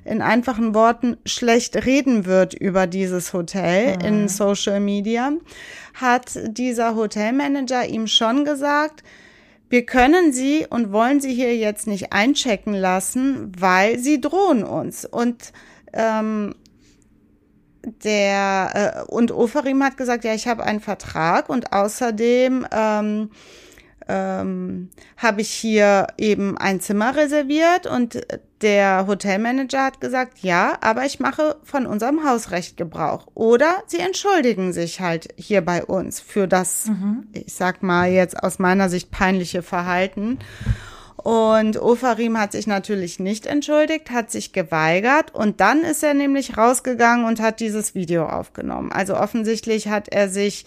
in 0.06 0.22
einfachen 0.22 0.74
Worten 0.74 1.18
schlecht 1.26 1.86
reden 1.86 2.26
wird 2.26 2.54
über 2.54 2.88
dieses 2.88 3.34
Hotel 3.34 3.97
mhm. 3.97 4.06
in 4.06 4.28
Social 4.28 4.80
Media, 4.80 5.32
hat 5.93 6.39
dieser 6.47 6.95
Hotelmanager 6.95 7.86
ihm 7.86 8.08
schon 8.08 8.45
gesagt, 8.45 9.04
wir 9.70 9.86
können 9.86 10.32
sie 10.32 10.68
und 10.70 10.91
wollen 10.91 11.20
sie 11.20 11.34
hier 11.34 11.58
jetzt 11.58 11.88
nicht 11.88 12.14
einchecken 12.14 12.76
lassen, 12.76 13.51
weil 13.58 13.97
sie 13.97 14.22
drohen 14.22 14.64
uns. 14.64 15.04
Und 15.06 15.51
ähm, 15.93 16.54
der 18.04 19.06
äh, 19.08 19.12
und 19.12 19.32
Oferim 19.32 19.84
hat 19.84 19.97
gesagt, 19.97 20.24
ja, 20.24 20.34
ich 20.34 20.47
habe 20.47 20.64
einen 20.64 20.80
Vertrag 20.80 21.49
und 21.49 21.74
außerdem 21.74 22.68
ähm, 22.72 23.32
ähm, 24.08 24.89
habe 25.18 25.41
ich 25.41 25.49
hier 25.49 26.08
eben 26.18 26.58
ein 26.58 26.80
Zimmer 26.80 27.16
reserviert 27.16 27.88
und 27.88 28.22
der 28.62 29.08
Hotelmanager 29.08 29.84
hat 29.84 30.01
gesagt, 30.01 30.39
ja, 30.39 30.78
aber 30.82 31.06
ich 31.06 31.20
mache 31.20 31.58
von 31.64 31.86
unserem 31.86 32.26
Hausrecht 32.28 32.78
Gebrauch. 32.78 33.28
Oder 33.34 33.84
sie 33.88 33.99
entschuldigen 33.99 34.72
sich 34.72 35.01
halt 35.01 35.30
hier 35.38 35.62
bei 35.62 35.84
uns 35.84 36.20
für 36.22 36.47
das, 36.47 36.88
mhm. 36.88 37.28
ich 37.34 37.54
sag 37.54 37.84
mal 37.84 38.10
jetzt 38.10 38.41
aus 38.41 38.60
meiner 38.60 38.89
Sicht 38.89 39.12
peinliche 39.12 39.62
Verhalten. 39.62 40.39
Und 41.18 41.82
Ofarim 41.82 42.38
hat 42.38 42.51
sich 42.51 42.68
natürlich 42.68 43.18
nicht 43.18 43.45
entschuldigt, 43.45 44.12
hat 44.12 44.30
sich 44.30 44.51
geweigert 44.51 45.34
und 45.34 45.62
dann 45.62 45.82
ist 45.82 46.04
er 46.04 46.14
nämlich 46.14 46.58
rausgegangen 46.58 47.26
und 47.26 47.39
hat 47.39 47.62
dieses 47.62 47.95
Video 47.95 48.26
aufgenommen. 48.28 48.91
Also 48.91 49.16
offensichtlich 49.16 49.88
hat 49.88 50.10
er 50.10 50.28
sich 50.28 50.66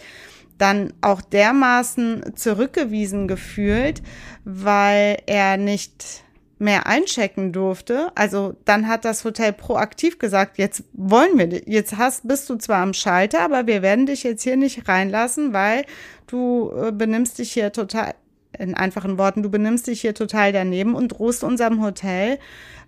dann 0.58 0.92
auch 1.00 1.20
dermaßen 1.20 2.34
zurückgewiesen 2.36 3.28
gefühlt, 3.28 4.02
weil 4.44 5.18
er 5.26 5.56
nicht 5.56 6.24
mehr 6.58 6.86
einchecken 6.86 7.52
durfte. 7.52 8.10
Also 8.14 8.56
dann 8.64 8.88
hat 8.88 9.04
das 9.04 9.24
Hotel 9.24 9.52
proaktiv 9.52 10.18
gesagt, 10.18 10.58
jetzt 10.58 10.84
wollen 10.92 11.38
wir, 11.38 11.62
jetzt 11.66 11.98
hast, 11.98 12.26
bist 12.26 12.48
du 12.48 12.56
zwar 12.56 12.82
am 12.82 12.94
Schalter, 12.94 13.40
aber 13.40 13.66
wir 13.66 13.82
werden 13.82 14.06
dich 14.06 14.22
jetzt 14.22 14.42
hier 14.42 14.56
nicht 14.56 14.88
reinlassen, 14.88 15.52
weil 15.52 15.84
du 16.26 16.72
äh, 16.74 16.92
benimmst 16.92 17.38
dich 17.38 17.52
hier 17.52 17.72
total, 17.72 18.14
in 18.58 18.74
einfachen 18.74 19.18
Worten, 19.18 19.42
du 19.42 19.50
benimmst 19.50 19.86
dich 19.86 20.00
hier 20.00 20.14
total 20.14 20.52
daneben 20.52 20.94
und 20.94 21.08
drohst 21.08 21.44
unserem 21.44 21.82
Hotel 21.82 22.38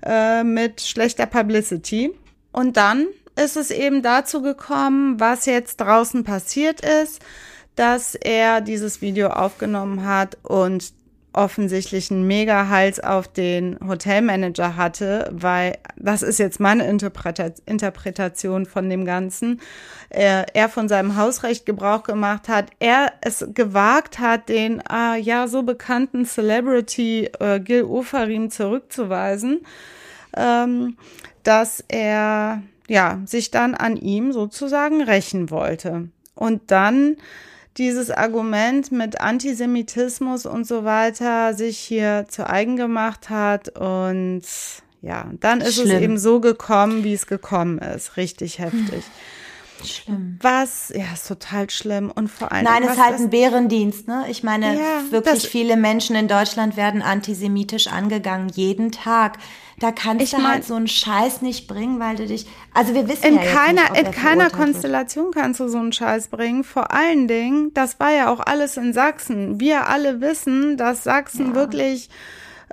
äh, 0.03 0.45
mit 0.45 0.81
schlechter 0.81 1.27
Publicity. 1.27 2.13
Und 2.53 2.79
dann 2.79 3.07
ist 3.37 3.59
es 3.59 3.71
eben 3.71 4.03
dazu 4.03 4.41
gekommen, 4.41 5.21
was 5.21 5.45
jetzt 5.45 5.77
draußen 5.77 6.25
passiert 6.25 6.81
ist 6.81 7.21
dass 7.79 8.17
er 8.17 8.61
dieses 8.61 9.01
Video 9.03 9.29
aufgenommen 9.29 10.05
hat 10.05 10.37
und 10.43 10.93
offensichtlich 11.33 12.11
einen 12.11 12.27
Mega-Hals 12.27 12.99
auf 12.99 13.29
den 13.29 13.79
Hotelmanager 13.87 14.77
hatte, 14.77 15.31
weil 15.33 15.79
das 15.95 16.23
ist 16.23 16.39
jetzt 16.39 16.59
meine 16.59 16.89
Interpreta 16.89 17.51
Interpretation 17.67 18.67
von 18.67 18.91
dem 18.91 19.05
Ganzen. 19.05 19.61
Er, 20.11 20.69
von 20.69 20.89
seinem 20.89 21.17
Hausrecht 21.17 21.67
Gebrauch 21.67 22.03
gemacht 22.03 22.49
hat, 22.49 22.71
er 22.81 23.13
es 23.21 23.47
gewagt 23.55 24.19
hat, 24.19 24.49
den 24.49 24.83
äh, 24.91 25.21
ja 25.21 25.47
so 25.47 25.63
bekannten 25.63 26.25
Celebrity 26.25 27.31
äh, 27.39 27.61
Gil 27.61 27.85
Ofarim 27.85 28.51
zurückzuweisen, 28.51 29.61
ähm, 30.37 30.97
dass 31.45 31.85
er 31.87 32.63
ja 32.89 33.21
sich 33.27 33.53
dann 33.53 33.75
an 33.77 33.97
ihm 33.97 34.33
sozusagen 34.33 35.03
rächen 35.03 35.51
wollte. 35.51 36.09
Und 36.35 36.73
dann 36.73 37.17
dieses 37.79 38.11
Argument 38.11 38.91
mit 38.93 39.21
Antisemitismus 39.21 40.47
und 40.47 40.67
so 40.67 40.85
weiter 40.85 41.55
sich 41.55 41.79
hier 41.79 42.27
zu 42.29 42.49
eigen 42.49 42.77
gemacht 42.77 43.31
hat 43.31 43.79
und 43.79 44.43
ja, 45.01 45.31
dann 45.41 45.61
ist 45.61 45.77
Schlimm. 45.77 45.91
es 45.91 46.03
eben 46.03 46.19
so 46.19 46.41
gekommen, 46.41 47.05
wie 47.05 47.15
es 47.15 47.27
gekommen 47.27 47.79
ist. 47.79 48.17
Richtig 48.17 48.59
heftig. 48.59 49.05
Schlimm. 49.85 50.39
Was, 50.41 50.93
ja, 50.95 51.05
ist 51.15 51.29
total 51.29 51.71
schlimm 51.71 52.11
und 52.15 52.29
vor 52.29 52.53
allem. 52.53 52.65
Nein, 52.65 52.83
es 52.83 52.93
ist 52.93 53.03
halt 53.03 53.19
ein 53.19 53.31
Bärendienst, 53.31 54.09
ne? 54.09 54.25
Ich 54.29 54.43
meine, 54.43 54.75
ja, 54.75 55.11
wirklich 55.11 55.49
viele 55.49 55.77
Menschen 55.77 56.17
in 56.17 56.29
Deutschland 56.29 56.77
werden 56.77 57.03
antisemitisch 57.03 57.87
angegangen, 57.87 58.49
jeden 58.49 58.93
Tag. 58.93 59.39
Da 59.79 59.93
kannst 59.93 60.25
ich 60.25 60.31
du 60.33 60.39
mein, 60.39 60.53
halt 60.53 60.65
so 60.65 60.75
einen 60.75 60.89
Scheiß 60.89 61.41
nicht 61.41 61.69
bringen, 61.69 62.01
weil 62.01 62.17
du 62.17 62.27
dich, 62.27 62.47
also 62.75 62.95
wir 62.95 63.09
wissen 63.09 63.25
in 63.25 63.35
ja 63.37 63.45
keiner, 63.45 63.91
nicht, 63.93 64.07
in 64.07 64.11
keiner 64.11 64.51
Konstellation 64.51 65.27
wird. 65.27 65.37
kannst 65.37 65.61
du 65.61 65.69
so 65.69 65.79
einen 65.79 65.93
Scheiß 65.93 66.29
bringen. 66.29 66.65
Vor 66.65 66.91
allen 66.93 67.29
Dingen, 67.29 67.73
das 67.75 68.01
war 68.01 68.11
ja 68.11 68.33
auch 68.33 68.41
alles 68.41 68.77
in 68.77 68.93
Sachsen. 68.93 69.61
Wir 69.61 69.89
alle 69.89 70.21
wissen, 70.21 70.77
dass 70.77 71.05
Sachsen 71.05 71.51
ja. 71.51 71.55
wirklich 71.55 72.09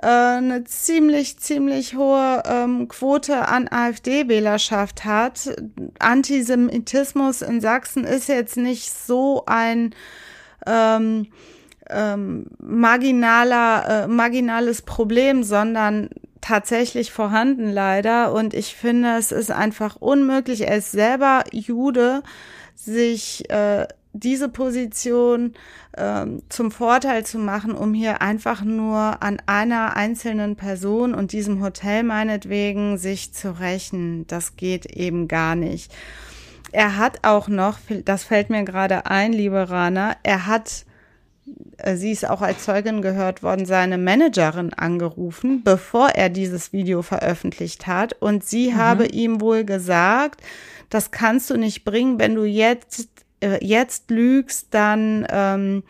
äh, 0.02 0.06
eine 0.06 0.64
ziemlich, 0.64 1.38
ziemlich 1.38 1.96
hohe 1.96 2.42
ähm, 2.46 2.88
Quote 2.88 3.48
an 3.48 3.68
AfD-Wählerschaft 3.70 5.04
hat. 5.04 5.56
Antisemitismus 5.98 7.42
in 7.42 7.60
Sachsen 7.60 8.04
ist 8.04 8.28
jetzt 8.28 8.56
nicht 8.56 8.92
so 8.92 9.44
ein 9.46 9.94
ähm, 10.66 11.28
ähm, 11.88 12.46
marginaler, 12.58 14.04
äh, 14.04 14.06
marginales 14.08 14.82
Problem, 14.82 15.42
sondern 15.42 16.10
tatsächlich 16.40 17.12
vorhanden 17.12 17.70
leider. 17.70 18.32
Und 18.32 18.54
ich 18.54 18.74
finde, 18.74 19.16
es 19.16 19.32
ist 19.32 19.50
einfach 19.50 19.96
unmöglich. 19.96 20.62
Er 20.62 20.76
ist 20.76 20.92
selber 20.92 21.44
Jude, 21.52 22.22
sich 22.74 23.48
äh, 23.50 23.86
diese 24.20 24.48
Position 24.48 25.54
ähm, 25.96 26.42
zum 26.48 26.70
Vorteil 26.70 27.24
zu 27.24 27.38
machen, 27.38 27.72
um 27.72 27.94
hier 27.94 28.22
einfach 28.22 28.62
nur 28.62 29.22
an 29.22 29.40
einer 29.46 29.96
einzelnen 29.96 30.56
Person 30.56 31.14
und 31.14 31.32
diesem 31.32 31.62
Hotel 31.62 32.02
meinetwegen 32.02 32.98
sich 32.98 33.32
zu 33.32 33.58
rächen. 33.58 34.26
Das 34.26 34.56
geht 34.56 34.86
eben 34.86 35.28
gar 35.28 35.54
nicht. 35.54 35.94
Er 36.72 36.96
hat 36.96 37.20
auch 37.22 37.48
noch, 37.48 37.78
das 38.04 38.24
fällt 38.24 38.50
mir 38.50 38.64
gerade 38.64 39.06
ein, 39.06 39.32
liebe 39.32 39.70
Rana, 39.70 40.16
er 40.22 40.46
hat 40.46 40.84
äh, 41.78 41.96
sie 41.96 42.12
ist 42.12 42.28
auch 42.28 42.42
als 42.42 42.64
Zeugin 42.64 43.02
gehört 43.02 43.42
worden, 43.42 43.66
seine 43.66 43.98
Managerin 43.98 44.72
angerufen, 44.72 45.62
bevor 45.62 46.10
er 46.10 46.28
dieses 46.28 46.72
Video 46.72 47.02
veröffentlicht 47.02 47.86
hat. 47.86 48.14
Und 48.20 48.44
sie 48.44 48.72
mhm. 48.72 48.76
habe 48.76 49.06
ihm 49.06 49.40
wohl 49.40 49.64
gesagt, 49.64 50.42
das 50.90 51.10
kannst 51.10 51.50
du 51.50 51.56
nicht 51.56 51.84
bringen, 51.84 52.18
wenn 52.18 52.34
du 52.34 52.44
jetzt, 52.44 53.08
äh, 53.40 53.64
jetzt 53.64 54.10
lügst, 54.10 54.68
dann, 54.70 55.26
ähm, 55.30 55.82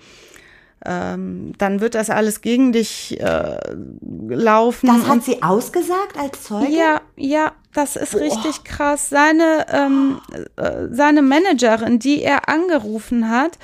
ähm, 0.84 1.52
dann 1.58 1.80
wird 1.80 1.94
das 1.94 2.10
alles 2.10 2.40
gegen 2.40 2.72
dich 2.72 3.20
äh, 3.20 3.58
laufen. 4.28 4.86
Das 4.86 5.08
hat 5.08 5.24
sie 5.24 5.42
ausgesagt 5.42 6.16
als 6.18 6.44
Zeugin? 6.44 6.72
Ja, 6.72 7.00
ja, 7.16 7.52
das 7.72 7.96
ist 7.96 8.14
oh. 8.14 8.18
richtig 8.18 8.64
krass. 8.64 9.08
Seine, 9.08 9.66
ähm, 9.70 10.20
äh, 10.56 10.88
seine 10.90 11.22
Managerin, 11.22 11.98
die 11.98 12.22
er 12.22 12.48
angerufen 12.48 13.30
hat, 13.30 13.58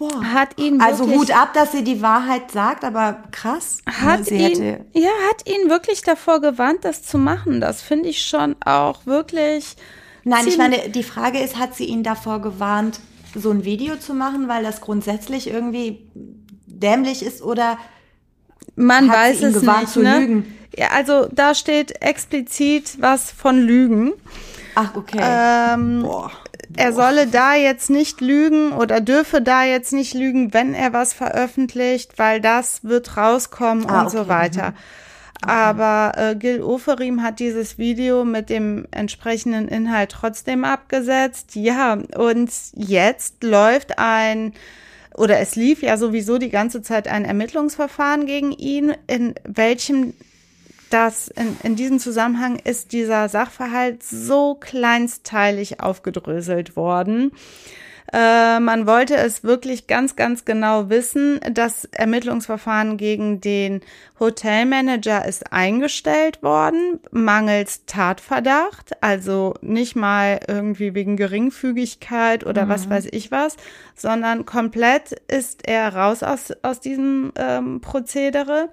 Boah. 0.00 0.24
Hat 0.32 0.58
ihn 0.58 0.80
also 0.80 1.06
Hut 1.06 1.30
ab, 1.30 1.52
dass 1.52 1.72
sie 1.72 1.84
die 1.84 2.00
Wahrheit 2.00 2.50
sagt, 2.50 2.84
aber 2.84 3.22
krass. 3.32 3.82
Hat 3.86 4.24
sie 4.24 4.36
ihn, 4.36 4.86
ja, 4.94 5.10
hat 5.28 5.46
ihn 5.46 5.68
wirklich 5.68 6.00
davor 6.00 6.40
gewarnt, 6.40 6.86
das 6.86 7.02
zu 7.02 7.18
machen. 7.18 7.60
Das 7.60 7.82
finde 7.82 8.08
ich 8.08 8.24
schon 8.24 8.56
auch 8.64 9.04
wirklich. 9.04 9.76
Nein, 10.24 10.46
ich 10.46 10.58
meine, 10.58 10.90
die 10.90 11.02
Frage 11.02 11.38
ist, 11.38 11.58
hat 11.58 11.74
sie 11.74 11.84
ihn 11.84 12.02
davor 12.02 12.40
gewarnt, 12.40 13.00
so 13.34 13.50
ein 13.50 13.64
Video 13.64 13.96
zu 13.96 14.14
machen, 14.14 14.48
weil 14.48 14.62
das 14.62 14.80
grundsätzlich 14.80 15.48
irgendwie 15.48 16.10
dämlich 16.66 17.24
ist 17.24 17.42
oder 17.42 17.78
man 18.76 19.10
hat 19.10 19.16
weiß 19.16 19.38
sie 19.38 19.44
ihn 19.44 19.50
es 19.50 19.60
gewarnt 19.60 19.82
nicht, 19.82 19.92
zu 19.92 20.02
ne? 20.02 20.18
lügen? 20.18 20.56
Ja, 20.76 20.88
also 20.88 21.26
da 21.32 21.54
steht 21.54 22.02
explizit 22.02 23.00
was 23.00 23.30
von 23.30 23.58
Lügen. 23.58 24.12
Ach, 24.74 24.94
okay. 24.94 25.18
Ähm, 25.20 26.02
Boah 26.02 26.30
er 26.76 26.92
solle 26.92 27.26
da 27.26 27.54
jetzt 27.54 27.90
nicht 27.90 28.20
lügen 28.20 28.72
oder 28.72 29.00
dürfe 29.00 29.40
da 29.40 29.64
jetzt 29.64 29.92
nicht 29.92 30.14
lügen, 30.14 30.54
wenn 30.54 30.74
er 30.74 30.92
was 30.92 31.12
veröffentlicht, 31.12 32.18
weil 32.18 32.40
das 32.40 32.84
wird 32.84 33.16
rauskommen 33.16 33.88
ah, 33.88 34.00
und 34.00 34.06
okay. 34.06 34.16
so 34.16 34.28
weiter. 34.28 34.70
Mhm. 34.70 34.74
Aber 35.42 36.12
äh, 36.16 36.34
Gil 36.36 36.62
Oferim 36.62 37.22
hat 37.22 37.40
dieses 37.40 37.78
Video 37.78 38.24
mit 38.24 38.50
dem 38.50 38.86
entsprechenden 38.90 39.68
Inhalt 39.68 40.12
trotzdem 40.12 40.64
abgesetzt. 40.64 41.54
Ja, 41.54 41.98
und 42.16 42.50
jetzt 42.74 43.42
läuft 43.42 43.98
ein 43.98 44.52
oder 45.16 45.40
es 45.40 45.56
lief 45.56 45.82
ja 45.82 45.96
sowieso 45.96 46.38
die 46.38 46.50
ganze 46.50 46.82
Zeit 46.82 47.08
ein 47.08 47.24
Ermittlungsverfahren 47.24 48.26
gegen 48.26 48.52
ihn, 48.52 48.94
in 49.06 49.34
welchem 49.44 50.14
dass 50.90 51.28
in, 51.28 51.56
in 51.62 51.76
diesem 51.76 52.00
Zusammenhang 52.00 52.56
ist 52.56 52.92
dieser 52.92 53.28
Sachverhalt 53.28 54.02
so 54.02 54.56
kleinsteilig 54.56 55.80
aufgedröselt 55.80 56.76
worden. 56.76 57.30
Äh, 58.12 58.58
man 58.60 58.86
wollte 58.86 59.16
es 59.16 59.44
wirklich 59.44 59.86
ganz, 59.86 60.16
ganz 60.16 60.44
genau 60.44 60.90
wissen. 60.90 61.40
Das 61.52 61.84
Ermittlungsverfahren 61.84 62.96
gegen 62.96 63.40
den 63.40 63.82
Hotelmanager 64.18 65.24
ist 65.24 65.52
eingestellt 65.52 66.42
worden, 66.42 67.00
mangels 67.12 67.86
Tatverdacht, 67.86 69.02
also 69.02 69.54
nicht 69.60 69.96
mal 69.96 70.40
irgendwie 70.48 70.94
wegen 70.94 71.16
Geringfügigkeit 71.16 72.44
oder 72.44 72.66
mhm. 72.66 72.68
was 72.68 72.90
weiß 72.90 73.08
ich 73.12 73.30
was, 73.30 73.56
sondern 73.94 74.44
komplett 74.44 75.12
ist 75.28 75.66
er 75.66 75.94
raus 75.94 76.22
aus, 76.22 76.52
aus 76.62 76.80
diesem 76.80 77.32
ähm, 77.36 77.80
Prozedere. 77.80 78.70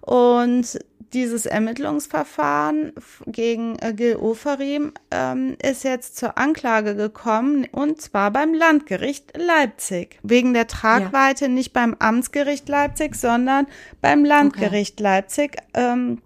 Und 0.00 0.78
dieses 1.12 1.46
Ermittlungsverfahren 1.46 2.92
gegen 3.26 3.78
äh, 3.80 3.92
Gil 3.92 4.16
Oferim 4.16 4.92
ähm, 5.10 5.56
ist 5.62 5.84
jetzt 5.84 6.16
zur 6.16 6.38
Anklage 6.38 6.94
gekommen 6.94 7.66
und 7.70 8.00
zwar 8.00 8.30
beim 8.30 8.54
Landgericht 8.54 9.36
Leipzig. 9.36 10.18
Wegen 10.22 10.54
der 10.54 10.66
Tragweite 10.66 11.46
ja. 11.46 11.50
nicht 11.50 11.72
beim 11.72 11.94
Amtsgericht 11.98 12.68
Leipzig, 12.68 13.14
sondern 13.14 13.66
beim 14.00 14.24
Landgericht 14.24 14.94
okay. 14.94 15.02
Leipzig. 15.02 15.56
Ähm, 15.74 16.22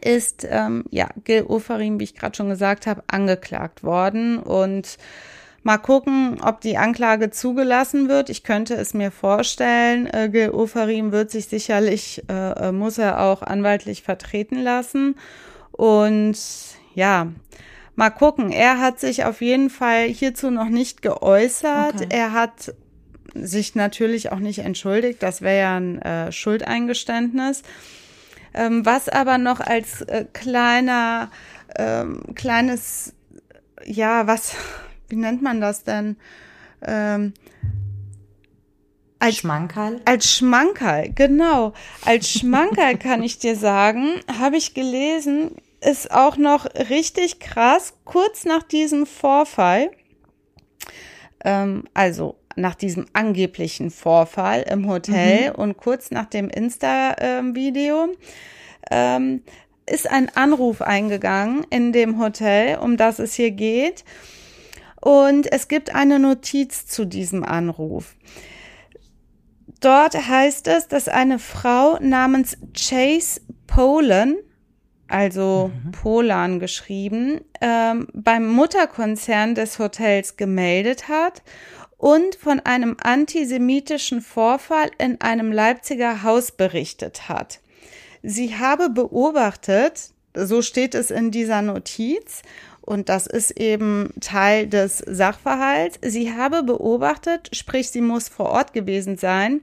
ist 0.00 0.44
ähm, 0.50 0.84
ja 0.90 1.08
Gil 1.22 1.44
Oferim, 1.44 2.00
wie 2.00 2.04
ich 2.04 2.16
gerade 2.16 2.36
schon 2.36 2.48
gesagt 2.48 2.88
habe, 2.88 3.04
angeklagt 3.06 3.84
worden 3.84 4.38
und 4.38 4.98
Mal 5.66 5.78
gucken, 5.78 6.40
ob 6.42 6.60
die 6.60 6.76
Anklage 6.76 7.30
zugelassen 7.30 8.08
wird. 8.08 8.30
Ich 8.30 8.44
könnte 8.44 8.74
es 8.74 8.94
mir 8.94 9.10
vorstellen. 9.10 10.06
Äh, 10.06 10.28
Gil 10.28 10.50
Oferim 10.50 11.10
wird 11.10 11.32
sich 11.32 11.48
sicherlich, 11.48 12.22
äh, 12.30 12.68
äh, 12.68 12.70
muss 12.70 12.98
er 12.98 13.20
auch 13.20 13.42
anwaltlich 13.42 14.04
vertreten 14.04 14.62
lassen. 14.62 15.16
Und 15.72 16.38
ja, 16.94 17.32
mal 17.96 18.10
gucken. 18.10 18.52
Er 18.52 18.78
hat 18.78 19.00
sich 19.00 19.24
auf 19.24 19.40
jeden 19.40 19.68
Fall 19.68 20.04
hierzu 20.06 20.52
noch 20.52 20.68
nicht 20.68 21.02
geäußert. 21.02 21.96
Okay. 21.96 22.06
Er 22.10 22.32
hat 22.32 22.72
sich 23.34 23.74
natürlich 23.74 24.30
auch 24.30 24.38
nicht 24.38 24.60
entschuldigt. 24.60 25.20
Das 25.20 25.42
wäre 25.42 25.58
ja 25.58 25.76
ein 25.78 26.00
äh, 26.00 26.30
Schuldeingeständnis. 26.30 27.62
Ähm, 28.54 28.86
was 28.86 29.08
aber 29.08 29.36
noch 29.36 29.58
als 29.58 30.02
äh, 30.02 30.26
kleiner, 30.32 31.32
ähm, 31.76 32.22
kleines, 32.36 33.14
ja, 33.84 34.28
was, 34.28 34.54
wie 35.08 35.16
nennt 35.16 35.42
man 35.42 35.60
das 35.60 35.84
denn? 35.84 36.16
Ähm, 36.82 37.32
als 39.18 39.36
Schmankerl? 39.38 40.00
Als 40.04 40.36
Schmankerl, 40.36 41.10
genau. 41.14 41.72
Als 42.04 42.30
Schmankerl 42.30 42.96
kann 42.98 43.22
ich 43.22 43.38
dir 43.38 43.56
sagen, 43.56 44.20
habe 44.38 44.56
ich 44.56 44.74
gelesen, 44.74 45.52
ist 45.80 46.10
auch 46.10 46.36
noch 46.36 46.66
richtig 46.90 47.40
krass, 47.40 47.94
kurz 48.04 48.44
nach 48.44 48.62
diesem 48.62 49.06
Vorfall, 49.06 49.90
ähm, 51.44 51.84
also 51.94 52.36
nach 52.56 52.74
diesem 52.74 53.06
angeblichen 53.12 53.90
Vorfall 53.90 54.62
im 54.62 54.88
Hotel 54.88 55.50
mhm. 55.50 55.56
und 55.56 55.76
kurz 55.76 56.10
nach 56.10 56.26
dem 56.26 56.48
Insta-Video, 56.48 58.08
ähm, 58.90 59.42
ist 59.88 60.10
ein 60.10 60.34
Anruf 60.34 60.82
eingegangen 60.82 61.64
in 61.70 61.92
dem 61.92 62.20
Hotel, 62.20 62.78
um 62.78 62.96
das 62.96 63.18
es 63.18 63.34
hier 63.34 63.52
geht. 63.52 64.04
Und 65.06 65.52
es 65.52 65.68
gibt 65.68 65.94
eine 65.94 66.18
Notiz 66.18 66.88
zu 66.88 67.04
diesem 67.04 67.44
Anruf. 67.44 68.16
Dort 69.78 70.16
heißt 70.16 70.66
es, 70.66 70.88
dass 70.88 71.06
eine 71.06 71.38
Frau 71.38 71.96
namens 72.00 72.58
Chase 72.76 73.40
Polan, 73.68 74.34
also 75.06 75.70
mhm. 75.72 75.92
Polan 75.92 76.58
geschrieben, 76.58 77.40
ähm, 77.60 78.08
beim 78.14 78.48
Mutterkonzern 78.48 79.54
des 79.54 79.78
Hotels 79.78 80.36
gemeldet 80.36 81.06
hat 81.06 81.44
und 81.98 82.34
von 82.34 82.58
einem 82.58 82.96
antisemitischen 83.00 84.20
Vorfall 84.20 84.90
in 84.98 85.20
einem 85.20 85.52
Leipziger 85.52 86.24
Haus 86.24 86.50
berichtet 86.50 87.28
hat. 87.28 87.60
Sie 88.24 88.56
habe 88.56 88.90
beobachtet, 88.90 90.10
so 90.34 90.62
steht 90.62 90.96
es 90.96 91.12
in 91.12 91.30
dieser 91.30 91.62
Notiz, 91.62 92.42
und 92.86 93.08
das 93.08 93.26
ist 93.26 93.50
eben 93.60 94.10
Teil 94.20 94.68
des 94.68 94.98
Sachverhalts. 94.98 95.98
Sie 96.02 96.32
habe 96.32 96.62
beobachtet, 96.62 97.50
sprich 97.54 97.90
sie 97.90 98.00
muss 98.00 98.28
vor 98.28 98.46
Ort 98.46 98.72
gewesen 98.72 99.18
sein, 99.18 99.60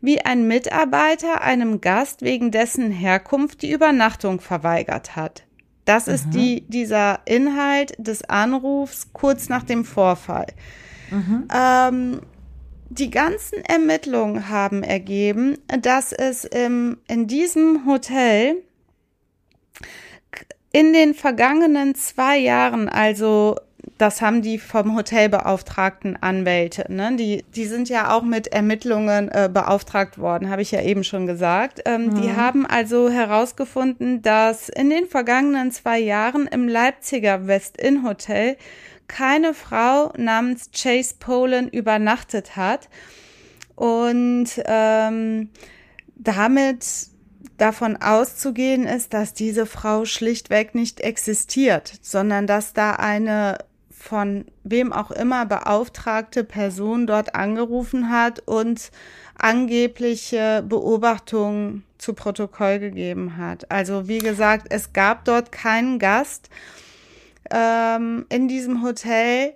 wie 0.00 0.20
ein 0.20 0.46
Mitarbeiter 0.46 1.40
einem 1.40 1.80
Gast 1.80 2.22
wegen 2.22 2.50
dessen 2.50 2.90
Herkunft 2.90 3.62
die 3.62 3.72
Übernachtung 3.72 4.40
verweigert 4.40 5.16
hat. 5.16 5.44
Das 5.86 6.06
mhm. 6.06 6.14
ist 6.14 6.30
die, 6.30 6.64
dieser 6.68 7.20
Inhalt 7.24 7.94
des 7.98 8.28
Anrufs 8.28 9.12
kurz 9.14 9.48
nach 9.48 9.62
dem 9.62 9.84
Vorfall. 9.86 10.48
Mhm. 11.10 11.48
Ähm, 11.54 12.20
die 12.90 13.10
ganzen 13.10 13.64
Ermittlungen 13.64 14.48
haben 14.48 14.82
ergeben, 14.82 15.56
dass 15.80 16.12
es 16.12 16.44
im, 16.44 16.98
in 17.08 17.26
diesem 17.26 17.86
Hotel 17.86 18.62
in 20.76 20.92
den 20.92 21.14
vergangenen 21.14 21.94
zwei 21.94 22.36
Jahren, 22.36 22.90
also 22.90 23.56
das 23.96 24.20
haben 24.20 24.42
die 24.42 24.58
vom 24.58 24.94
Hotel 24.94 25.30
beauftragten 25.30 26.22
Anwälte, 26.22 26.84
ne? 26.92 27.16
die, 27.16 27.46
die 27.54 27.64
sind 27.64 27.88
ja 27.88 28.14
auch 28.14 28.22
mit 28.22 28.48
Ermittlungen 28.48 29.30
äh, 29.30 29.48
beauftragt 29.50 30.18
worden, 30.18 30.50
habe 30.50 30.60
ich 30.60 30.72
ja 30.72 30.82
eben 30.82 31.02
schon 31.02 31.26
gesagt. 31.26 31.80
Ähm, 31.86 32.08
mhm. 32.08 32.20
Die 32.20 32.36
haben 32.36 32.66
also 32.66 33.08
herausgefunden, 33.08 34.20
dass 34.20 34.68
in 34.68 34.90
den 34.90 35.06
vergangenen 35.06 35.70
zwei 35.72 35.98
Jahren 35.98 36.46
im 36.46 36.68
Leipziger 36.68 37.46
West-Inn 37.46 38.06
Hotel 38.06 38.58
keine 39.08 39.54
Frau 39.54 40.12
namens 40.18 40.68
Chase 40.72 41.14
Poland 41.18 41.72
übernachtet 41.72 42.54
hat. 42.54 42.90
Und 43.76 44.48
ähm, 44.66 45.48
damit 46.16 46.84
davon 47.58 47.96
auszugehen 47.96 48.84
ist, 48.84 49.14
dass 49.14 49.34
diese 49.34 49.66
Frau 49.66 50.04
schlichtweg 50.04 50.74
nicht 50.74 51.00
existiert, 51.00 51.92
sondern 52.02 52.46
dass 52.46 52.72
da 52.72 52.92
eine 52.92 53.58
von 53.90 54.44
wem 54.62 54.92
auch 54.92 55.10
immer 55.10 55.46
beauftragte 55.46 56.44
Person 56.44 57.06
dort 57.06 57.34
angerufen 57.34 58.10
hat 58.10 58.40
und 58.46 58.92
angebliche 59.36 60.64
Beobachtungen 60.66 61.82
zu 61.98 62.12
Protokoll 62.12 62.78
gegeben 62.78 63.36
hat. 63.36 63.70
Also 63.70 64.06
wie 64.06 64.18
gesagt, 64.18 64.68
es 64.70 64.92
gab 64.92 65.24
dort 65.24 65.50
keinen 65.50 65.98
Gast 65.98 66.50
ähm, 67.50 68.26
in 68.28 68.48
diesem 68.48 68.82
Hotel, 68.82 69.54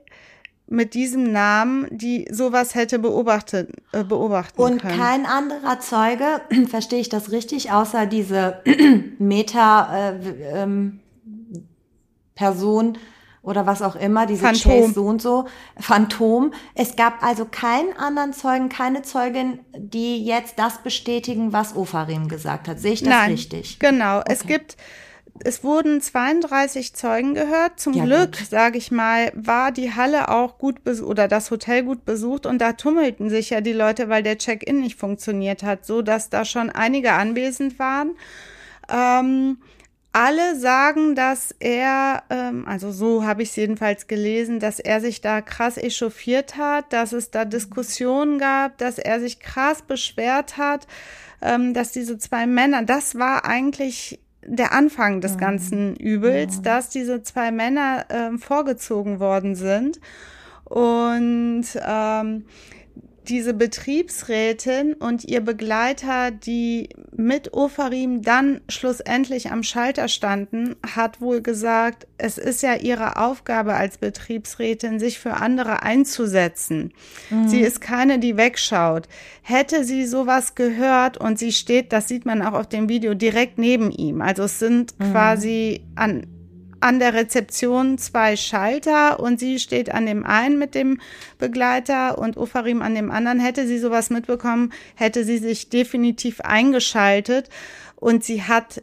mit 0.71 0.95
diesem 0.95 1.33
Namen, 1.33 1.87
die 1.91 2.29
sowas 2.31 2.75
hätte 2.75 3.01
beobachtet, 3.01 3.71
äh, 3.93 4.05
beobachten 4.05 4.63
Und 4.63 4.81
können. 4.81 4.95
Und 4.95 5.01
kein 5.01 5.27
anderer 5.27 5.81
Zeuge, 5.81 6.41
verstehe 6.69 7.01
ich 7.01 7.09
das 7.09 7.33
richtig, 7.33 7.73
außer 7.73 8.07
diese 8.07 8.63
Meta 9.19 10.13
äh, 10.13 10.63
ähm, 10.63 11.01
Person 12.37 12.97
oder 13.43 13.67
was 13.67 13.83
auch 13.83 13.97
immer, 13.97 14.27
diese 14.27 14.43
Phantom. 14.43 14.73
Chase 14.73 14.95
so 14.95 15.05
und 15.05 15.21
so, 15.21 15.47
Phantom. 15.79 16.53
Es 16.75 16.95
gab 16.95 17.23
also 17.23 17.47
keinen 17.47 17.93
anderen 17.97 18.33
Zeugen, 18.33 18.69
keine 18.69 19.03
Zeugin, 19.03 19.61
die 19.77 20.25
jetzt 20.25 20.59
das 20.59 20.79
bestätigen, 20.83 21.53
was 21.53 21.75
Ofarim 21.75 22.29
gesagt 22.29 22.69
hat. 22.69 22.79
Sehe 22.79 22.93
ich 22.93 23.01
das 23.01 23.09
Nein, 23.09 23.33
richtig? 23.33 23.79
Genau. 23.81 24.21
Okay. 24.21 24.33
Es 24.33 24.47
gibt 24.47 24.77
es 25.45 25.65
wurden 25.65 26.01
32 26.01 26.95
Zeugen 26.95 27.35
gehört. 27.35 27.79
Zum 27.81 27.95
ja, 27.95 28.05
Glück, 28.05 28.37
sage 28.37 28.79
ich 28.79 28.91
mal, 28.91 29.33
war 29.35 29.73
die 29.73 29.95
Halle 29.95 30.29
auch 30.29 30.59
gut 30.59 30.77
oder 31.03 31.29
das 31.29 31.51
Hotel 31.51 31.85
gut 31.85 32.05
besucht 32.05 32.47
und 32.47 32.59
da 32.59 32.73
tummelten 32.73 33.31
sich 33.31 33.51
ja 33.51 33.61
die 33.61 33.73
Leute, 33.73 34.09
weil 34.09 34.23
der 34.23 34.39
Check-in 34.39 34.81
nicht 34.81 34.99
funktioniert 34.99 35.63
hat, 35.63 35.87
so 35.87 36.03
dass 36.03 36.31
da 36.31 36.45
schon 36.45 36.71
einige 36.71 37.13
anwesend 37.13 37.79
waren. 37.79 38.17
Ähm, 38.91 39.59
alle 40.13 40.57
sagen, 40.57 41.15
dass 41.15 41.55
er, 41.61 42.25
ähm, 42.31 42.67
also 42.67 42.91
so 42.91 43.25
habe 43.25 43.43
ich 43.43 43.51
es 43.51 43.57
jedenfalls 43.57 44.09
gelesen, 44.09 44.59
dass 44.59 44.81
er 44.81 45.01
sich 45.01 45.21
da 45.21 45.41
krass 45.41 45.77
echauffiert 45.77 46.57
hat, 46.57 46.93
dass 46.93 47.13
es 47.13 47.31
da 47.31 47.45
Diskussionen 47.45 48.39
gab, 48.39 48.77
dass 48.79 48.99
er 48.99 49.21
sich 49.21 49.39
krass 49.39 49.83
beschwert 49.83 50.57
hat, 50.57 50.89
ähm, 51.43 51.75
dass 51.75 51.93
diese 51.93 52.19
zwei 52.19 52.47
Männer, 52.47 52.83
das 52.83 53.15
war 53.15 53.45
eigentlich 53.45 54.19
der 54.57 54.73
Anfang 54.73 55.21
des 55.21 55.35
mhm. 55.35 55.39
ganzen 55.39 55.97
Übels, 55.97 56.57
ja. 56.57 56.63
dass 56.63 56.91
diese 56.91 57.23
zwei 57.23 57.53
Männer 57.53 58.07
ähm, 58.11 58.39
vorgezogen 58.39 59.21
worden 59.21 59.55
sind. 59.55 60.01
Und 60.65 61.67
ähm, 61.87 62.45
diese 63.29 63.55
Betriebsrätin 63.55 64.95
und 64.95 65.25
ihr 65.25 65.41
Begleiter, 65.41 66.31
die 66.31 66.89
mit 67.21 67.53
Ofarim 67.53 68.23
dann 68.23 68.61
schlussendlich 68.69 69.51
am 69.51 69.63
Schalter 69.63 70.09
standen, 70.09 70.77
hat 70.95 71.21
wohl 71.21 71.43
gesagt, 71.43 72.07
es 72.19 72.39
ist 72.39 72.63
ja 72.63 72.75
ihre 72.75 73.17
Aufgabe 73.17 73.75
als 73.75 73.99
Betriebsrätin, 73.99 74.99
sich 74.99 75.19
für 75.19 75.35
andere 75.35 75.83
einzusetzen. 75.83 76.93
Mhm. 77.31 77.49
Sie 77.49 77.61
ist 77.61 77.81
keine, 77.81 78.19
die 78.19 78.37
wegschaut. 78.37 79.09
Hätte 79.43 79.85
sie 79.85 80.07
sowas 80.07 80.55
gehört 80.55 81.19
und 81.19 81.39
sie 81.39 81.53
steht, 81.53 81.93
das 81.93 82.09
sieht 82.09 82.27
man 82.27 82.43
auch 82.43 82.55
auf 82.55 82.69
dem 82.69 82.89
Video, 82.89 83.15
direkt 83.15 83.59
neben 83.59 83.91
ihm. 83.91 84.23
Also 84.23 84.45
es 84.45 84.59
sind 84.59 84.99
mhm. 84.99 85.13
quasi 85.13 85.85
an 85.95 86.27
an 86.81 86.99
der 86.99 87.15
Rezeption 87.15 87.99
zwei 87.99 88.37
Schalter 88.37 89.21
und 89.21 89.39
sie 89.39 89.59
steht 89.59 89.93
an 89.93 90.07
dem 90.07 90.25
einen 90.25 90.59
mit 90.59 90.75
dem 90.75 91.01
Begleiter 91.39 92.19
und 92.19 92.37
Ofarim 92.37 92.83
an 92.83 92.95
dem 92.95 93.11
anderen. 93.11 93.41
Hätte 93.41 93.67
sie 93.67 93.79
sowas 93.79 94.11
mitbekommen, 94.11 94.73
hätte 94.95 95.25
sie 95.25 95.39
sich 95.39 95.69
definitiv 95.69 96.41
eingeschaltet 96.41 97.49
und 97.97 98.25
sie 98.25 98.43
hat 98.43 98.83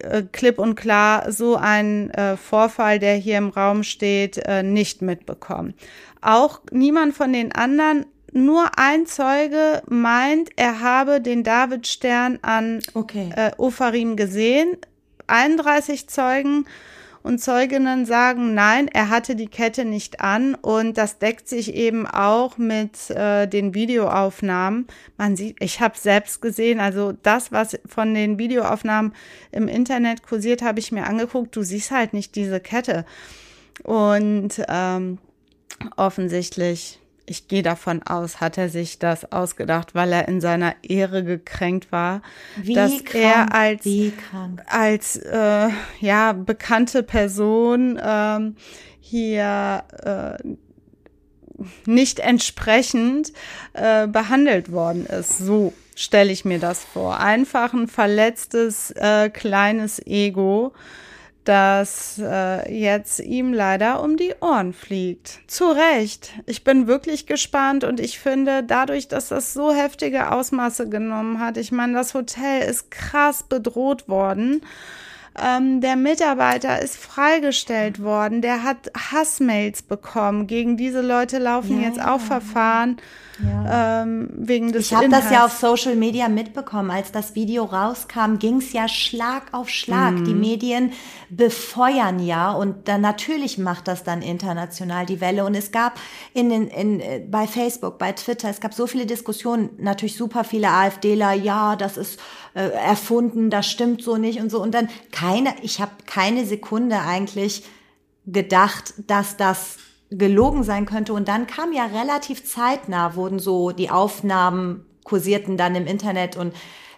äh, 0.00 0.22
klipp 0.32 0.58
und 0.58 0.74
klar 0.74 1.30
so 1.32 1.56
einen 1.56 2.10
äh, 2.10 2.36
Vorfall, 2.36 2.98
der 2.98 3.14
hier 3.14 3.38
im 3.38 3.48
Raum 3.48 3.82
steht, 3.82 4.38
äh, 4.38 4.62
nicht 4.62 5.02
mitbekommen. 5.02 5.74
Auch 6.20 6.60
niemand 6.70 7.14
von 7.14 7.32
den 7.32 7.52
anderen 7.52 8.06
nur 8.32 8.78
ein 8.78 9.06
Zeuge 9.06 9.82
meint, 9.88 10.50
er 10.56 10.80
habe 10.80 11.20
den 11.20 11.44
Davidstern 11.44 12.38
an 12.40 12.80
okay. 12.94 13.30
äh, 13.36 13.50
Ofarim 13.58 14.16
gesehen. 14.16 14.78
31 15.32 16.08
Zeugen 16.08 16.66
und 17.22 17.38
Zeuginnen 17.38 18.04
sagen, 18.04 18.52
nein, 18.54 18.88
er 18.88 19.08
hatte 19.08 19.36
die 19.36 19.46
Kette 19.46 19.84
nicht 19.84 20.20
an 20.20 20.54
und 20.56 20.98
das 20.98 21.18
deckt 21.18 21.48
sich 21.48 21.74
eben 21.74 22.06
auch 22.06 22.58
mit 22.58 23.10
äh, 23.10 23.46
den 23.46 23.74
Videoaufnahmen. 23.74 24.86
Man 25.16 25.36
sieht, 25.36 25.56
ich 25.60 25.80
habe 25.80 25.96
selbst 25.96 26.42
gesehen, 26.42 26.80
also 26.80 27.12
das, 27.12 27.52
was 27.52 27.78
von 27.86 28.12
den 28.12 28.38
Videoaufnahmen 28.38 29.14
im 29.52 29.68
Internet 29.68 30.22
kursiert, 30.22 30.62
habe 30.62 30.80
ich 30.80 30.92
mir 30.92 31.06
angeguckt. 31.06 31.54
Du 31.54 31.62
siehst 31.62 31.92
halt 31.92 32.12
nicht 32.12 32.34
diese 32.34 32.60
Kette 32.60 33.06
und 33.84 34.60
ähm, 34.68 35.18
offensichtlich 35.96 37.01
ich 37.26 37.48
gehe 37.48 37.62
davon 37.62 38.02
aus, 38.02 38.40
hat 38.40 38.58
er 38.58 38.68
sich 38.68 38.98
das 38.98 39.30
ausgedacht, 39.30 39.94
weil 39.94 40.12
er 40.12 40.28
in 40.28 40.40
seiner 40.40 40.74
Ehre 40.82 41.24
gekränkt 41.24 41.92
war, 41.92 42.22
wie 42.56 42.74
dass 42.74 43.04
krank, 43.04 43.14
er 43.14 43.54
als 43.54 43.86
als 44.66 45.16
äh, 45.16 45.68
ja 46.00 46.32
bekannte 46.32 47.02
Person 47.02 48.00
ähm, 48.02 48.56
hier 49.00 49.84
äh, 50.02 50.42
nicht 51.86 52.18
entsprechend 52.18 53.32
äh, 53.72 54.06
behandelt 54.08 54.72
worden 54.72 55.06
ist. 55.06 55.38
So 55.38 55.72
stelle 55.94 56.32
ich 56.32 56.44
mir 56.44 56.58
das 56.58 56.84
vor. 56.84 57.20
Einfach 57.20 57.72
ein 57.72 57.88
verletztes 57.88 58.90
äh, 58.92 59.30
kleines 59.30 60.04
Ego 60.06 60.72
das 61.44 62.20
äh, 62.22 62.72
jetzt 62.72 63.20
ihm 63.20 63.52
leider 63.52 64.02
um 64.02 64.16
die 64.16 64.34
Ohren 64.40 64.72
fliegt. 64.72 65.40
Zu 65.46 65.70
Recht. 65.70 66.32
Ich 66.46 66.64
bin 66.64 66.86
wirklich 66.86 67.26
gespannt 67.26 67.84
und 67.84 68.00
ich 68.00 68.18
finde, 68.18 68.62
dadurch, 68.62 69.08
dass 69.08 69.28
das 69.28 69.52
so 69.52 69.72
heftige 69.72 70.30
Ausmaße 70.32 70.88
genommen 70.88 71.40
hat, 71.40 71.56
ich 71.56 71.72
meine, 71.72 71.94
das 71.94 72.14
Hotel 72.14 72.62
ist 72.62 72.90
krass 72.90 73.42
bedroht 73.42 74.08
worden. 74.08 74.62
Ähm, 75.40 75.80
der 75.80 75.96
Mitarbeiter 75.96 76.82
ist 76.82 76.96
freigestellt 76.96 78.02
worden, 78.02 78.42
der 78.42 78.62
hat 78.62 78.90
Hassmails 78.96 79.82
bekommen. 79.82 80.46
Gegen 80.46 80.76
diese 80.76 81.00
Leute 81.00 81.38
laufen 81.38 81.80
ja, 81.80 81.88
jetzt 81.88 82.00
auch 82.00 82.20
Verfahren. 82.20 82.98
Ja. 82.98 83.02
Ähm, 83.44 84.28
wegen 84.36 84.72
des 84.72 84.86
ich 84.86 84.94
habe 84.94 85.08
das 85.08 85.30
ja 85.30 85.44
auf 85.44 85.52
Social 85.52 85.96
Media 85.96 86.28
mitbekommen. 86.28 86.90
Als 86.90 87.12
das 87.12 87.34
Video 87.34 87.64
rauskam, 87.64 88.38
ging 88.38 88.58
es 88.58 88.72
ja 88.72 88.88
Schlag 88.88 89.52
auf 89.52 89.68
Schlag. 89.68 90.12
Mhm. 90.12 90.24
Die 90.24 90.34
Medien 90.34 90.92
befeuern 91.30 92.18
ja 92.18 92.52
und 92.52 92.88
dann 92.88 93.00
natürlich 93.00 93.58
macht 93.58 93.88
das 93.88 94.04
dann 94.04 94.22
international 94.22 95.06
die 95.06 95.20
Welle. 95.20 95.44
Und 95.44 95.54
es 95.54 95.72
gab 95.72 95.98
in 96.34 96.50
den, 96.50 96.68
in, 96.68 97.00
äh, 97.00 97.20
bei 97.28 97.46
Facebook, 97.46 97.98
bei 97.98 98.12
Twitter, 98.12 98.48
es 98.48 98.60
gab 98.60 98.74
so 98.74 98.86
viele 98.86 99.06
Diskussionen, 99.06 99.70
natürlich 99.78 100.16
super 100.16 100.44
viele 100.44 100.68
AfDler, 100.68 101.32
ja, 101.32 101.76
das 101.76 101.96
ist 101.96 102.20
äh, 102.54 102.68
erfunden, 102.68 103.50
das 103.50 103.66
stimmt 103.66 104.02
so 104.02 104.16
nicht 104.16 104.40
und 104.40 104.50
so. 104.50 104.62
Und 104.62 104.72
dann 104.74 104.88
keine, 105.10 105.54
ich 105.62 105.80
habe 105.80 105.92
keine 106.06 106.44
Sekunde 106.44 107.00
eigentlich 107.00 107.64
gedacht, 108.26 108.94
dass 109.06 109.36
das 109.36 109.78
gelogen 110.18 110.62
sein 110.62 110.86
könnte. 110.86 111.12
Und 111.12 111.28
dann 111.28 111.46
kam 111.46 111.72
ja 111.72 111.86
relativ 111.86 112.44
zeitnah, 112.44 113.16
wurden 113.16 113.38
so 113.38 113.70
die 113.70 113.90
Aufnahmen 113.90 114.84
kursierten 115.04 115.56
dann 115.56 115.74
im 115.74 115.86
Internet 115.86 116.36
und 116.36 116.54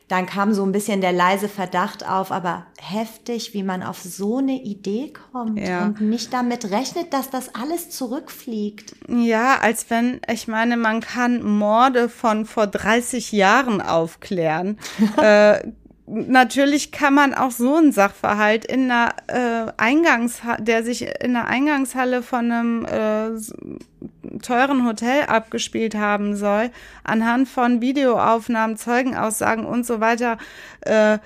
dann 0.09 0.27
kam 0.27 0.53
so 0.53 0.63
ein 0.65 0.73
bisschen 0.73 1.01
der 1.01 1.13
leise 1.13 1.49
Verdacht 1.49 2.07
auf, 2.07 2.31
aber 2.31 2.67
heftig, 2.79 3.55
wie 3.55 3.63
man 3.63 3.83
auf 3.83 4.01
so 4.03 4.37
eine 4.37 4.63
Idee 4.63 5.15
kommt 5.33 5.59
ja. 5.59 5.87
und 5.87 6.03
nicht 6.03 6.33
damit 6.35 6.71
rechnet, 6.71 7.15
dass 7.15 7.31
das 7.31 7.55
alles 7.55 7.89
zurückfliegt. 7.89 8.95
Ja, 9.09 9.61
als 9.61 9.89
wenn, 9.89 10.21
ich 10.31 10.47
meine, 10.47 10.77
man 10.77 11.01
kann 11.01 11.43
Morde 11.43 12.11
von 12.11 12.45
vor 12.45 12.67
30 12.67 13.33
Jahren 13.33 13.81
aufklären. 13.81 14.79
äh, 15.17 15.61
natürlich 16.07 16.93
kann 16.93 17.15
man 17.15 17.35
auch 17.35 17.51
so 17.51 17.77
einen 17.77 17.93
Sachverhalt 17.93 18.65
in 18.65 18.91
einer 18.91 19.15
äh, 19.27 19.73
Eingangshalle, 19.77 20.63
der 20.63 20.83
sich 20.85 21.03
in 21.03 21.37
einer 21.37 21.47
Eingangshalle 21.47 22.23
von 22.23 22.53
einem 22.53 22.85
äh, 22.85 24.39
teuren 24.43 24.87
Hotel 24.87 25.25
abgespielt 25.27 25.95
haben 25.95 26.37
soll, 26.37 26.71
anhand 27.05 27.49
von 27.49 27.81
Videoaufnahmen, 27.81 28.77
Zeugenaussagen 28.77 29.65
und 29.65 29.87
so 29.87 30.01
weiter 30.01 30.39
äh, 30.83 31.19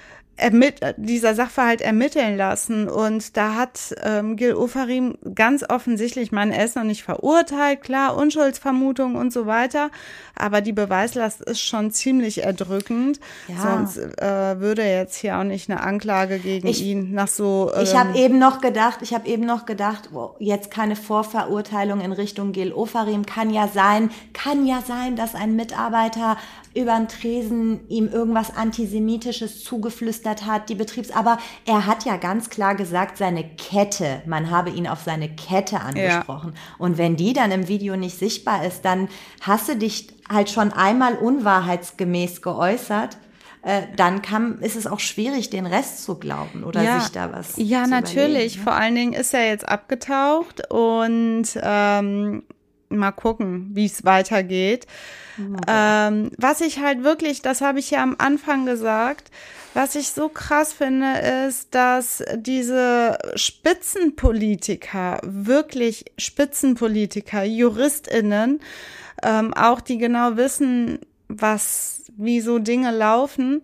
dieser 0.96 1.34
Sachverhalt 1.34 1.80
ermitteln 1.80 2.36
lassen. 2.36 2.88
Und 2.88 3.36
da 3.36 3.54
hat 3.54 3.94
ähm, 4.02 4.36
Gil 4.36 4.54
Ofarim 4.54 5.18
ganz 5.34 5.64
offensichtlich, 5.68 6.32
man 6.32 6.52
er 6.52 6.64
ist 6.64 6.76
noch 6.76 6.84
nicht 6.84 7.02
verurteilt, 7.02 7.82
klar, 7.82 8.16
Unschuldsvermutung 8.16 9.16
und 9.16 9.32
so 9.32 9.46
weiter, 9.46 9.90
aber 10.38 10.60
die 10.60 10.72
Beweislast 10.72 11.42
ist 11.42 11.60
schon 11.60 11.90
ziemlich 11.90 12.42
erdrückend. 12.44 13.20
Ja. 13.48 13.62
Sonst 13.62 13.98
äh, 13.98 14.60
würde 14.60 14.82
jetzt 14.82 15.16
hier 15.16 15.38
auch 15.38 15.44
nicht 15.44 15.70
eine 15.70 15.80
Anklage 15.80 16.38
gegen 16.38 16.68
ich, 16.68 16.82
ihn 16.82 17.12
nach 17.12 17.28
so. 17.28 17.70
Ähm, 17.74 17.82
ich 17.82 17.96
habe 17.96 18.18
eben 18.18 18.38
noch 18.38 18.60
gedacht, 18.60 19.00
ich 19.02 19.14
habe 19.14 19.28
eben 19.28 19.44
noch 19.44 19.66
gedacht, 19.66 20.10
oh, 20.12 20.34
jetzt 20.38 20.70
keine 20.70 20.96
Vorverurteilung 20.96 22.00
in 22.00 22.12
Richtung 22.12 22.52
Gil 22.52 22.72
Ofarim 22.72 23.26
kann 23.26 23.50
ja 23.50 23.68
sein, 23.68 24.10
kann 24.32 24.66
ja 24.66 24.82
sein, 24.86 25.16
dass 25.16 25.34
ein 25.34 25.56
Mitarbeiter 25.56 26.36
über 26.74 26.96
den 26.96 27.08
Tresen 27.08 27.80
ihm 27.88 28.08
irgendwas 28.08 28.54
Antisemitisches 28.54 29.64
zugeflüstert 29.64 30.46
hat, 30.46 30.68
die 30.68 30.74
Betriebs, 30.74 31.10
aber 31.10 31.38
er 31.66 31.86
hat 31.86 32.04
ja 32.04 32.16
ganz 32.16 32.50
klar 32.50 32.74
gesagt, 32.74 33.18
seine 33.18 33.44
Kette, 33.44 34.22
man 34.26 34.50
habe 34.50 34.70
ihn 34.70 34.86
auf 34.86 35.00
seine 35.02 35.28
Kette 35.28 35.80
angesprochen. 35.80 36.52
Ja. 36.54 36.76
Und 36.78 36.98
wenn 36.98 37.16
die 37.16 37.32
dann 37.32 37.50
im 37.50 37.68
Video 37.68 37.96
nicht 37.96 38.18
sichtbar 38.18 38.64
ist, 38.64 38.84
dann 38.84 39.08
hasse 39.40 39.76
dich 39.76 40.08
halt 40.28 40.50
schon 40.50 40.72
einmal 40.72 41.14
unwahrheitsgemäß 41.14 42.42
geäußert 42.42 43.16
äh, 43.62 43.82
dann 43.96 44.22
kann, 44.22 44.60
ist 44.60 44.76
es 44.76 44.86
auch 44.86 45.00
schwierig, 45.00 45.50
den 45.50 45.66
Rest 45.66 46.04
zu 46.04 46.14
glauben 46.14 46.62
oder 46.64 46.82
ja, 46.82 47.00
sich 47.00 47.10
da 47.10 47.32
was 47.32 47.54
Ja, 47.56 47.86
natürlich. 47.86 48.56
Ne? 48.56 48.62
Vor 48.62 48.72
allen 48.72 48.94
Dingen 48.94 49.12
ist 49.14 49.34
er 49.34 49.48
jetzt 49.48 49.68
abgetaucht 49.68 50.70
und 50.70 51.46
ähm, 51.60 52.44
mal 52.88 53.12
gucken, 53.12 53.70
wie 53.74 53.86
es 53.86 54.04
weitergeht. 54.04 54.86
Okay. 55.36 55.64
Ähm, 55.66 56.30
was 56.38 56.60
ich 56.60 56.80
halt 56.80 57.02
wirklich, 57.02 57.42
das 57.42 57.60
habe 57.60 57.80
ich 57.80 57.90
ja 57.90 58.02
am 58.02 58.16
Anfang 58.18 58.64
gesagt, 58.64 59.30
was 59.74 59.94
ich 59.96 60.08
so 60.08 60.28
krass 60.28 60.72
finde, 60.72 61.18
ist, 61.48 61.74
dass 61.74 62.24
diese 62.36 63.18
Spitzenpolitiker, 63.34 65.20
wirklich 65.22 66.06
Spitzenpolitiker, 66.16 67.44
JuristInnen, 67.44 68.60
ähm, 69.22 69.54
auch 69.54 69.80
die 69.80 69.98
genau 69.98 70.36
wissen, 70.36 71.00
was, 71.28 72.04
wie 72.16 72.40
so 72.40 72.58
Dinge 72.58 72.90
laufen, 72.90 73.62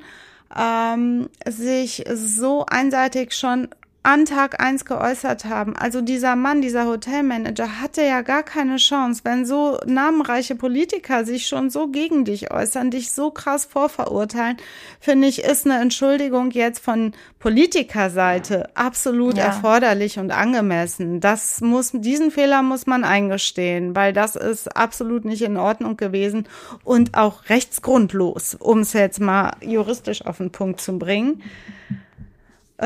ähm, 0.56 1.28
sich 1.46 2.04
so 2.12 2.66
einseitig 2.66 3.32
schon 3.32 3.68
an 4.04 4.26
Tag 4.26 4.62
eins 4.62 4.84
geäußert 4.84 5.46
haben. 5.46 5.74
Also 5.76 6.02
dieser 6.02 6.36
Mann, 6.36 6.60
dieser 6.60 6.86
Hotelmanager 6.86 7.80
hatte 7.80 8.02
ja 8.02 8.20
gar 8.20 8.42
keine 8.42 8.76
Chance, 8.76 9.22
wenn 9.24 9.46
so 9.46 9.78
namenreiche 9.86 10.54
Politiker 10.54 11.24
sich 11.24 11.46
schon 11.46 11.70
so 11.70 11.88
gegen 11.88 12.26
dich 12.26 12.52
äußern, 12.52 12.90
dich 12.90 13.12
so 13.12 13.30
krass 13.30 13.64
vorverurteilen, 13.64 14.58
finde 15.00 15.26
ich, 15.26 15.42
ist 15.42 15.64
eine 15.64 15.80
Entschuldigung 15.80 16.50
jetzt 16.50 16.84
von 16.84 17.12
Politikerseite 17.38 18.68
absolut 18.76 19.38
ja. 19.38 19.44
erforderlich 19.44 20.18
und 20.18 20.32
angemessen. 20.32 21.20
Das 21.20 21.62
muss, 21.62 21.92
diesen 21.94 22.30
Fehler 22.30 22.62
muss 22.62 22.86
man 22.86 23.04
eingestehen, 23.04 23.96
weil 23.96 24.12
das 24.12 24.36
ist 24.36 24.76
absolut 24.76 25.24
nicht 25.24 25.42
in 25.42 25.56
Ordnung 25.56 25.96
gewesen 25.96 26.46
und 26.84 27.16
auch 27.16 27.48
rechtsgrundlos, 27.48 28.54
um 28.54 28.80
es 28.80 28.92
jetzt 28.92 29.20
mal 29.20 29.52
juristisch 29.62 30.26
auf 30.26 30.36
den 30.36 30.52
Punkt 30.52 30.82
zu 30.82 30.98
bringen. 30.98 31.42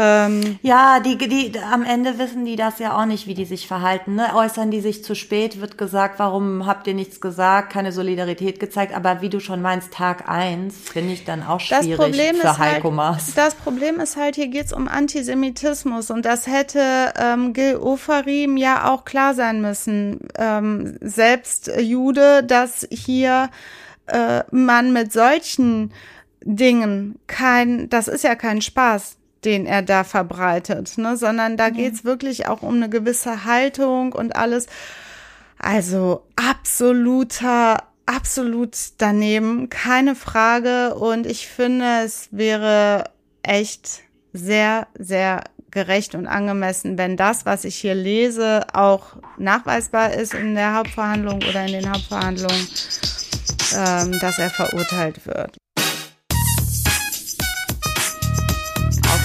Ähm, 0.01 0.61
ja, 0.63 1.01
die, 1.01 1.19
die, 1.19 1.59
am 1.59 1.83
Ende 1.83 2.21
wissen 2.21 2.45
die 2.45 2.55
das 2.55 2.79
ja 2.79 2.97
auch 2.97 3.05
nicht, 3.05 3.27
wie 3.27 3.35
die 3.35 3.45
sich 3.45 3.67
verhalten. 3.67 4.15
Ne? 4.15 4.29
Äußern 4.33 4.71
die 4.71 4.81
sich 4.81 5.03
zu 5.03 5.17
spät, 5.17 5.61
wird 5.61 5.77
gesagt, 5.77 6.21
warum 6.21 6.67
habt 6.67 6.87
ihr 6.87 6.95
nichts 6.95 7.21
gesagt, 7.21 7.73
keine 7.73 7.91
Solidarität 7.91 8.61
gezeigt. 8.61 8.95
Aber 8.95 9.23
wie 9.23 9.29
du 9.29 9.41
schon 9.41 9.61
meinst, 9.61 9.93
Tag 9.93 10.29
eins 10.29 10.77
finde 10.77 11.15
ich 11.15 11.25
dann 11.25 11.43
auch 11.43 11.59
schwierig 11.59 11.97
das 11.97 11.99
Problem 11.99 12.37
für 12.37 12.47
ist 12.47 12.59
Heiko 12.59 12.85
halt, 12.85 12.95
Maas. 12.95 13.35
Das 13.35 13.57
Problem 13.57 13.99
ist 13.99 14.17
halt, 14.17 14.37
hier 14.37 14.47
geht's 14.47 14.73
um 14.73 14.87
Antisemitismus 14.87 16.13
und 16.13 16.25
das 16.25 16.47
hätte 16.47 17.13
ähm, 17.19 17.53
Gil 17.53 17.77
Ofarim 17.77 18.57
ja 18.57 18.93
auch 18.93 19.05
klar 19.05 19.35
sein 19.35 19.61
müssen. 19.61 20.29
Ähm, 20.37 20.97
selbst 21.01 21.73
Jude, 21.77 22.45
dass 22.45 22.87
hier 22.93 23.51
äh, 24.07 24.45
man 24.53 24.93
mit 24.93 25.13
solchen 25.13 25.93
Dingen 26.43 27.19
kein, 27.27 27.89
das 27.89 28.07
ist 28.07 28.23
ja 28.23 28.37
kein 28.37 28.63
Spaß 28.63 29.18
den 29.45 29.67
er 29.67 29.83
da 29.83 30.05
verbreitet, 30.05 30.99
ne? 30.99 31.17
sondern 31.17 31.57
da 31.57 31.71
geht's 31.71 32.05
wirklich 32.05 32.49
auch 32.49 32.63
um 32.63 32.75
eine 32.77 32.89
gewisse 32.89 33.45
Haltung 33.45 34.13
und 34.13 34.37
alles. 34.37 34.67
Also 35.59 36.25
absoluter, 36.37 37.83
absolut 38.07 38.77
daneben, 38.99 39.69
keine 39.69 40.15
Frage. 40.15 40.95
Und 40.95 41.27
ich 41.27 41.49
finde, 41.49 42.03
es 42.05 42.29
wäre 42.31 43.05
echt 43.43 44.01
sehr, 44.33 44.87
sehr 44.99 45.45
gerecht 45.71 46.15
und 46.15 46.27
angemessen, 46.27 46.97
wenn 46.97 47.17
das, 47.17 47.45
was 47.45 47.65
ich 47.65 47.77
hier 47.77 47.95
lese, 47.95 48.67
auch 48.73 49.17
nachweisbar 49.37 50.15
ist 50.15 50.35
in 50.35 50.55
der 50.55 50.75
Hauptverhandlung 50.75 51.43
oder 51.49 51.67
in 51.67 51.73
den 51.73 51.91
Hauptverhandlungen, 51.91 52.69
ähm, 53.75 54.19
dass 54.21 54.39
er 54.39 54.51
verurteilt 54.51 55.27
wird. 55.27 55.59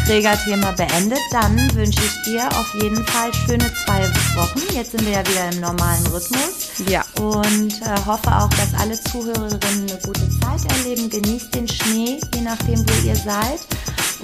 Aufregerthema 0.04 0.72
beendet, 0.72 1.20
dann 1.32 1.58
wünsche 1.76 2.02
ich 2.04 2.24
dir 2.26 2.46
auf 2.58 2.74
jeden 2.82 3.06
Fall 3.06 3.34
schöne 3.34 3.72
zwei 3.86 4.04
Wochen. 4.36 4.60
Jetzt 4.76 4.92
sind 4.92 5.06
wir 5.06 5.14
ja 5.14 5.22
wieder 5.22 5.50
im 5.50 5.62
normalen 5.62 6.06
Rhythmus. 6.08 6.72
Ja. 6.90 7.06
Und 7.22 7.82
äh, 7.82 8.06
hoffe 8.06 8.28
auch, 8.28 8.50
dass 8.50 8.74
alle 8.80 9.00
Zuhörerinnen 9.02 9.90
eine 9.90 10.00
gute 10.04 10.28
Zeit 10.40 10.70
erleben. 10.78 11.10
Genießt 11.10 11.56
den 11.56 11.68
Schnee, 11.70 12.20
je 12.36 12.42
nachdem, 12.42 12.80
wo 12.80 13.08
ihr 13.08 13.16
seid. 13.16 13.62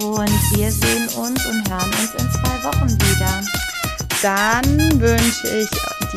Und 0.03 0.29
wir 0.55 0.69
sehen 0.69 1.07
uns 1.15 1.45
und 1.45 1.69
hören 1.69 1.91
uns 2.01 2.11
in 2.17 2.29
zwei 2.29 2.63
Wochen 2.65 2.91
wieder. 2.91 3.41
Dann 4.21 4.99
wünsche 4.99 5.47
ich 5.47 5.69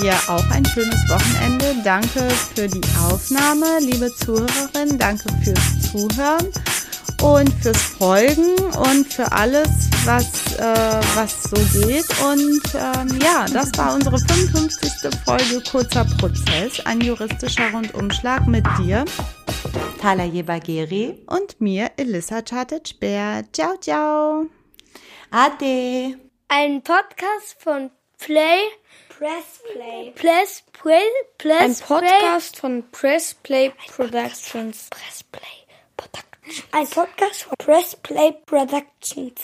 dir 0.03 0.15
auch 0.27 0.51
ein 0.51 0.65
schönes 0.67 1.09
Wochenende. 1.09 1.77
Danke 1.85 2.29
für 2.57 2.67
die 2.67 2.83
Aufnahme, 3.09 3.79
liebe 3.81 4.13
Zuhörerin. 4.17 4.99
Danke 4.99 5.25
fürs 5.45 5.93
Zuhören 5.93 6.49
und 7.23 7.53
fürs 7.63 7.81
Folgen 7.81 8.57
und 8.77 9.13
für 9.13 9.31
alles, 9.31 9.69
was, 10.05 10.57
äh, 10.59 11.01
was 11.15 11.45
so 11.45 11.57
geht. 11.81 12.07
Und 12.21 12.63
ähm, 12.75 13.21
ja, 13.23 13.47
das 13.53 13.71
war 13.79 13.95
unsere 13.95 14.19
55. 14.19 15.11
Folge 15.25 15.63
Kurzer 15.71 16.05
Prozess, 16.19 16.85
ein 16.85 17.01
juristischer 17.01 17.71
Rundumschlag 17.73 18.47
mit 18.49 18.67
dir. 18.79 19.05
Thala 20.01 20.25
Jebageri 20.25 21.23
und 21.27 21.61
mir, 21.61 21.93
Elissa 21.97 22.43
Chartic-Bär. 22.43 23.45
Ciao, 23.53 23.77
ciao. 23.77 24.47
Ade. 25.31 26.19
Ein 26.49 26.83
Podcast 26.83 27.57
von 27.59 27.91
Play. 28.19 28.59
Press 29.09 29.63
Play. 29.73 30.13
Press 30.17 30.65
Play. 30.73 31.05
Press 31.39 31.83
Ein 31.83 31.87
Podcast 31.87 32.59
von 32.59 32.85
Press 32.91 33.35
Play 33.35 33.73
Productions. 33.87 34.89
Press 34.91 35.23
Play. 35.23 35.63
Ein 36.73 36.89
Podcast 36.89 37.45
von 37.45 37.55
Press 37.59 37.97
Play 38.03 38.33
Productions. 38.47 39.43